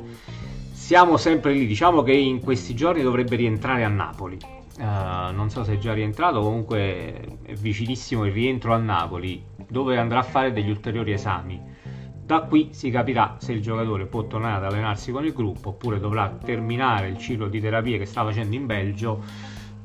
Siamo 0.71 1.17
sempre 1.17 1.53
lì, 1.53 1.67
diciamo 1.67 2.01
che 2.01 2.13
in 2.13 2.41
questi 2.41 2.73
giorni 2.73 3.01
dovrebbe 3.01 3.35
rientrare 3.35 3.83
a 3.83 3.87
Napoli. 3.87 4.39
Uh, 4.77 5.33
non 5.33 5.49
so 5.49 5.63
se 5.63 5.73
è 5.73 5.77
già 5.77 5.93
rientrato, 5.93 6.41
comunque 6.41 7.39
è 7.43 7.53
vicinissimo 7.53 8.25
il 8.25 8.33
rientro 8.33 8.73
a 8.73 8.77
Napoli, 8.77 9.43
dove 9.69 9.97
andrà 9.97 10.19
a 10.19 10.23
fare 10.23 10.51
degli 10.51 10.69
ulteriori 10.69 11.13
esami. 11.13 11.61
Da 12.25 12.41
qui 12.41 12.69
si 12.71 12.89
capirà 12.89 13.35
se 13.37 13.51
il 13.51 13.61
giocatore 13.61 14.07
può 14.07 14.25
tornare 14.25 14.55
ad 14.55 14.71
allenarsi 14.71 15.11
con 15.11 15.23
il 15.25 15.31
gruppo 15.31 15.69
oppure 15.69 15.99
dovrà 15.99 16.35
terminare 16.43 17.07
il 17.07 17.19
ciclo 17.19 17.47
di 17.47 17.61
terapie 17.61 17.99
che 17.99 18.05
sta 18.05 18.23
facendo 18.23 18.55
in 18.55 18.65
Belgio 18.65 19.21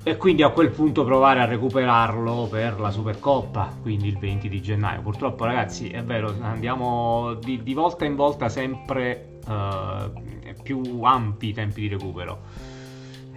e 0.03 0.17
quindi 0.17 0.43
a 0.43 0.49
quel 0.49 0.71
punto 0.71 1.05
provare 1.05 1.41
a 1.41 1.45
recuperarlo 1.45 2.49
per 2.51 2.81
la 2.81 2.91
Supercoppa, 2.91 3.77
quindi 3.83 4.09
il 4.09 4.17
20 4.17 4.49
di 4.49 4.63
gennaio. 4.63 5.03
Purtroppo 5.03 5.45
ragazzi 5.45 5.91
è 5.91 6.03
vero, 6.03 6.35
andiamo 6.41 7.35
di, 7.35 7.63
di 7.63 7.75
volta 7.75 8.07
in 8.07 8.17
volta 8.17 8.49
sempre 8.49 9.41
uh, 9.47 10.63
più 10.63 11.03
ampi 11.03 11.49
i 11.49 11.53
tempi 11.53 11.83
di 11.83 11.89
recupero. 11.89 12.39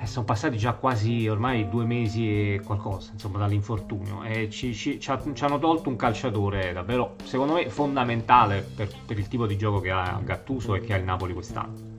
E 0.04 0.06
sono 0.06 0.26
passati 0.26 0.58
già 0.58 0.74
quasi 0.74 1.30
ormai 1.30 1.70
due 1.70 1.86
mesi 1.86 2.56
e 2.56 2.62
qualcosa, 2.62 3.12
insomma, 3.14 3.38
dall'infortunio. 3.38 4.24
E 4.24 4.49
ci, 4.49 4.74
ci, 4.74 4.99
ci, 4.99 5.10
hanno 5.10 5.60
tolto 5.60 5.88
un 5.88 5.95
calciatore 5.95 6.74
davvero, 6.74 7.16
secondo 7.24 7.54
me, 7.54 7.70
fondamentale 7.70 8.68
per, 8.76 8.89
per 9.08 9.18
il 9.18 9.30
tipo 9.30 9.47
di 9.47 9.56
gioco 9.56 9.80
che 9.80 9.91
ha 9.91 10.20
Gattuso 10.22 10.76
e 10.76 10.82
che 10.82 10.93
ha 10.93 10.97
il 10.97 11.06
Napoli 11.06 11.32
quest'anno 11.32 11.91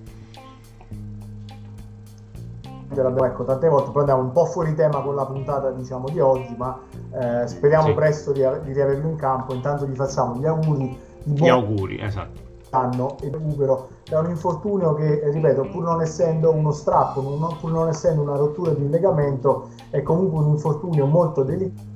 ecco 3.25 3.43
tante 3.43 3.69
volte, 3.69 3.91
poi 3.91 4.03
andiamo 4.03 4.23
un 4.23 4.31
po' 4.31 4.45
fuori 4.45 4.73
tema 4.77 5.01
con 5.01 5.17
la 5.17 5.27
puntata 5.27 5.71
diciamo 5.73 6.09
di 6.11 6.21
oggi, 6.21 6.55
ma 6.57 6.79
eh, 7.11 7.49
speriamo 7.49 7.87
sì. 7.89 7.93
presto 7.95 8.31
di, 8.31 8.41
di, 8.63 8.73
riaverlo 8.73 9.09
in 9.09 9.17
campo. 9.17 9.53
Intanto 9.53 9.85
gli 9.85 9.97
facciamo 9.97 10.37
gli 10.37 10.47
auguri 10.47 10.97
di 11.25 11.33
buon 11.33 11.49
gli 11.49 11.51
auguri, 11.51 12.01
esatto. 12.01 12.41
Anno 12.75 13.17
e 13.21 13.31
recupero 13.31 13.89
da 14.09 14.21
un 14.21 14.31
infortunio 14.31 14.95
che, 14.95 15.31
ripeto, 15.31 15.69
pur 15.71 15.85
non 15.85 16.01
essendo 16.01 16.53
uno 16.53 16.73
strappo, 16.73 17.21
non, 17.23 17.57
pur 17.61 17.71
non 17.71 17.89
essendo 17.89 18.23
una 18.23 18.37
rottura 18.37 18.73
di 18.73 18.89
legamento, 18.89 19.69
è 19.91 20.03
comunque 20.03 20.41
un 20.41 20.49
infortunio 20.51 21.07
molto 21.07 21.43
delicato 21.43 21.93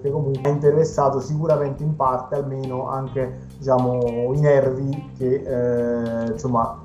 che 0.00 0.10
comunque 0.10 0.48
ha 0.48 0.52
interessato 0.52 1.18
sicuramente 1.18 1.82
in 1.82 1.96
parte 1.96 2.36
almeno 2.36 2.88
anche 2.88 3.46
diciamo, 3.58 4.32
i 4.32 4.38
nervi 4.38 5.12
che 5.16 5.42
eh, 5.42 6.30
insomma 6.30 6.80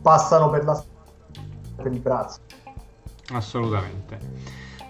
passano 0.00 0.48
per 0.48 0.64
la 0.64 0.82
per 1.76 1.92
il 1.92 2.00
braccio. 2.00 2.40
Assolutamente. 3.32 4.18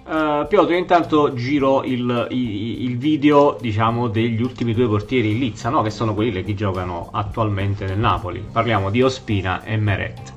Uh, 0.07 0.47
Piotr, 0.47 0.73
intanto 0.73 1.33
giro 1.33 1.83
il, 1.83 2.27
il, 2.31 2.83
il, 2.83 2.99
video 2.99 3.57
diciamo, 3.59 4.09
degli 4.09 4.43
ultimi 4.43 4.75
due 4.75 4.87
portieri 4.87 5.31
in 5.31 5.39
Lizza, 5.39 5.71
no? 5.71 5.81
che 5.81 5.89
sono 5.89 6.13
quelli 6.13 6.45
che 6.45 6.55
giocano 6.55 7.09
attualmente 7.11 7.87
nel 7.87 7.99
Napoli. 7.99 8.45
Parliamo 8.53 8.91
di 8.91 9.01
Ospina 9.03 9.65
e 9.65 9.79
Meret. 9.79 10.33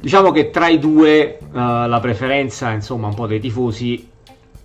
Diciamo 0.00 0.32
che 0.32 0.50
tra 0.50 0.66
i 0.66 0.80
due 0.80 1.38
uh, 1.40 1.52
la 1.52 2.00
preferenza 2.00 2.72
insomma, 2.72 3.06
un 3.06 3.14
po' 3.14 3.28
dei 3.28 3.38
tifosi 3.38 4.10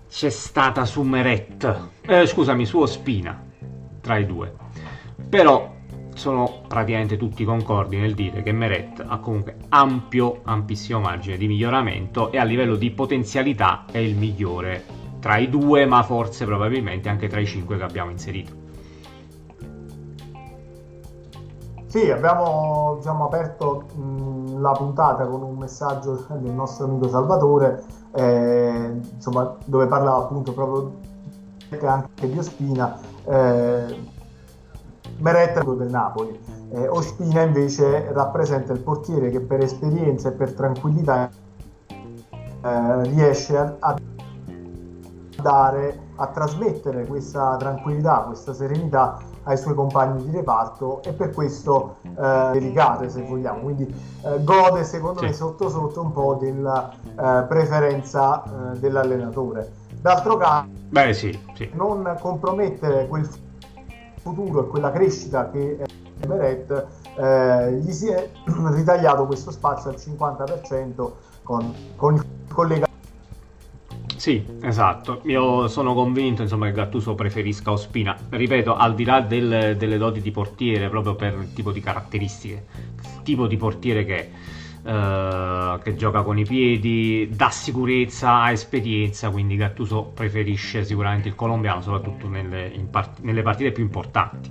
c'è 0.09 0.29
stata 0.31 0.83
su 0.85 1.03
Meret, 1.03 1.79
eh, 2.01 2.25
scusami, 2.25 2.65
su 2.65 2.79
Ospina 2.79 3.39
tra 4.01 4.17
i 4.17 4.25
due. 4.25 4.55
Però 5.29 5.75
sono 6.17 6.61
praticamente 6.67 7.15
tutti 7.15 7.45
concordi 7.45 7.97
nel 7.97 8.15
dire 8.15 8.41
che 8.41 8.51
Meret 8.51 9.03
ha 9.05 9.19
comunque 9.19 9.57
ampio, 9.69 10.41
ampissimo 10.43 10.99
margine 10.99 11.37
di 11.37 11.47
miglioramento 11.47 12.31
e 12.31 12.39
a 12.39 12.43
livello 12.43 12.75
di 12.75 12.89
potenzialità 12.91 13.85
è 13.91 13.99
il 13.99 14.17
migliore 14.17 14.83
tra 15.19 15.37
i 15.37 15.49
due, 15.49 15.85
ma 15.85 16.03
forse 16.03 16.45
probabilmente 16.45 17.09
anche 17.09 17.27
tra 17.27 17.39
i 17.39 17.45
cinque 17.45 17.77
che 17.77 17.83
abbiamo 17.83 18.09
inserito. 18.09 18.65
Sì, 21.85 22.09
abbiamo 22.11 22.95
diciamo, 22.97 23.25
aperto 23.25 23.85
mh, 23.95 24.59
la 24.59 24.71
puntata 24.71 25.25
con 25.25 25.41
un 25.41 25.57
messaggio 25.57 26.25
del 26.29 26.51
nostro 26.51 26.85
amico 26.85 27.07
Salvatore, 27.09 27.83
eh, 28.15 28.91
insomma, 29.13 29.55
dove 29.65 29.87
parlava 29.87 30.23
appunto 30.23 30.51
proprio 30.51 30.93
anche 31.81 32.29
di 32.29 32.37
Ospina. 32.37 32.99
Eh, 33.25 34.15
Beretta 35.17 35.63
del 35.63 35.89
Napoli. 35.89 36.39
Eh, 36.71 36.87
Ospina 36.87 37.41
invece 37.41 38.11
rappresenta 38.11 38.73
il 38.73 38.79
portiere 38.79 39.29
che 39.29 39.39
per 39.39 39.61
esperienza 39.61 40.29
e 40.29 40.31
per 40.33 40.53
tranquillità 40.53 41.29
eh, 42.61 43.03
riesce 43.03 43.57
a, 43.57 43.75
a, 43.79 43.95
dare, 45.41 45.99
a 46.15 46.27
trasmettere 46.27 47.05
questa 47.05 47.55
tranquillità, 47.57 48.23
questa 48.27 48.53
serenità 48.53 49.17
ai 49.43 49.57
suoi 49.57 49.75
compagni 49.75 50.23
di 50.25 50.31
reparto 50.31 51.01
e 51.03 51.13
per 51.13 51.31
questo 51.31 51.97
eh, 52.03 52.49
delicate 52.51 53.09
se 53.09 53.21
vogliamo 53.21 53.59
quindi 53.61 53.83
eh, 54.23 54.43
gode 54.43 54.83
secondo 54.83 55.19
sì. 55.19 55.25
me 55.27 55.33
sotto 55.33 55.69
sotto 55.69 56.01
un 56.01 56.11
po' 56.11 56.37
della 56.39 56.91
eh, 56.91 57.45
preferenza 57.47 58.43
eh, 58.43 58.77
dell'allenatore 58.79 59.71
d'altro 60.01 60.35
canto 60.35 60.75
Beh, 60.89 61.13
sì, 61.13 61.37
sì. 61.53 61.69
non 61.73 62.17
compromettere 62.19 63.07
quel 63.07 63.25
futuro 64.27 64.65
e 64.65 64.67
quella 64.67 64.91
crescita 64.91 65.49
che 65.49 65.77
Meret 66.27 66.85
eh, 67.17 67.73
gli 67.73 67.91
si 67.91 68.07
è 68.07 68.29
ritagliato 68.73 69.25
questo 69.25 69.51
spazio 69.51 69.89
al 69.89 69.95
50% 69.95 71.11
con, 71.43 71.73
con 71.95 72.15
il 72.15 72.25
collega 72.51 72.85
sì, 74.17 74.43
esatto. 74.61 75.21
Io 75.25 75.69
sono 75.69 75.93
convinto 75.93 76.41
insomma, 76.41 76.65
che 76.65 76.73
Gattuso 76.73 77.15
preferisca 77.15 77.71
Ospina. 77.71 78.17
Ripeto, 78.29 78.75
al 78.75 78.93
di 78.93 79.05
là 79.05 79.21
del, 79.21 79.77
delle 79.77 79.97
doti 79.97 80.19
di 80.19 80.31
portiere, 80.31 80.89
proprio 80.89 81.15
per 81.15 81.35
il 81.35 81.53
tipo 81.53 81.71
di 81.71 81.79
caratteristiche, 81.79 82.65
tipo 83.23 83.47
di 83.47 83.55
portiere 83.55 84.03
che 84.03 84.15
è 84.17 84.29
eh, 84.87 85.79
che 85.83 85.95
gioca 85.95 86.21
con 86.21 86.37
i 86.37 86.45
piedi, 86.45 87.27
dà 87.29 87.49
sicurezza, 87.49 88.43
ha 88.43 88.51
esperienza, 88.51 89.29
quindi 89.29 89.57
Gattuso 89.57 90.11
preferisce 90.13 90.85
sicuramente 90.85 91.27
il 91.27 91.35
colombiano, 91.35 91.81
soprattutto 91.81 92.29
nelle, 92.29 92.71
part- 92.89 93.19
nelle 93.19 93.41
partite 93.41 93.73
più 93.73 93.83
importanti. 93.83 94.49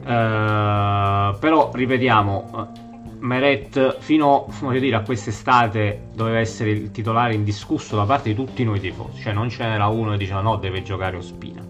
Uh, 0.00 1.36
però 1.38 1.70
ripetiamo, 1.72 2.72
Meret 3.18 3.98
fino 3.98 4.46
dire, 4.78 4.94
a 4.96 5.00
quest'estate 5.00 6.08
doveva 6.14 6.38
essere 6.38 6.70
il 6.70 6.90
titolare 6.92 7.34
indiscusso 7.34 7.96
da 7.96 8.04
parte 8.04 8.28
di 8.28 8.34
tutti 8.36 8.62
noi 8.62 8.78
tifosi, 8.78 9.22
cioè 9.22 9.32
non 9.32 9.48
ce 9.48 9.64
n'era 9.64 9.86
uno 9.86 10.12
che 10.12 10.18
diceva 10.18 10.40
no, 10.40 10.56
deve 10.56 10.82
giocare 10.82 11.16
Ospina. 11.16 11.66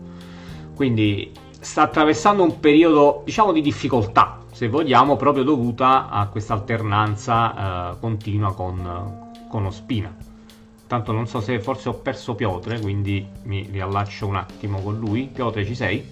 Quindi 0.74 1.32
sta 1.58 1.82
attraversando 1.82 2.42
un 2.42 2.60
periodo, 2.60 3.22
diciamo, 3.24 3.52
di 3.52 3.62
difficoltà 3.62 4.43
se 4.54 4.68
vogliamo, 4.68 5.16
proprio 5.16 5.42
dovuta 5.42 6.08
a 6.08 6.28
questa 6.28 6.54
alternanza 6.54 7.90
eh, 7.90 7.98
continua 7.98 8.54
con, 8.54 9.32
con 9.48 9.66
Ospina. 9.66 10.14
Tanto 10.86 11.10
non 11.10 11.26
so 11.26 11.40
se 11.40 11.58
forse 11.58 11.88
ho 11.88 11.94
perso 11.94 12.36
Piotre, 12.36 12.78
quindi 12.78 13.26
mi 13.42 13.66
riallaccio 13.68 14.28
un 14.28 14.36
attimo 14.36 14.80
con 14.80 14.96
lui. 14.96 15.26
Piotre, 15.26 15.66
ci 15.66 15.74
sei? 15.74 16.08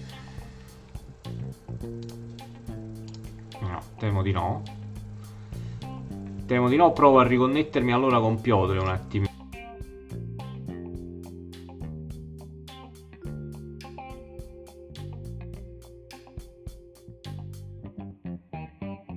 No, 3.61 3.81
temo 3.97 4.21
di 4.21 4.31
no. 4.33 4.61
Temo 6.45 6.67
di 6.67 6.75
no, 6.75 6.91
provo 6.91 7.19
a 7.19 7.23
riconnettermi 7.23 7.93
allora 7.93 8.19
con 8.19 8.41
Piotre 8.41 8.77
un 8.77 8.89
attimo. 8.89 9.32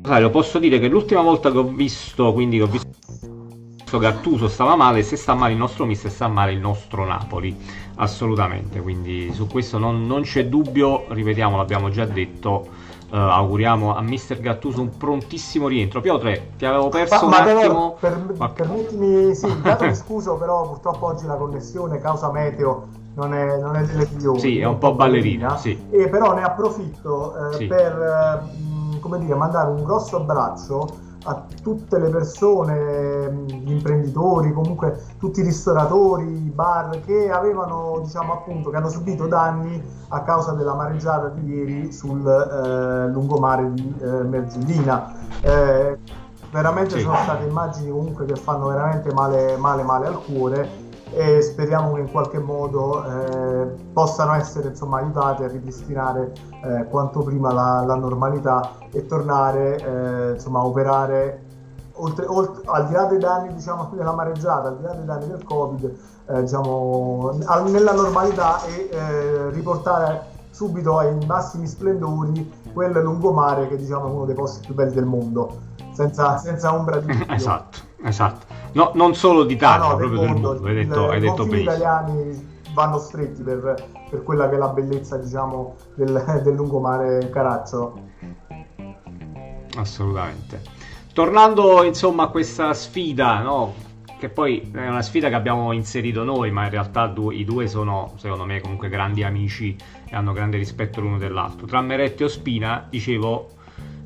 Rosario, 0.06 0.30
posso 0.30 0.60
dire 0.60 0.78
che 0.78 0.86
l'ultima 0.86 1.20
volta 1.20 1.50
che 1.50 1.58
ho 1.58 1.64
visto, 1.64 2.32
quindi 2.32 2.58
che 2.58 2.62
ho 2.62 2.68
visto 2.68 3.98
Gattuso 3.98 4.46
stava 4.46 4.76
male, 4.76 5.02
se 5.02 5.16
sta 5.16 5.34
male 5.34 5.52
il 5.52 5.58
nostro 5.58 5.84
mister 5.84 6.12
sta 6.12 6.28
male 6.28 6.52
il 6.52 6.60
nostro 6.60 7.04
Napoli, 7.04 7.56
assolutamente, 7.96 8.80
quindi 8.80 9.32
su 9.32 9.48
questo 9.48 9.78
non, 9.78 10.06
non 10.06 10.22
c'è 10.22 10.46
dubbio, 10.46 11.06
ripetiamo, 11.08 11.56
l'abbiamo 11.56 11.88
già 11.88 12.04
detto, 12.04 12.68
uh, 13.10 13.16
auguriamo 13.16 13.96
a 13.96 14.00
mister 14.00 14.38
Gattuso 14.38 14.80
un 14.80 14.96
prontissimo 14.96 15.66
rientro. 15.66 16.00
Piotre, 16.00 16.50
ti 16.56 16.66
avevo 16.66 16.88
perso 16.88 17.26
ma, 17.26 17.38
un 17.38 17.44
ma 17.44 17.52
attimo. 17.52 17.96
Per, 17.98 18.34
ma... 18.36 18.48
Permettimi, 18.50 19.34
sì, 19.34 19.48
intanto 19.48 19.86
mi 19.86 19.94
scuso, 19.96 20.36
però 20.36 20.68
purtroppo 20.68 21.06
oggi 21.06 21.26
la 21.26 21.34
connessione 21.34 22.00
causa 22.00 22.30
meteo 22.30 22.86
non 23.14 23.34
è, 23.34 23.58
non 23.58 23.74
è 23.74 23.82
delle 23.82 24.08
migliori. 24.12 24.38
Sì, 24.38 24.60
è 24.60 24.66
un 24.66 24.78
po' 24.78 24.94
ballerina, 24.94 25.56
sì. 25.56 25.76
E 25.90 26.08
però 26.08 26.32
ne 26.32 26.44
approfitto 26.44 27.50
eh, 27.50 27.56
sì. 27.56 27.66
per... 27.66 28.42
Eh, 28.62 28.74
come 29.06 29.18
dire, 29.18 29.34
mandare 29.34 29.70
un 29.70 29.82
grosso 29.84 30.16
abbraccio 30.16 31.04
a 31.24 31.44
tutte 31.62 31.98
le 31.98 32.08
persone, 32.08 33.46
gli 33.46 33.70
imprenditori, 33.70 34.52
comunque 34.52 35.02
tutti 35.18 35.40
i 35.40 35.42
ristoratori, 35.42 36.24
i 36.24 36.50
bar 36.50 37.00
che 37.00 37.30
avevano, 37.30 38.00
diciamo 38.02 38.32
appunto, 38.32 38.70
che 38.70 38.76
hanno 38.76 38.88
subito 38.88 39.26
danni 39.26 39.82
a 40.08 40.22
causa 40.22 40.52
della 40.52 40.74
mareggiata 40.74 41.28
di 41.28 41.52
ieri 41.52 41.92
sul 41.92 42.24
eh, 42.24 43.10
lungomare 43.10 43.72
di 43.72 43.94
eh, 44.00 44.06
Mergellina. 44.06 45.14
Eh, 45.40 45.98
veramente 46.52 46.96
sì. 46.96 47.00
sono 47.00 47.16
state 47.16 47.44
immagini 47.44 47.90
comunque 47.90 48.24
che 48.24 48.36
fanno 48.36 48.68
veramente 48.68 49.12
male, 49.12 49.56
male, 49.56 49.82
male 49.82 50.06
al 50.06 50.22
cuore 50.22 50.84
e 51.16 51.40
speriamo 51.40 51.94
che 51.94 52.00
in 52.00 52.10
qualche 52.10 52.38
modo 52.38 53.02
eh, 53.02 53.68
possano 53.90 54.34
essere 54.34 54.68
insomma, 54.68 54.98
aiutate 54.98 55.44
a 55.44 55.48
ripristinare 55.48 56.32
eh, 56.62 56.84
quanto 56.90 57.20
prima 57.20 57.54
la, 57.54 57.82
la, 57.86 57.94
normalità 57.94 58.72
e 58.92 59.06
tornare 59.06 59.78
eh, 59.78 60.32
insomma, 60.32 60.58
a 60.58 60.66
operare 60.66 61.40
oltre, 61.94 62.26
oltre, 62.26 62.60
al 62.66 62.86
di 62.88 62.92
là 62.92 63.04
dei 63.06 63.18
danni 63.18 63.54
diciamo, 63.54 63.90
della 63.94 64.12
mareggiata, 64.12 64.68
al 64.68 64.76
di 64.76 64.82
là 64.82 64.92
dei 64.92 65.06
danni 65.06 65.26
del 65.28 65.42
Covid, 65.42 65.96
eh, 66.26 66.42
diciamo, 66.42 67.38
nella 67.64 67.92
normalità 67.92 68.62
e 68.66 68.90
eh, 68.92 69.50
riportare 69.52 70.34
subito 70.50 70.98
ai 70.98 71.16
massimi 71.24 71.66
splendori 71.66 72.52
quel 72.74 72.92
lungomare 72.92 73.68
che 73.68 73.76
diciamo, 73.76 74.06
è 74.06 74.10
uno 74.10 74.24
dei 74.26 74.34
posti 74.34 74.66
più 74.66 74.74
belli 74.74 74.92
del 74.92 75.06
mondo, 75.06 75.60
senza, 75.92 76.36
senza 76.36 76.74
ombra 76.74 76.98
di 76.98 77.06
dubbio. 77.06 77.24
Esatto, 77.32 77.78
esatto. 78.04 78.46
No, 78.76 78.90
non 78.92 79.14
solo 79.14 79.44
d'Italia, 79.44 79.86
ah, 79.86 79.88
no, 79.88 79.96
proprio 79.96 80.20
del 80.20 80.28
mondo, 80.28 80.52
mondo. 80.52 80.68
hai 80.68 80.74
detto, 80.74 81.08
hai 81.08 81.18
detto 81.20 81.46
benissimo. 81.46 81.56
Gli 81.56 81.62
italiani 81.62 82.48
vanno 82.74 82.98
stretti 82.98 83.42
per, 83.42 83.74
per, 84.10 84.22
quella 84.22 84.50
che 84.50 84.56
è 84.56 84.58
la 84.58 84.68
bellezza, 84.68 85.16
diciamo, 85.16 85.76
del, 85.94 86.40
del 86.44 86.54
lungomare 86.54 87.30
Caracciolo. 87.30 87.98
Assolutamente. 89.78 90.60
Tornando 91.14 91.84
insomma 91.84 92.24
a 92.24 92.28
questa 92.28 92.74
sfida, 92.74 93.40
no? 93.40 93.72
che 94.18 94.28
poi 94.28 94.70
è 94.74 94.88
una 94.88 95.00
sfida 95.00 95.30
che 95.30 95.34
abbiamo 95.34 95.72
inserito 95.72 96.22
noi, 96.22 96.50
ma 96.50 96.64
in 96.64 96.70
realtà 96.70 97.06
due, 97.06 97.34
i 97.34 97.44
due 97.44 97.68
sono, 97.68 98.12
secondo 98.16 98.44
me, 98.44 98.60
comunque 98.60 98.90
grandi 98.90 99.22
amici 99.22 99.74
e 100.06 100.14
hanno 100.14 100.34
grande 100.34 100.58
rispetto 100.58 101.00
l'uno 101.00 101.16
dell'altro. 101.16 101.66
Tra 101.66 101.80
Meret 101.80 102.20
e 102.20 102.24
Ospina, 102.24 102.86
dicevo 102.90 103.52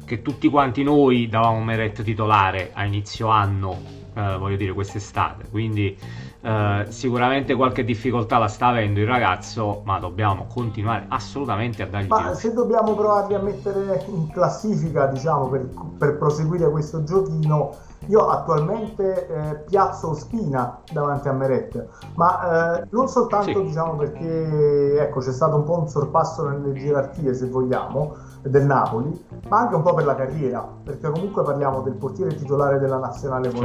che 0.04 0.22
tutti 0.22 0.48
quanti 0.48 0.84
noi 0.84 1.28
davamo 1.28 1.60
Meret 1.60 2.04
titolare 2.04 2.70
a 2.72 2.84
inizio 2.84 3.26
anno 3.26 3.98
eh, 4.14 4.36
voglio 4.38 4.56
dire 4.56 4.72
quest'estate. 4.72 5.48
Quindi 5.48 5.96
eh, 6.42 6.86
sicuramente 6.88 7.54
qualche 7.54 7.84
difficoltà 7.84 8.38
la 8.38 8.48
sta 8.48 8.68
avendo 8.68 9.00
il 9.00 9.06
ragazzo 9.06 9.82
ma 9.84 9.98
dobbiamo 9.98 10.46
continuare 10.52 11.04
assolutamente 11.08 11.82
a 11.82 11.86
dargli 11.86 12.08
ma 12.08 12.34
se 12.34 12.52
dobbiamo 12.52 12.94
provarli 12.94 13.34
a 13.34 13.40
mettere 13.40 14.04
in 14.08 14.30
classifica 14.30 15.06
diciamo 15.06 15.48
per, 15.48 15.68
per 15.98 16.16
proseguire 16.16 16.70
questo 16.70 17.04
giochino 17.04 17.88
io 18.06 18.28
attualmente 18.28 19.26
eh, 19.26 19.54
piazzo 19.66 20.14
Spina 20.14 20.80
davanti 20.90 21.28
a 21.28 21.32
Meret, 21.32 21.86
ma 22.14 22.78
eh, 22.78 22.86
non 22.90 23.08
soltanto 23.08 23.58
sì. 23.58 23.62
diciamo 23.66 23.96
perché 23.96 25.02
ecco, 25.02 25.20
c'è 25.20 25.32
stato 25.32 25.56
un 25.56 25.64
po' 25.64 25.80
un 25.80 25.88
sorpasso 25.88 26.48
nelle 26.48 26.72
gerarchie, 26.72 27.34
se 27.34 27.46
vogliamo, 27.46 28.16
del 28.42 28.64
Napoli, 28.64 29.22
ma 29.48 29.58
anche 29.58 29.74
un 29.74 29.82
po' 29.82 29.92
per 29.92 30.06
la 30.06 30.14
carriera, 30.14 30.66
perché 30.82 31.10
comunque 31.10 31.42
parliamo 31.42 31.82
del 31.82 31.94
portiere 31.94 32.34
titolare 32.34 32.78
della 32.78 32.98
nazionale 32.98 33.50
certo. 33.50 33.58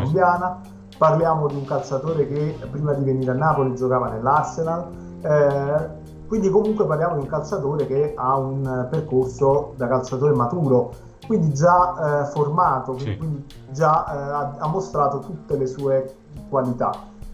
Parliamo 0.97 1.47
di 1.47 1.55
un 1.55 1.65
calciatore 1.65 2.27
che 2.27 2.57
prima 2.69 2.93
di 2.93 3.03
venire 3.03 3.31
a 3.31 3.35
Napoli 3.35 3.75
giocava 3.75 4.09
nell'Arsenal. 4.09 4.87
Eh, 5.21 6.03
quindi 6.27 6.49
comunque 6.49 6.85
parliamo 6.85 7.15
di 7.15 7.21
un 7.21 7.27
calciatore 7.27 7.85
che 7.85 8.13
ha 8.15 8.35
un 8.37 8.87
percorso 8.89 9.73
da 9.77 9.87
calciatore 9.87 10.33
maturo 10.33 10.91
quindi 11.25 11.53
già 11.53 12.21
eh, 12.21 12.25
formato, 12.25 12.97
sì. 12.97 13.17
quindi 13.17 13.45
già 13.71 14.05
eh, 14.05 14.17
ha, 14.17 14.55
ha, 14.59 14.67
mostrato 14.67 15.19
tutte 15.19 15.57
le 15.57 15.67
sue 15.67 16.15
qualità. 16.49 16.91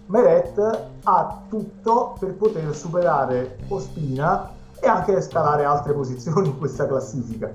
Meret 0.07 0.88
ha 1.03 1.41
tutto 1.47 2.16
per 2.20 2.36
poter 2.36 2.76
superare 2.76 3.59
Ospina 3.68 4.51
e 4.80 4.88
anche 4.88 5.22
scalare 5.22 5.64
altre 5.64 5.93
posizioni 5.93 6.47
in 6.47 6.57
questa 6.57 6.88
classifica. 6.88 7.51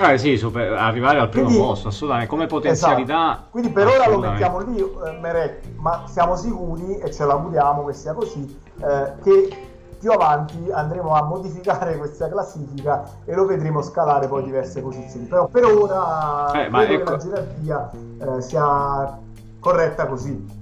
Eh 0.00 0.18
sì, 0.18 0.36
super, 0.36 0.72
arrivare 0.72 1.18
al 1.18 1.28
primo 1.28 1.46
quindi, 1.46 1.62
posto, 1.62 1.88
assolutamente, 1.88 2.30
come 2.30 2.46
potenzialità. 2.46 3.32
Esatto. 3.32 3.46
Quindi 3.50 3.70
per 3.70 3.86
ora 3.86 4.08
lo 4.08 4.18
mettiamo 4.18 4.60
lì, 4.60 4.78
eh, 4.78 5.18
Meret, 5.20 5.64
ma 5.76 6.04
siamo 6.06 6.36
sicuri, 6.36 6.98
e 6.98 7.10
ce 7.10 7.24
l'auguriamo 7.24 7.84
che 7.86 7.92
sia 7.92 8.12
così, 8.12 8.60
eh, 8.80 9.12
che 9.22 9.66
più 9.98 10.12
avanti 10.12 10.70
andremo 10.70 11.14
a 11.14 11.24
modificare 11.24 11.96
questa 11.98 12.28
classifica 12.28 13.04
e 13.24 13.34
lo 13.34 13.44
vedremo 13.46 13.82
scalare 13.82 14.28
poi 14.28 14.44
diverse 14.44 14.80
posizioni. 14.80 15.26
Però 15.26 15.46
per 15.48 15.64
ora 15.64 16.50
eh, 16.52 16.70
credo 16.70 16.92
ecco... 16.92 17.04
che 17.04 17.10
la 17.10 17.16
gerarchia 17.16 17.90
eh, 18.18 18.40
sia 18.40 19.18
corretta 19.58 20.06
così. 20.06 20.56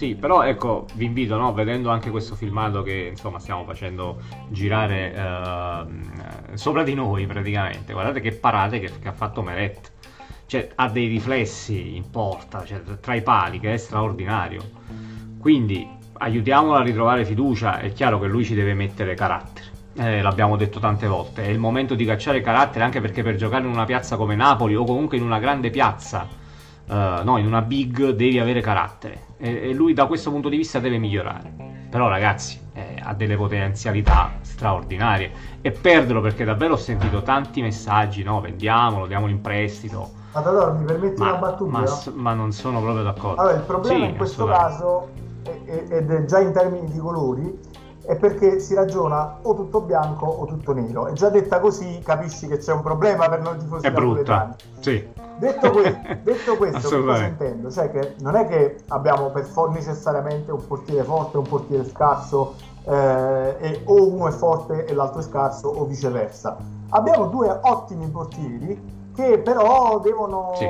Sì, 0.00 0.14
però 0.14 0.44
ecco, 0.44 0.86
vi 0.94 1.04
invito, 1.04 1.36
no, 1.36 1.52
vedendo 1.52 1.90
anche 1.90 2.08
questo 2.08 2.34
filmato 2.34 2.80
che 2.80 3.08
insomma 3.10 3.38
stiamo 3.38 3.64
facendo 3.64 4.18
girare 4.48 5.14
eh, 5.14 6.56
sopra 6.56 6.82
di 6.82 6.94
noi 6.94 7.26
praticamente, 7.26 7.92
guardate 7.92 8.20
che 8.20 8.32
parate 8.32 8.80
che, 8.80 8.90
che 8.98 9.08
ha 9.08 9.12
fatto 9.12 9.42
Meret. 9.42 9.92
Cioè, 10.46 10.70
ha 10.76 10.88
dei 10.88 11.06
riflessi 11.06 11.96
in 11.96 12.08
porta, 12.08 12.64
cioè, 12.64 12.80
tra 12.98 13.14
i 13.14 13.20
pali, 13.20 13.60
che 13.60 13.74
è 13.74 13.76
straordinario. 13.76 14.62
Quindi 15.38 15.86
aiutiamolo 16.14 16.76
a 16.76 16.82
ritrovare 16.82 17.26
fiducia, 17.26 17.80
è 17.80 17.92
chiaro 17.92 18.18
che 18.18 18.26
lui 18.26 18.46
ci 18.46 18.54
deve 18.54 18.72
mettere 18.72 19.14
carattere. 19.14 19.66
Eh, 19.96 20.22
l'abbiamo 20.22 20.56
detto 20.56 20.80
tante 20.80 21.06
volte, 21.08 21.44
è 21.44 21.48
il 21.48 21.58
momento 21.58 21.94
di 21.94 22.06
cacciare 22.06 22.40
carattere 22.40 22.84
anche 22.84 23.02
perché 23.02 23.22
per 23.22 23.36
giocare 23.36 23.66
in 23.66 23.70
una 23.70 23.84
piazza 23.84 24.16
come 24.16 24.34
Napoli 24.34 24.74
o 24.74 24.84
comunque 24.84 25.18
in 25.18 25.24
una 25.24 25.38
grande 25.38 25.68
piazza, 25.68 26.26
eh, 26.90 27.20
no, 27.22 27.38
in 27.38 27.46
una 27.46 27.62
big 27.62 28.10
devi 28.10 28.40
avere 28.40 28.60
carattere 28.60 29.26
e, 29.36 29.68
e, 29.68 29.72
lui 29.72 29.92
da 29.92 30.06
questo 30.06 30.30
punto 30.30 30.48
di 30.48 30.56
vista 30.56 30.80
deve 30.80 30.98
migliorare. 30.98 31.68
Però 31.88 32.08
ragazzi, 32.08 32.58
eh, 32.72 32.96
ha 33.00 33.14
delle 33.14 33.36
potenzialità 33.36 34.32
straordinarie 34.40 35.30
e 35.60 35.70
perderlo 35.70 36.20
perché 36.20 36.44
davvero 36.44 36.74
ho 36.74 36.76
sentito 36.76 37.22
tanti 37.22 37.62
messaggi, 37.62 38.22
no, 38.22 38.40
vendiamolo, 38.40 39.06
diamolo 39.06 39.30
in 39.30 39.40
prestito. 39.40 40.18
Allora 40.32 40.72
mi 40.72 40.84
permetti 40.84 41.20
ma, 41.20 41.30
una 41.30 41.38
battuta? 41.38 41.78
Ma, 41.78 41.84
ma, 42.14 42.34
non 42.34 42.52
sono 42.52 42.80
proprio 42.80 43.02
d'accordo. 43.04 43.40
Allora, 43.40 43.56
il 43.56 43.62
problema 43.62 44.04
sì, 44.04 44.10
in 44.10 44.16
questo 44.16 44.46
caso 44.46 45.08
ed 45.64 46.10
è 46.10 46.24
già 46.24 46.40
in 46.40 46.52
termini 46.52 46.90
di 46.90 46.98
colori, 46.98 47.58
è 48.04 48.16
perché 48.16 48.58
si 48.60 48.74
ragiona 48.74 49.38
o 49.42 49.54
tutto 49.54 49.80
bianco 49.80 50.26
o 50.26 50.44
tutto 50.46 50.72
nero. 50.72 51.06
E 51.06 51.12
già 51.12 51.28
detta 51.28 51.60
così 51.60 52.00
capisci 52.04 52.46
che 52.46 52.58
c'è 52.58 52.72
un 52.72 52.82
problema 52.82 53.28
per 53.28 53.40
noi 53.40 53.58
tifosi 53.58 53.86
è 53.86 53.92
brutta. 53.92 54.54
Sì. 54.80 55.06
Detto, 55.38 55.70
que- 55.70 56.20
detto 56.22 56.56
questo, 56.56 57.02
cosa 57.02 57.24
intendo? 57.24 57.70
Cioè 57.70 57.90
che 57.90 58.14
non 58.20 58.36
è 58.36 58.46
che 58.46 58.80
abbiamo 58.88 59.30
per 59.30 59.44
for- 59.44 59.70
necessariamente 59.70 60.52
un 60.52 60.66
portiere 60.66 61.02
forte 61.02 61.36
e 61.36 61.38
un 61.38 61.48
portiere 61.48 61.84
scarso 61.88 62.54
eh, 62.84 63.56
e 63.58 63.82
o 63.84 64.06
uno 64.06 64.28
è 64.28 64.32
forte 64.32 64.84
e 64.84 64.92
l'altro 64.92 65.20
è 65.20 65.22
scarso 65.22 65.68
o 65.68 65.84
viceversa. 65.86 66.56
Abbiamo 66.90 67.26
due 67.26 67.58
ottimi 67.62 68.06
portieri 68.08 68.98
che 69.14 69.38
però 69.38 69.98
devono, 70.00 70.52
sì. 70.56 70.66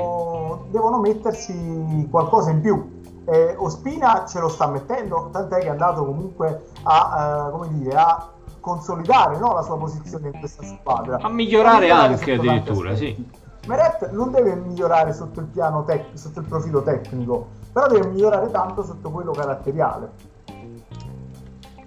devono 0.69 0.99
mettersi 0.99 2.07
qualcosa 2.09 2.51
in 2.51 2.61
più 2.61 3.00
eh, 3.25 3.55
Ospina 3.57 4.25
ce 4.27 4.39
lo 4.39 4.49
sta 4.49 4.67
mettendo, 4.67 5.29
tant'è 5.31 5.59
che 5.59 5.67
è 5.67 5.69
andato 5.69 6.05
comunque 6.05 6.65
a, 6.83 7.47
eh, 7.47 7.51
come 7.51 7.67
dire, 7.69 7.95
a 7.95 8.29
consolidare 8.59 9.37
no, 9.37 9.53
la 9.53 9.61
sua 9.61 9.77
posizione 9.77 10.29
in 10.29 10.39
questa 10.39 10.63
squadra. 10.63 11.17
A 11.21 11.29
migliorare 11.29 11.89
anche 11.89 12.33
addirittura, 12.33 12.95
sì. 12.95 13.39
Meret 13.67 14.09
non 14.11 14.31
deve 14.31 14.55
migliorare 14.55 15.13
sotto 15.13 15.39
il 15.39 15.45
piano 15.45 15.83
tec- 15.83 16.17
sotto 16.17 16.39
il 16.39 16.47
profilo 16.47 16.81
tecnico, 16.81 17.49
però 17.71 17.87
deve 17.87 18.07
migliorare 18.07 18.49
tanto 18.49 18.83
sotto 18.83 19.11
quello 19.11 19.31
caratteriale. 19.31 20.29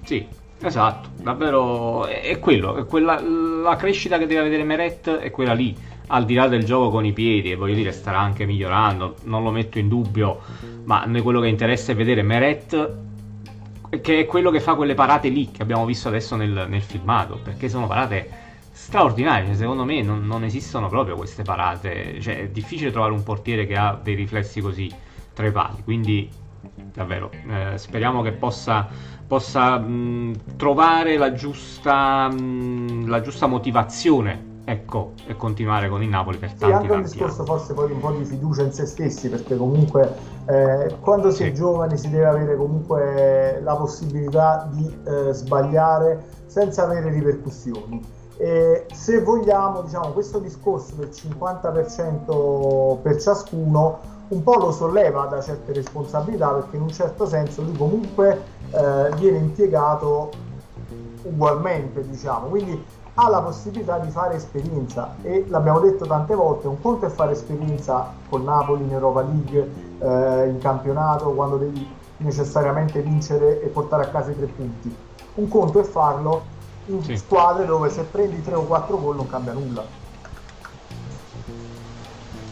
Sì, 0.05 0.29
esatto, 0.61 1.09
davvero 1.17 2.07
è 2.07 2.39
quello, 2.39 2.77
è 2.77 2.85
quella, 2.85 3.21
la 3.21 3.75
crescita 3.77 4.19
che 4.19 4.27
deve 4.27 4.43
vedere 4.43 4.63
Meret 4.63 5.17
è 5.17 5.31
quella 5.31 5.53
lì, 5.53 5.77
al 6.09 6.25
di 6.25 6.35
là 6.35 6.49
del 6.49 6.65
gioco 6.65 6.91
con 6.91 7.05
i 7.05 7.13
piedi, 7.13 7.53
e 7.53 7.57
voglio 7.57 7.75
dire 7.75 7.93
starà 7.93 8.19
anche 8.19 8.45
migliorando, 8.45 9.17
non 9.25 9.43
lo 9.43 9.51
metto 9.51 9.79
in 9.79 9.89
dubbio, 9.89 10.41
ma 10.85 11.03
a 11.03 11.07
noi 11.07 11.23
quello 11.23 11.41
che 11.41 11.49
interessa 11.49 11.93
è 11.93 11.95
vedere 11.95 12.23
Meret 12.23 13.03
che 14.01 14.21
è 14.21 14.27
quello 14.27 14.51
che 14.51 14.61
fa 14.61 14.75
quelle 14.75 14.95
parate 14.95 15.29
lì 15.29 15.51
che 15.51 15.63
abbiamo 15.63 15.85
visto 15.85 16.09
adesso 16.09 16.37
nel, 16.37 16.67
nel 16.69 16.83
filmato, 16.83 17.39
perché 17.43 17.69
sono 17.69 17.87
parate 17.87 18.43
straordinarie, 18.73 19.47
cioè, 19.47 19.55
secondo 19.55 19.85
me 19.85 20.03
non, 20.03 20.27
non, 20.27 20.43
esistono 20.45 20.89
proprio 20.89 21.17
queste 21.17 21.43
parate, 21.43 22.21
cioè, 22.21 22.41
è 22.41 22.49
difficile 22.49 22.91
trovare 22.91 23.13
un 23.13 23.23
portiere 23.23 23.67
che 23.67 23.77
ha 23.77 23.99
dei 24.01 24.15
riflessi 24.15 24.61
così 24.61 24.93
tra 25.33 25.47
i 25.47 25.53
pali, 25.53 25.83
quindi 25.85 26.29
davvero 26.93 27.31
eh, 27.31 27.79
speriamo 27.79 28.23
che 28.23 28.33
possa, 28.33 28.89
possa 29.27 29.79
mh, 29.79 30.57
trovare 30.57 31.17
la 31.17 31.33
giusta, 31.33 32.29
mh, 32.29 33.09
la 33.09 33.21
giusta 33.21 33.47
motivazione 33.47 34.53
ecco, 34.65 35.13
e 35.27 35.37
continuare 35.37 35.89
con 35.89 36.03
il 36.03 36.09
Napoli 36.09 36.39
per 36.39 36.55
tanti, 36.55 36.65
sì, 36.65 36.73
anche 36.73 36.93
un 36.93 37.03
discorso 37.03 37.43
anni. 37.43 37.47
forse 37.47 37.75
poi 37.75 37.93
un 37.93 38.01
po' 38.01 38.13
di 38.13 38.25
fiducia 38.25 38.63
in 38.63 38.73
se 38.73 38.87
stessi 38.87 39.29
perché 39.29 39.57
comunque 39.57 40.15
eh, 40.47 40.97
quando 41.01 41.31
si 41.31 41.37
sì. 41.37 41.45
è 41.45 41.53
giovani 41.53 41.99
si 41.99 42.09
deve 42.09 42.27
avere 42.27 42.57
comunque 42.57 43.61
la 43.63 43.77
possibilità 43.77 44.69
di 44.73 44.99
eh, 45.07 45.33
sbagliare 45.33 46.25
senza 46.47 46.85
avere 46.85 47.11
ripercussioni 47.11 48.23
e 48.37 48.87
se 48.93 49.21
vogliamo 49.23 49.83
diciamo 49.83 50.09
questo 50.09 50.39
discorso 50.39 50.95
del 50.97 51.11
50% 51.11 53.03
per 53.03 53.21
ciascuno 53.21 54.13
un 54.29 54.43
po' 54.43 54.55
lo 54.55 54.73
solleva 54.73 55.27
da 55.27 55.41
certe 55.41 55.73
responsabilità 55.73 56.49
perché 56.49 56.77
in 56.77 56.83
un 56.83 56.91
certo 56.91 57.27
senso 57.27 57.63
lui 57.63 57.77
comunque 57.77 58.43
eh, 58.71 59.11
viene 59.17 59.39
impiegato 59.39 60.31
ugualmente 61.23 62.07
diciamo 62.09 62.47
quindi 62.47 62.83
ha 63.15 63.29
la 63.29 63.41
possibilità 63.41 63.99
di 63.99 64.11
fare 64.11 64.35
esperienza 64.35 65.15
e 65.23 65.45
l'abbiamo 65.49 65.79
detto 65.79 66.05
tante 66.05 66.35
volte, 66.35 66.67
un 66.67 66.81
conto 66.81 67.07
è 67.07 67.09
fare 67.09 67.33
esperienza 67.33 68.13
con 68.29 68.43
Napoli 68.43 68.83
in 68.83 68.93
Europa 68.93 69.23
League, 69.23 69.71
eh, 70.01 70.49
in 70.49 70.59
campionato, 70.59 71.31
quando 71.31 71.57
devi 71.57 71.87
necessariamente 72.19 73.01
vincere 73.03 73.63
e 73.63 73.69
portare 73.69 74.05
a 74.05 74.09
casa 74.09 74.31
i 74.31 74.37
tre 74.37 74.47
punti. 74.47 74.95
Un 75.35 75.49
conto 75.49 75.81
è 75.81 75.85
farlo 75.85 76.43
in 76.87 77.03
sì. 77.03 77.17
squadre 77.17 77.67
dove 77.67 77.89
se 77.91 78.03
prendi 78.03 78.43
tre 78.43 78.55
o 78.55 78.65
quattro 78.65 78.99
gol 78.99 79.17
non 79.17 79.29
cambia 79.29 79.53
nulla. 79.53 80.03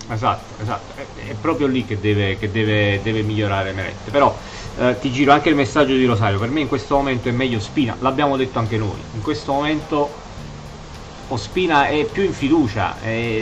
Esatto, 0.08 0.62
esatto, 0.62 0.92
è, 0.94 1.30
è 1.30 1.34
proprio 1.40 1.66
lì 1.66 1.84
che 1.84 1.98
deve, 1.98 2.36
che 2.38 2.50
deve, 2.50 3.00
deve 3.02 3.22
migliorare 3.22 3.72
Merette. 3.72 4.10
Però 4.10 4.32
eh, 4.78 4.96
ti 5.00 5.10
giro 5.10 5.32
anche 5.32 5.48
il 5.48 5.56
messaggio 5.56 5.94
di 5.94 6.04
Rosario, 6.04 6.38
per 6.38 6.50
me 6.50 6.60
in 6.60 6.68
questo 6.68 6.94
momento 6.94 7.28
è 7.28 7.32
meglio 7.32 7.58
Spina, 7.58 7.96
l'abbiamo 7.98 8.36
detto 8.36 8.58
anche 8.58 8.76
noi, 8.76 9.00
in 9.14 9.22
questo 9.22 9.52
momento 9.52 10.21
Ospina 11.28 11.86
è 11.86 12.04
più 12.04 12.24
in 12.24 12.32
fiducia, 12.32 12.96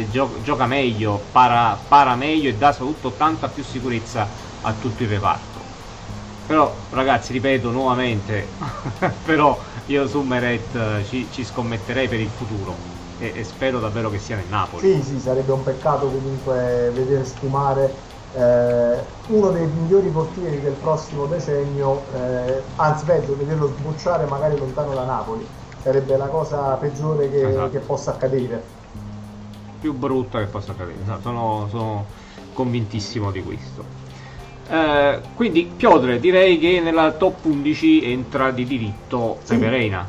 gio- 0.09 0.41
gioca 0.41 0.67
meglio, 0.67 1.19
para, 1.33 1.77
para 1.89 2.15
meglio 2.15 2.49
e 2.49 2.55
dà 2.55 2.73
soprattutto 2.73 3.15
tanta 3.15 3.49
più 3.49 3.65
sicurezza 3.65 4.29
a 4.61 4.75
tutto 4.75 5.03
il 5.03 5.09
reparto. 5.09 5.79
Però 6.47 6.87
ragazzi, 6.91 7.33
ripeto 7.33 7.71
nuovamente, 7.71 8.55
però 9.23 9.61
io 9.87 10.07
su 10.07 10.21
Meret 10.23 10.75
eh, 10.75 11.05
ci, 11.05 11.31
ci, 11.31 11.45
scommetterei 11.45 12.09
per 12.09 12.19
il 12.19 12.29
futuro 12.29 12.77
e, 13.19 13.33
e, 13.37 13.45
spero 13.45 13.79
davvero 13.79 14.11
che 14.11 14.19
sia 14.19 14.35
nel 14.35 14.49
Napoli. 14.49 14.83
Sì, 14.83 15.01
sì, 15.01 15.21
sarebbe 15.21 15.53
un 15.53 15.63
peccato 15.63 16.11
comunque 16.11 16.91
vedere 16.93 17.25
sfumare 17.25 17.95
eh, 18.33 19.05
uno 19.27 19.51
dei 19.51 19.69
migliori 19.69 20.11
portieri 20.11 20.61
del 20.61 20.75
prossimo 20.75 21.27
decennio, 21.27 22.05
eh, 22.13 22.65
anzi 22.75 23.05
peggio, 23.05 23.37
vederlo 23.37 23.67
sbucciare 23.67 24.27
magari 24.27 24.57
lontano 24.57 24.93
da 24.93 25.05
Napoli 25.05 25.59
sarebbe 25.83 26.17
la 26.17 26.27
cosa 26.27 26.75
peggiore 26.75 27.31
che, 27.31 27.49
esatto. 27.49 27.71
che 27.71 27.79
possa 27.79 28.13
accadere. 28.13 28.63
Più 29.81 29.95
brutta 29.95 30.39
che 30.39 30.47
possa 30.47 30.73
accadere, 30.73 30.99
esatto. 31.03 31.23
sono, 31.23 31.67
sono 31.71 32.05
convintissimo 32.53 33.31
di 33.31 33.43
questo. 33.43 34.09
Eh, 34.69 35.21
quindi 35.35 35.65
Piotre 35.65 36.21
direi 36.21 36.59
che 36.59 36.81
nella 36.81 37.13
top 37.13 37.45
11 37.45 38.13
entra 38.13 38.51
di 38.53 38.65
diritto 38.65 39.39
sì. 39.43 39.57
Pereina 39.57 40.07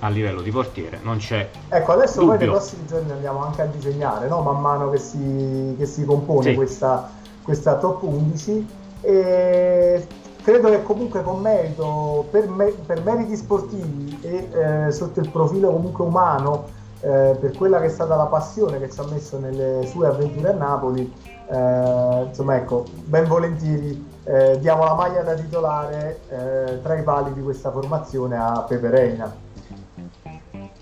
a 0.00 0.08
livello 0.08 0.42
di 0.42 0.50
portiere, 0.50 1.00
non 1.02 1.16
c'è. 1.16 1.48
Ecco, 1.68 1.92
adesso 1.92 2.20
dubbio. 2.20 2.36
poi 2.36 2.38
nei 2.38 2.48
prossimi 2.48 2.86
giorni 2.86 3.10
andiamo 3.10 3.44
anche 3.44 3.62
a 3.62 3.66
disegnare, 3.66 4.28
no? 4.28 4.42
man 4.42 4.60
mano 4.60 4.90
che 4.90 4.98
si, 4.98 5.74
che 5.78 5.86
si 5.86 6.04
compone 6.04 6.50
sì. 6.50 6.54
questa, 6.54 7.10
questa 7.42 7.76
top 7.76 8.02
11 8.02 8.66
e 9.00 10.06
credo 10.44 10.68
che 10.68 10.82
comunque 10.82 11.22
con 11.22 11.40
merito, 11.40 12.26
per, 12.30 12.48
me, 12.48 12.66
per 12.66 13.02
meriti 13.02 13.34
sportivi 13.34 14.18
e 14.20 14.48
eh, 14.52 14.92
sotto 14.92 15.20
il 15.20 15.30
profilo 15.30 15.72
comunque 15.72 16.04
umano, 16.04 16.68
eh, 17.00 17.36
per 17.40 17.52
quella 17.56 17.80
che 17.80 17.86
è 17.86 17.90
stata 17.90 18.14
la 18.14 18.26
passione 18.26 18.78
che 18.78 18.90
ci 18.90 19.00
ha 19.00 19.04
messo 19.10 19.38
nelle 19.38 19.86
sue 19.86 20.06
avventure 20.06 20.50
a 20.50 20.52
Napoli, 20.52 21.10
eh, 21.50 22.24
insomma 22.26 22.56
ecco, 22.56 22.84
ben 23.04 23.26
volentieri 23.26 24.12
eh, 24.24 24.58
diamo 24.60 24.84
la 24.84 24.94
maglia 24.94 25.22
da 25.22 25.34
titolare 25.34 26.20
eh, 26.28 26.82
tra 26.82 26.94
i 26.94 27.02
pali 27.02 27.32
di 27.32 27.42
questa 27.42 27.70
formazione 27.70 28.36
a 28.36 28.64
Pepe 28.68 28.90
Reina. 28.90 29.34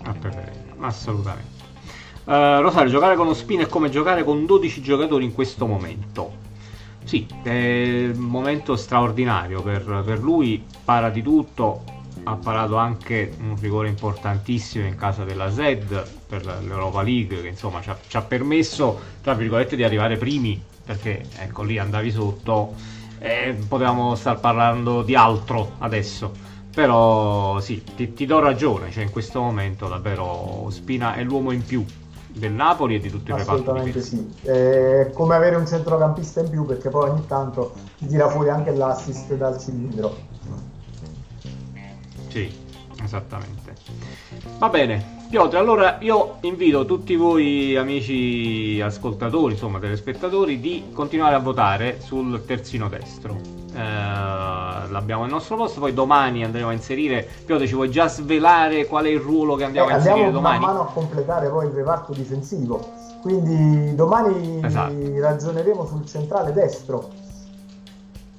A 0.03 0.13
Pepe 0.19 0.29
Reina, 0.29 0.87
assolutamente. 0.87 1.61
Uh, 2.25 2.61
Rosario, 2.61 2.89
giocare 2.89 3.15
con 3.15 3.27
Ospina 3.27 3.63
è 3.63 3.67
come 3.67 3.89
giocare 3.89 4.23
con 4.23 4.45
12 4.45 4.81
giocatori 4.81 5.25
in 5.25 5.33
questo 5.33 5.65
momento. 5.65 6.42
Sì, 7.03 7.27
è 7.43 8.11
un 8.13 8.19
momento 8.19 8.75
straordinario 8.75 9.61
per, 9.61 10.03
per 10.05 10.19
lui, 10.19 10.63
para 10.83 11.09
di 11.09 11.21
tutto, 11.21 11.83
ha 12.23 12.35
parato 12.35 12.77
anche 12.77 13.35
un 13.39 13.55
rigore 13.59 13.89
importantissimo 13.89 14.85
in 14.85 14.95
casa 14.95 15.23
della 15.23 15.51
ZED 15.51 16.07
per 16.27 16.45
l'Europa 16.45 17.01
League 17.01 17.41
che 17.41 17.47
insomma 17.47 17.81
ci 17.81 17.89
ha, 17.89 17.97
ci 18.07 18.15
ha, 18.15 18.21
permesso 18.21 18.99
tra 19.21 19.33
virgolette 19.33 19.75
di 19.75 19.83
arrivare 19.83 20.17
primi 20.17 20.61
perché 20.85 21.25
ecco 21.37 21.63
lì 21.63 21.77
andavi 21.77 22.11
sotto 22.11 22.75
e 23.19 23.55
potevamo 23.67 24.15
star 24.15 24.39
parlando 24.39 25.01
di 25.01 25.15
altro 25.15 25.73
adesso. 25.79 26.31
Però 26.73 27.59
sì 27.59 27.83
ti, 27.95 28.13
ti 28.13 28.25
do 28.25 28.39
ragione 28.39 28.89
cioè 28.89 29.03
in 29.03 29.11
questo 29.11 29.41
momento 29.41 29.87
davvero 29.87 30.67
Spina 30.71 31.15
è 31.15 31.23
l'uomo 31.23 31.51
in 31.51 31.63
più 31.63 31.85
del 32.33 32.51
Napoli 32.51 32.95
e 32.95 32.99
di 32.99 33.09
tutto 33.09 33.31
il 33.31 33.37
reparto 33.37 33.61
assolutamente 33.61 34.01
sì. 34.01 34.29
È 34.41 35.09
come 35.13 35.35
avere 35.35 35.55
un 35.55 35.67
centrocampista 35.67 36.41
in 36.41 36.49
più 36.49 36.65
perché 36.65 36.89
poi 36.89 37.09
ogni 37.09 37.25
tanto 37.27 37.73
ti 37.97 38.07
tira 38.07 38.27
fuori 38.29 38.49
anche 38.49 38.71
l'assist 38.71 39.33
dal 39.35 39.59
cilindro. 39.59 40.15
Sì 42.29 42.61
esattamente. 43.03 43.75
Va 44.57 44.69
bene 44.69 45.21
Piotr 45.29 45.57
allora 45.57 45.97
io 45.99 46.37
invito 46.41 46.85
tutti 46.85 47.15
voi 47.15 47.75
amici 47.75 48.79
ascoltatori 48.81 49.53
insomma 49.53 49.79
telespettatori 49.79 50.59
di 50.59 50.85
continuare 50.93 51.35
a 51.35 51.39
votare 51.39 51.99
sul 52.01 52.43
terzino 52.45 52.87
destro. 52.87 53.35
Eh, 53.73 53.79
l'abbiamo 55.03 55.23
al 55.23 55.29
nostro 55.29 55.57
posto. 55.57 55.79
Poi 55.81 55.93
domani 55.93 56.43
andremo 56.43 56.69
a 56.69 56.73
inserire. 56.73 57.27
Piotr, 57.45 57.67
ci 57.67 57.75
vuoi 57.75 57.91
già 57.91 58.07
svelare 58.07 58.87
qual 58.87 59.05
è 59.05 59.09
il 59.09 59.19
ruolo 59.19 59.55
che 59.55 59.65
andiamo 59.65 59.89
eh, 59.89 59.93
a 59.93 59.95
inserire 59.97 60.25
andiamo 60.25 60.39
domani? 60.39 60.55
Andiamo 60.55 60.73
man 60.73 60.83
mano 60.83 60.89
a 60.89 60.93
completare 60.93 61.49
poi 61.49 61.65
il 61.67 61.73
reparto 61.73 62.13
difensivo. 62.13 62.89
Quindi 63.21 63.95
domani 63.95 64.61
esatto. 64.63 64.93
ragioneremo 65.19 65.85
sul 65.85 66.05
centrale 66.05 66.53
destro. 66.53 67.09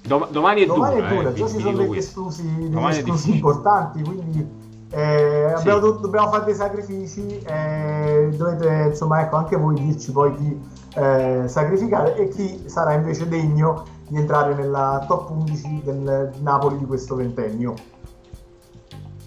Dom- 0.03 0.29
domani 0.31 0.63
è 0.63 0.67
domani 0.67 0.97
dura, 0.97 1.09
è 1.09 1.15
dura. 1.15 1.29
Eh, 1.31 1.35
già 1.35 1.49
ci 1.49 1.61
sono 1.61 1.77
degli 1.77 1.97
esclusi, 1.97 2.69
degli 2.69 2.87
esclusi 2.89 3.31
importanti, 3.33 4.03
quindi 4.03 4.47
eh, 4.91 5.53
sì. 5.57 5.69
abbiamo, 5.69 5.91
dobbiamo 5.93 6.31
fare 6.31 6.45
dei 6.45 6.55
sacrifici. 6.55 7.39
Eh, 7.39 8.29
dovete, 8.37 8.89
insomma, 8.91 9.23
ecco, 9.23 9.37
anche 9.37 9.57
voi 9.57 9.75
dirci 9.77 10.13
poi 10.13 10.37
chi 10.37 10.61
eh, 10.97 11.45
sacrificare 11.47 12.17
e 12.17 12.29
chi 12.29 12.65
sarà 12.67 12.93
invece 12.93 13.27
degno 13.29 13.85
di 14.09 14.17
entrare 14.17 14.55
nella 14.55 15.05
top 15.07 15.31
11 15.31 15.83
del 15.83 16.33
Napoli 16.41 16.79
di 16.79 16.85
questo 16.85 17.15
ventennio. 17.15 17.75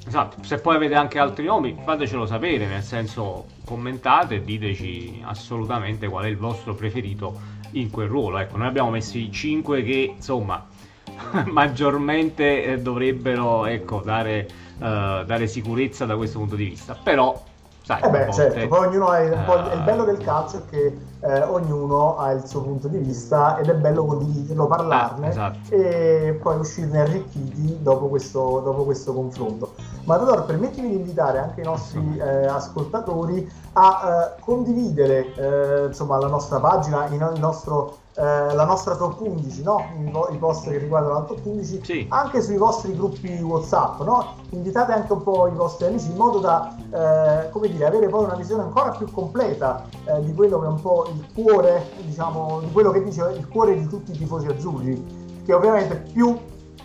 Esatto, 0.07 0.41
se 0.41 0.59
poi 0.59 0.75
avete 0.77 0.95
anche 0.95 1.19
altri 1.19 1.45
nomi 1.45 1.77
fatecelo 1.83 2.25
sapere, 2.25 2.65
nel 2.65 2.81
senso 2.81 3.45
commentate 3.65 4.35
e 4.35 4.43
diteci 4.43 5.21
assolutamente 5.25 6.07
qual 6.07 6.23
è 6.23 6.27
il 6.29 6.37
vostro 6.37 6.73
preferito 6.75 7.55
in 7.71 7.89
quel 7.89 8.07
ruolo. 8.07 8.37
Ecco, 8.37 8.55
noi 8.55 8.67
abbiamo 8.67 8.89
messo 8.89 9.17
i 9.17 9.29
5 9.29 9.83
che 9.83 10.13
insomma 10.15 10.65
maggiormente 11.51 12.63
eh, 12.63 12.79
dovrebbero 12.79 13.65
ecco, 13.65 14.01
dare, 14.01 14.47
uh, 14.77 15.25
dare 15.25 15.47
sicurezza 15.47 16.05
da 16.05 16.15
questo 16.15 16.39
punto 16.39 16.55
di 16.55 16.65
vista, 16.65 16.93
però 16.93 17.43
Sai, 17.87 18.01
eh 18.01 18.09
beh, 18.09 18.33
certo, 18.33 18.67
poi 18.67 18.87
ognuno 18.87 19.07
ha 19.07 19.19
po', 19.45 19.53
uh... 19.53 19.73
il 19.73 19.81
bello 19.85 20.03
del 20.03 20.17
calcio 20.17 20.57
è 20.57 20.61
che 20.69 20.97
eh, 21.21 21.41
ognuno 21.43 22.17
ha 22.17 22.31
il 22.31 22.45
suo 22.45 22.61
punto 22.61 22.89
di 22.89 22.97
vista 22.97 23.57
ed 23.59 23.69
è 23.69 23.75
bello 23.75 24.03
condividerlo, 24.03 24.67
parlarne 24.67 25.27
ah, 25.27 25.29
esatto. 25.29 25.73
e 25.73 26.37
poi 26.41 26.57
uscirne 26.57 26.99
arricchiti 26.99 27.81
dopo 27.81 28.07
questo, 28.07 28.59
dopo 28.59 28.83
questo 28.83 29.13
confronto. 29.13 29.75
Matador, 30.03 30.43
permettimi 30.43 30.89
di 30.89 30.95
invitare 30.95 31.39
anche 31.39 31.61
i 31.61 31.63
nostri 31.63 32.17
eh, 32.17 32.45
ascoltatori 32.47 33.49
a 33.71 34.33
eh, 34.35 34.41
condividere 34.41 35.33
eh, 35.35 35.85
insomma, 35.85 36.17
la 36.17 36.27
nostra 36.27 36.59
pagina, 36.59 37.05
il 37.05 37.39
nostro 37.39 37.99
eh, 38.17 38.55
la 38.55 38.65
nostra 38.65 38.95
top 38.95 39.21
11, 39.21 39.61
no? 39.61 39.85
I, 39.95 40.33
I, 40.33 40.37
post 40.37 40.67
che 40.67 40.79
riguardano 40.79 41.19
la 41.19 41.25
top 41.25 41.45
11, 41.45 41.81
sì. 41.83 42.07
anche 42.09 42.41
sui 42.41 42.57
vostri 42.57 42.95
gruppi 42.95 43.39
WhatsApp, 43.41 44.01
no? 44.01 44.37
Invitate 44.49 44.91
anche 44.91 45.13
un 45.13 45.21
po' 45.21 45.47
i 45.47 45.51
vostri 45.51 45.85
amici 45.85 46.09
in 46.09 46.15
modo 46.15 46.39
da, 46.39 46.75
eh, 46.89 47.51
come 47.51 47.69
dire, 47.69 47.85
avere 47.85 48.09
poi 48.09 48.23
una 48.23 48.33
visione 48.33 48.63
ancora 48.63 48.89
più 48.89 49.11
completa 49.11 49.85
eh, 50.05 50.23
di 50.23 50.33
quello 50.33 50.59
che 50.59 50.65
è 50.65 50.69
un 50.69 50.81
po' 50.81 51.05
il 51.13 51.27
cuore, 51.31 51.91
diciamo, 52.01 52.61
di 52.61 52.71
quello 52.71 52.89
che 52.89 53.03
dice 53.03 53.21
il 53.37 53.47
cuore 53.47 53.77
di 53.77 53.87
tutti 53.87 54.11
i 54.11 54.17
tifosi 54.17 54.47
azzurri, 54.47 55.43
che 55.45 55.53
ovviamente 55.53 55.97
più 56.11 56.35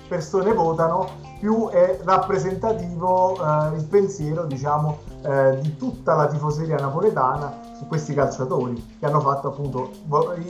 persone 0.09 0.53
votano, 0.53 1.09
più 1.41 1.71
è 1.71 1.99
rappresentativo 2.05 3.37
eh, 3.37 3.77
il 3.77 3.87
pensiero, 3.87 4.45
diciamo, 4.45 4.99
eh, 5.25 5.59
di 5.61 5.77
tutta 5.77 6.15
la 6.15 6.27
tifoseria 6.27 6.77
napoletana 6.77 7.75
su 7.79 7.87
questi 7.87 8.15
calciatori 8.15 8.97
che 8.99 9.07
hanno 9.07 9.21
fatto 9.21 9.49
appunto 9.49 9.91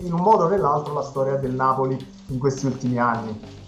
in 0.02 0.12
un 0.12 0.20
modo 0.20 0.44
o 0.44 0.48
nell'altro 0.48 0.94
la 0.94 1.02
storia 1.02 1.36
del 1.36 1.52
Napoli 1.52 1.96
in 2.26 2.38
questi 2.38 2.66
ultimi 2.66 2.98
anni. 2.98 3.60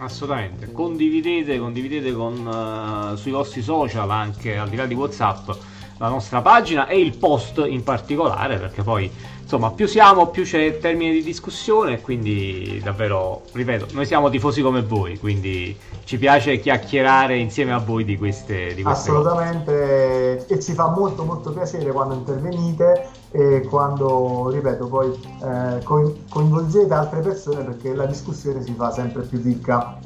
Assolutamente, 0.00 0.70
condividete, 0.70 1.58
condividete 1.58 2.12
con, 2.12 2.46
uh, 2.46 3.16
sui 3.16 3.32
vostri 3.32 3.62
social 3.62 4.08
anche 4.10 4.56
al 4.56 4.68
di 4.68 4.76
là 4.76 4.86
di 4.86 4.94
Whatsapp 4.94 5.50
la 5.98 6.08
nostra 6.08 6.40
pagina 6.40 6.86
e 6.86 7.00
il 7.00 7.16
post 7.16 7.62
in 7.66 7.82
particolare 7.82 8.56
perché 8.56 8.82
poi 8.82 9.10
insomma 9.42 9.70
più 9.70 9.86
siamo 9.86 10.28
più 10.28 10.44
c'è 10.44 10.78
termine 10.78 11.12
di 11.12 11.22
discussione 11.22 12.00
quindi 12.00 12.80
davvero 12.82 13.42
ripeto 13.52 13.88
noi 13.92 14.06
siamo 14.06 14.30
tifosi 14.30 14.62
come 14.62 14.82
voi 14.82 15.18
quindi 15.18 15.76
ci 16.04 16.18
piace 16.18 16.60
chiacchierare 16.60 17.36
insieme 17.36 17.72
a 17.72 17.78
voi 17.78 18.04
di 18.04 18.16
queste, 18.16 18.74
di 18.74 18.82
queste 18.82 19.10
assolutamente 19.10 20.44
cose. 20.46 20.54
e 20.54 20.60
ci 20.60 20.72
fa 20.72 20.88
molto 20.88 21.24
molto 21.24 21.50
piacere 21.50 21.90
quando 21.90 22.14
intervenite 22.14 23.08
e 23.30 23.66
quando 23.68 24.50
ripeto 24.50 24.86
poi 24.86 25.10
eh, 25.42 25.82
coinvolgete 25.82 26.94
altre 26.94 27.20
persone 27.20 27.64
perché 27.64 27.94
la 27.94 28.06
discussione 28.06 28.62
si 28.62 28.72
fa 28.74 28.92
sempre 28.92 29.22
più 29.22 29.40
ricca 29.42 29.98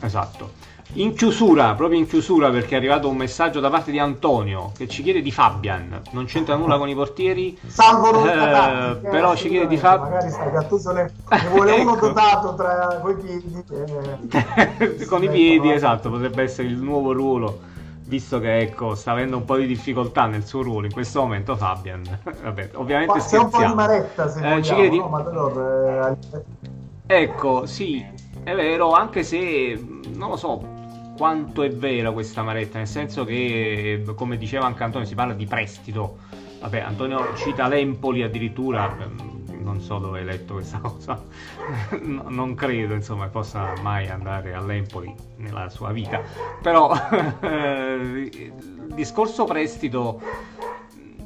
esatto 0.00 0.61
in 0.94 1.14
chiusura, 1.14 1.74
proprio 1.74 1.98
in 1.98 2.06
chiusura, 2.06 2.50
perché 2.50 2.74
è 2.74 2.76
arrivato 2.76 3.08
un 3.08 3.16
messaggio 3.16 3.60
da 3.60 3.70
parte 3.70 3.90
di 3.90 3.98
Antonio 3.98 4.72
che 4.76 4.88
ci 4.88 5.02
chiede 5.02 5.22
di 5.22 5.30
Fabian. 5.30 6.02
Non 6.10 6.26
c'entra 6.26 6.54
nulla 6.56 6.76
con 6.76 6.88
i 6.88 6.94
portieri. 6.94 7.58
Salvo 7.66 8.26
eh, 8.26 8.96
però 8.96 9.34
ci 9.34 9.48
chiede 9.48 9.66
di 9.68 9.78
Fabian. 9.78 10.10
Magari 10.10 10.30
sta 10.30 10.44
Gattuso 10.50 10.92
ne, 10.92 11.10
ne 11.30 11.48
vuole 11.50 11.76
ecco. 11.76 11.90
uno 11.90 11.96
dotato 11.96 12.54
tra 12.54 13.00
coi 13.02 13.16
piedi. 13.16 13.64
Eh. 14.30 15.06
con 15.06 15.22
i 15.22 15.30
piedi, 15.30 15.72
esatto, 15.72 16.10
potrebbe 16.10 16.42
essere 16.42 16.68
il 16.68 16.76
nuovo 16.76 17.12
ruolo. 17.12 17.70
Visto 18.04 18.40
che 18.40 18.58
ecco, 18.58 18.94
sta 18.94 19.12
avendo 19.12 19.38
un 19.38 19.46
po' 19.46 19.56
di 19.56 19.66
difficoltà 19.66 20.26
nel 20.26 20.44
suo 20.44 20.60
ruolo 20.60 20.84
in 20.84 20.92
questo 20.92 21.22
momento, 21.22 21.56
Fabian. 21.56 22.02
Vabbè, 22.42 22.70
ovviamente 22.74 23.14
Ma 23.16 23.24
c'è 23.24 23.38
un 23.38 23.48
po' 23.48 23.64
di 23.64 23.72
maretta 23.72 24.28
se 24.28 24.40
eh, 24.40 24.54
vogliamo, 24.60 24.88
di... 24.88 24.98
no? 24.98 25.08
Matador, 25.08 26.18
eh... 26.30 26.62
Ecco, 27.06 27.64
sì, 27.64 28.04
è 28.42 28.54
vero, 28.54 28.92
anche 28.92 29.22
se 29.22 30.00
non 30.14 30.30
lo 30.30 30.36
so, 30.36 30.80
quanto 31.16 31.62
è 31.62 31.70
vera 31.70 32.10
questa 32.10 32.40
amaretta, 32.40 32.78
nel 32.78 32.86
senso 32.86 33.24
che, 33.24 34.04
come 34.14 34.36
diceva 34.36 34.66
anche 34.66 34.82
Antonio, 34.82 35.06
si 35.06 35.14
parla 35.14 35.34
di 35.34 35.46
prestito. 35.46 36.18
Vabbè, 36.60 36.80
Antonio 36.80 37.34
cita 37.36 37.66
l'Empoli 37.66 38.22
addirittura, 38.22 38.96
ehm, 38.96 39.62
non 39.62 39.80
so 39.80 39.98
dove 39.98 40.20
hai 40.20 40.24
letto 40.24 40.54
questa 40.54 40.78
cosa, 40.80 41.20
non 42.00 42.54
credo 42.54 42.94
insomma 42.94 43.28
possa 43.28 43.72
mai 43.82 44.08
andare 44.08 44.54
all'Empoli 44.54 45.12
nella 45.36 45.68
sua 45.68 45.90
vita, 45.92 46.20
però 46.60 46.92
il 47.42 48.52
discorso 48.94 49.44
prestito 49.44 50.20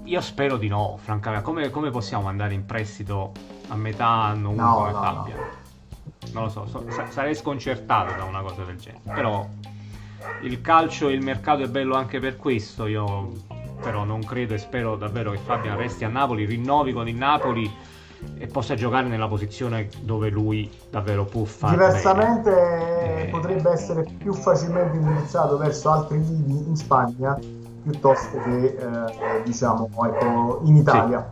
io 0.04 0.20
spero 0.20 0.56
di 0.56 0.68
no, 0.68 0.98
francamente, 1.02 1.44
come, 1.44 1.70
come, 1.70 1.90
possiamo 1.90 2.28
andare 2.28 2.54
in 2.54 2.64
prestito 2.64 3.32
a 3.68 3.74
metà 3.74 4.06
anno 4.06 4.50
uno 4.50 4.62
no, 4.62 4.74
come 4.74 4.90
no, 4.92 5.02
Fabian? 5.02 5.38
No. 5.38 5.64
Non 6.32 6.42
lo 6.44 6.48
so, 6.48 6.66
so, 6.66 6.84
sarei 7.10 7.34
sconcertato 7.34 8.14
da 8.14 8.24
una 8.24 8.40
cosa 8.40 8.62
del 8.62 8.76
genere, 8.76 9.00
però 9.04 9.46
il 10.40 10.60
calcio 10.60 11.08
e 11.08 11.12
il 11.12 11.22
mercato 11.22 11.62
è 11.62 11.68
bello 11.68 11.94
anche 11.94 12.20
per 12.20 12.36
questo. 12.36 12.86
Io 12.86 13.30
però 13.82 14.04
non 14.04 14.24
credo 14.24 14.54
e 14.54 14.58
spero 14.58 14.96
davvero 14.96 15.30
che 15.30 15.38
Fabian 15.38 15.76
resti 15.76 16.04
a 16.04 16.08
Napoli, 16.08 16.44
rinnovi 16.44 16.92
con 16.92 17.08
il 17.08 17.14
Napoli 17.14 17.70
e 18.38 18.46
possa 18.46 18.74
giocare 18.74 19.06
nella 19.06 19.28
posizione 19.28 19.88
dove 20.00 20.28
lui 20.28 20.70
davvero 20.90 21.24
può 21.24 21.44
fare. 21.44 21.76
Diversamente 21.76 22.50
bene. 22.50 23.30
potrebbe 23.30 23.70
essere 23.70 24.04
più 24.18 24.32
facilmente 24.32 24.96
indirizzato 24.96 25.56
verso 25.56 25.90
altri 25.90 26.18
lidi 26.18 26.64
in 26.66 26.76
Spagna 26.76 27.38
piuttosto 27.82 28.42
che 28.42 28.76
eh, 28.76 29.42
diciamo 29.44 29.88
ecco, 30.04 30.60
in 30.64 30.76
Italia. 30.76 31.30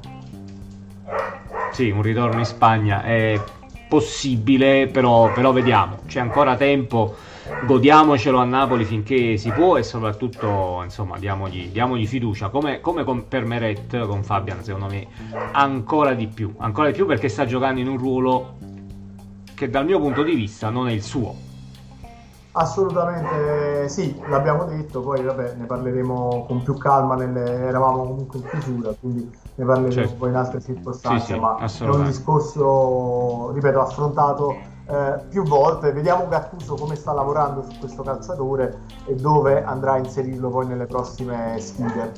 Sì. 1.71 1.85
sì, 1.87 1.91
un 1.91 2.03
ritorno 2.03 2.39
in 2.39 2.45
Spagna 2.45 3.03
è 3.03 3.43
possibile, 3.89 4.87
però, 4.87 5.33
però 5.33 5.53
vediamo, 5.53 5.99
c'è 6.07 6.21
ancora 6.21 6.57
tempo 6.57 7.15
godiamocelo 7.67 8.39
a 8.39 8.45
Napoli 8.45 8.85
finché 8.85 9.37
si 9.37 9.51
può 9.51 9.77
e 9.77 9.83
soprattutto 9.83 10.81
insomma 10.83 11.19
diamogli, 11.19 11.69
diamogli 11.69 12.07
fiducia 12.07 12.49
come, 12.49 12.81
come 12.81 13.05
con, 13.05 13.29
per 13.29 13.45
Meret 13.45 14.07
con 14.07 14.23
Fabian 14.23 14.63
secondo 14.63 14.87
me 14.87 15.07
ancora 15.53 16.15
di 16.15 16.27
più 16.27 16.55
ancora 16.59 16.89
di 16.89 16.95
più 16.95 17.07
perché 17.07 17.29
sta 17.29 17.45
giocando 17.45 17.81
in 17.81 17.89
un 17.89 17.99
ruolo 17.99 18.55
che 19.55 19.69
dal 19.69 19.85
mio 19.85 20.01
punto 20.01 20.23
di 20.23 20.35
vista 20.35 20.71
non 20.71 20.89
è 20.89 20.93
il 20.93 21.03
suo 21.03 21.53
Assolutamente 22.57 23.89
sì, 23.89 24.17
l'abbiamo 24.29 24.65
detto, 24.67 25.01
poi 25.01 25.21
vabbè, 25.25 25.55
ne 25.59 25.65
parleremo 25.65 26.45
con 26.47 26.63
più 26.63 26.79
calma, 26.79 27.17
nelle... 27.17 27.43
eravamo 27.67 28.05
comunque 28.05 28.39
in 28.39 28.49
chiusura, 28.49 28.95
quindi 29.01 29.29
ne 29.57 29.65
parleremo 29.65 29.93
certo. 29.93 30.15
poi 30.15 30.29
in 30.29 30.37
altre 30.37 30.61
circostanze, 30.61 31.27
sì, 31.27 31.33
sì, 31.33 31.39
ma 31.41 31.57
è 31.57 31.89
un 31.89 32.05
discorso, 32.05 33.51
ripeto, 33.53 33.81
affrontato 33.81 34.57
eh, 34.87 35.21
più 35.29 35.45
volte. 35.45 35.93
Vediamo 35.93 36.29
Gattuso 36.29 36.75
come 36.75 36.95
sta 36.95 37.13
lavorando 37.13 37.63
su 37.63 37.79
questo 37.79 38.03
calciatore 38.03 38.81
e 39.07 39.15
dove 39.15 39.63
andrà 39.65 39.93
a 39.93 39.99
inserirlo 39.99 40.51
poi 40.51 40.67
nelle 40.67 40.87
prossime 40.87 41.59
sfide. 41.59 42.13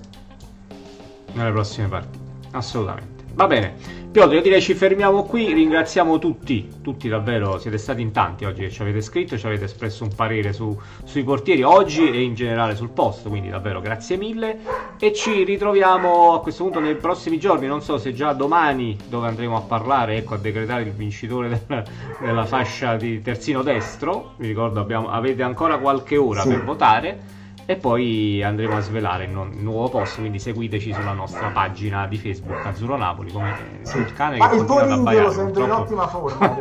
Nelle 1.32 1.52
prossime 1.52 1.88
partite, 1.88 2.18
assolutamente. 2.52 3.24
Va 3.34 3.46
bene, 3.46 3.74
Piotr, 4.16 4.32
io 4.32 4.40
direi 4.40 4.62
ci 4.62 4.72
fermiamo 4.72 5.24
qui, 5.24 5.52
ringraziamo 5.52 6.18
tutti, 6.18 6.66
tutti 6.80 7.06
davvero, 7.06 7.58
siete 7.58 7.76
stati 7.76 8.00
in 8.00 8.12
tanti 8.12 8.46
oggi 8.46 8.62
che 8.62 8.70
ci 8.70 8.80
avete 8.80 9.02
scritto, 9.02 9.36
ci 9.36 9.44
avete 9.44 9.66
espresso 9.66 10.04
un 10.04 10.14
parere 10.14 10.54
su, 10.54 10.74
sui 11.04 11.22
portieri 11.22 11.62
oggi 11.62 12.10
e 12.10 12.22
in 12.22 12.34
generale 12.34 12.76
sul 12.76 12.88
posto, 12.88 13.28
quindi 13.28 13.50
davvero 13.50 13.82
grazie 13.82 14.16
mille. 14.16 14.60
E 14.98 15.12
ci 15.12 15.44
ritroviamo 15.44 16.32
a 16.32 16.40
questo 16.40 16.62
punto 16.62 16.80
nei 16.80 16.94
prossimi 16.96 17.38
giorni, 17.38 17.66
non 17.66 17.82
so 17.82 17.98
se 17.98 18.14
già 18.14 18.32
domani 18.32 18.96
dove 19.06 19.28
andremo 19.28 19.54
a 19.54 19.60
parlare, 19.60 20.16
ecco 20.16 20.32
a 20.32 20.38
decretare 20.38 20.84
il 20.84 20.92
vincitore 20.92 21.50
del, 21.68 21.84
della 22.18 22.46
fascia 22.46 22.96
di 22.96 23.20
terzino 23.20 23.60
destro, 23.60 24.32
vi 24.38 24.46
ricordo 24.46 24.80
abbiamo, 24.80 25.10
avete 25.10 25.42
ancora 25.42 25.76
qualche 25.76 26.16
ora 26.16 26.40
sì. 26.40 26.48
per 26.48 26.64
votare 26.64 27.18
e 27.66 27.76
poi 27.76 28.42
andremo 28.42 28.76
a 28.76 28.80
svelare 28.80 29.24
il, 29.24 29.30
nuovo 29.30 29.88
post 29.88 30.18
quindi 30.18 30.38
seguiteci 30.38 30.92
sulla 30.92 31.12
nostra 31.12 31.48
pagina 31.48 32.06
di 32.06 32.16
Facebook 32.16 32.64
Azzurro 32.64 32.96
Napoli 32.96 33.32
come 33.32 33.54
sì. 33.82 33.98
il 33.98 34.12
cane 34.12 34.36
ma 34.36 34.48
che 34.48 34.56
il 34.56 34.64
tuo 34.64 34.84
lo 34.84 35.30
sento 35.30 35.64
in 35.64 35.70
ottima 35.70 36.06
forma 36.06 36.56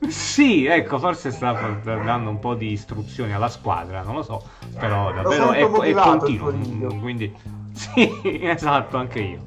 sì 0.08 0.64
ecco 0.66 0.98
forse 0.98 1.30
sta 1.30 1.52
dando 1.82 2.30
un 2.30 2.38
po' 2.38 2.54
di 2.54 2.72
istruzioni 2.72 3.32
alla 3.32 3.48
squadra 3.48 4.02
non 4.02 4.14
lo 4.14 4.22
so 4.22 4.42
però 4.78 5.12
davvero 5.12 5.52
è, 5.52 5.60
è 5.62 5.92
continuo 5.92 6.52
quindi 7.00 7.32
sì 7.74 8.40
esatto 8.42 8.96
anche 8.96 9.20
io. 9.20 9.42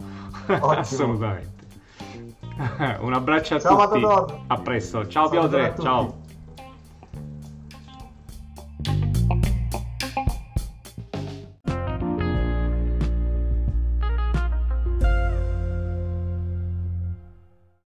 Assolutamente. 0.48 1.66
Un 3.00 3.14
abbraccio 3.14 3.56
a 3.56 3.60
ciao, 3.60 3.90
tutti. 3.90 4.06
A 4.48 4.58
presto. 4.58 5.08
Ciao 5.08 5.30
Piotr. 5.30 5.74
ciao 5.80 6.17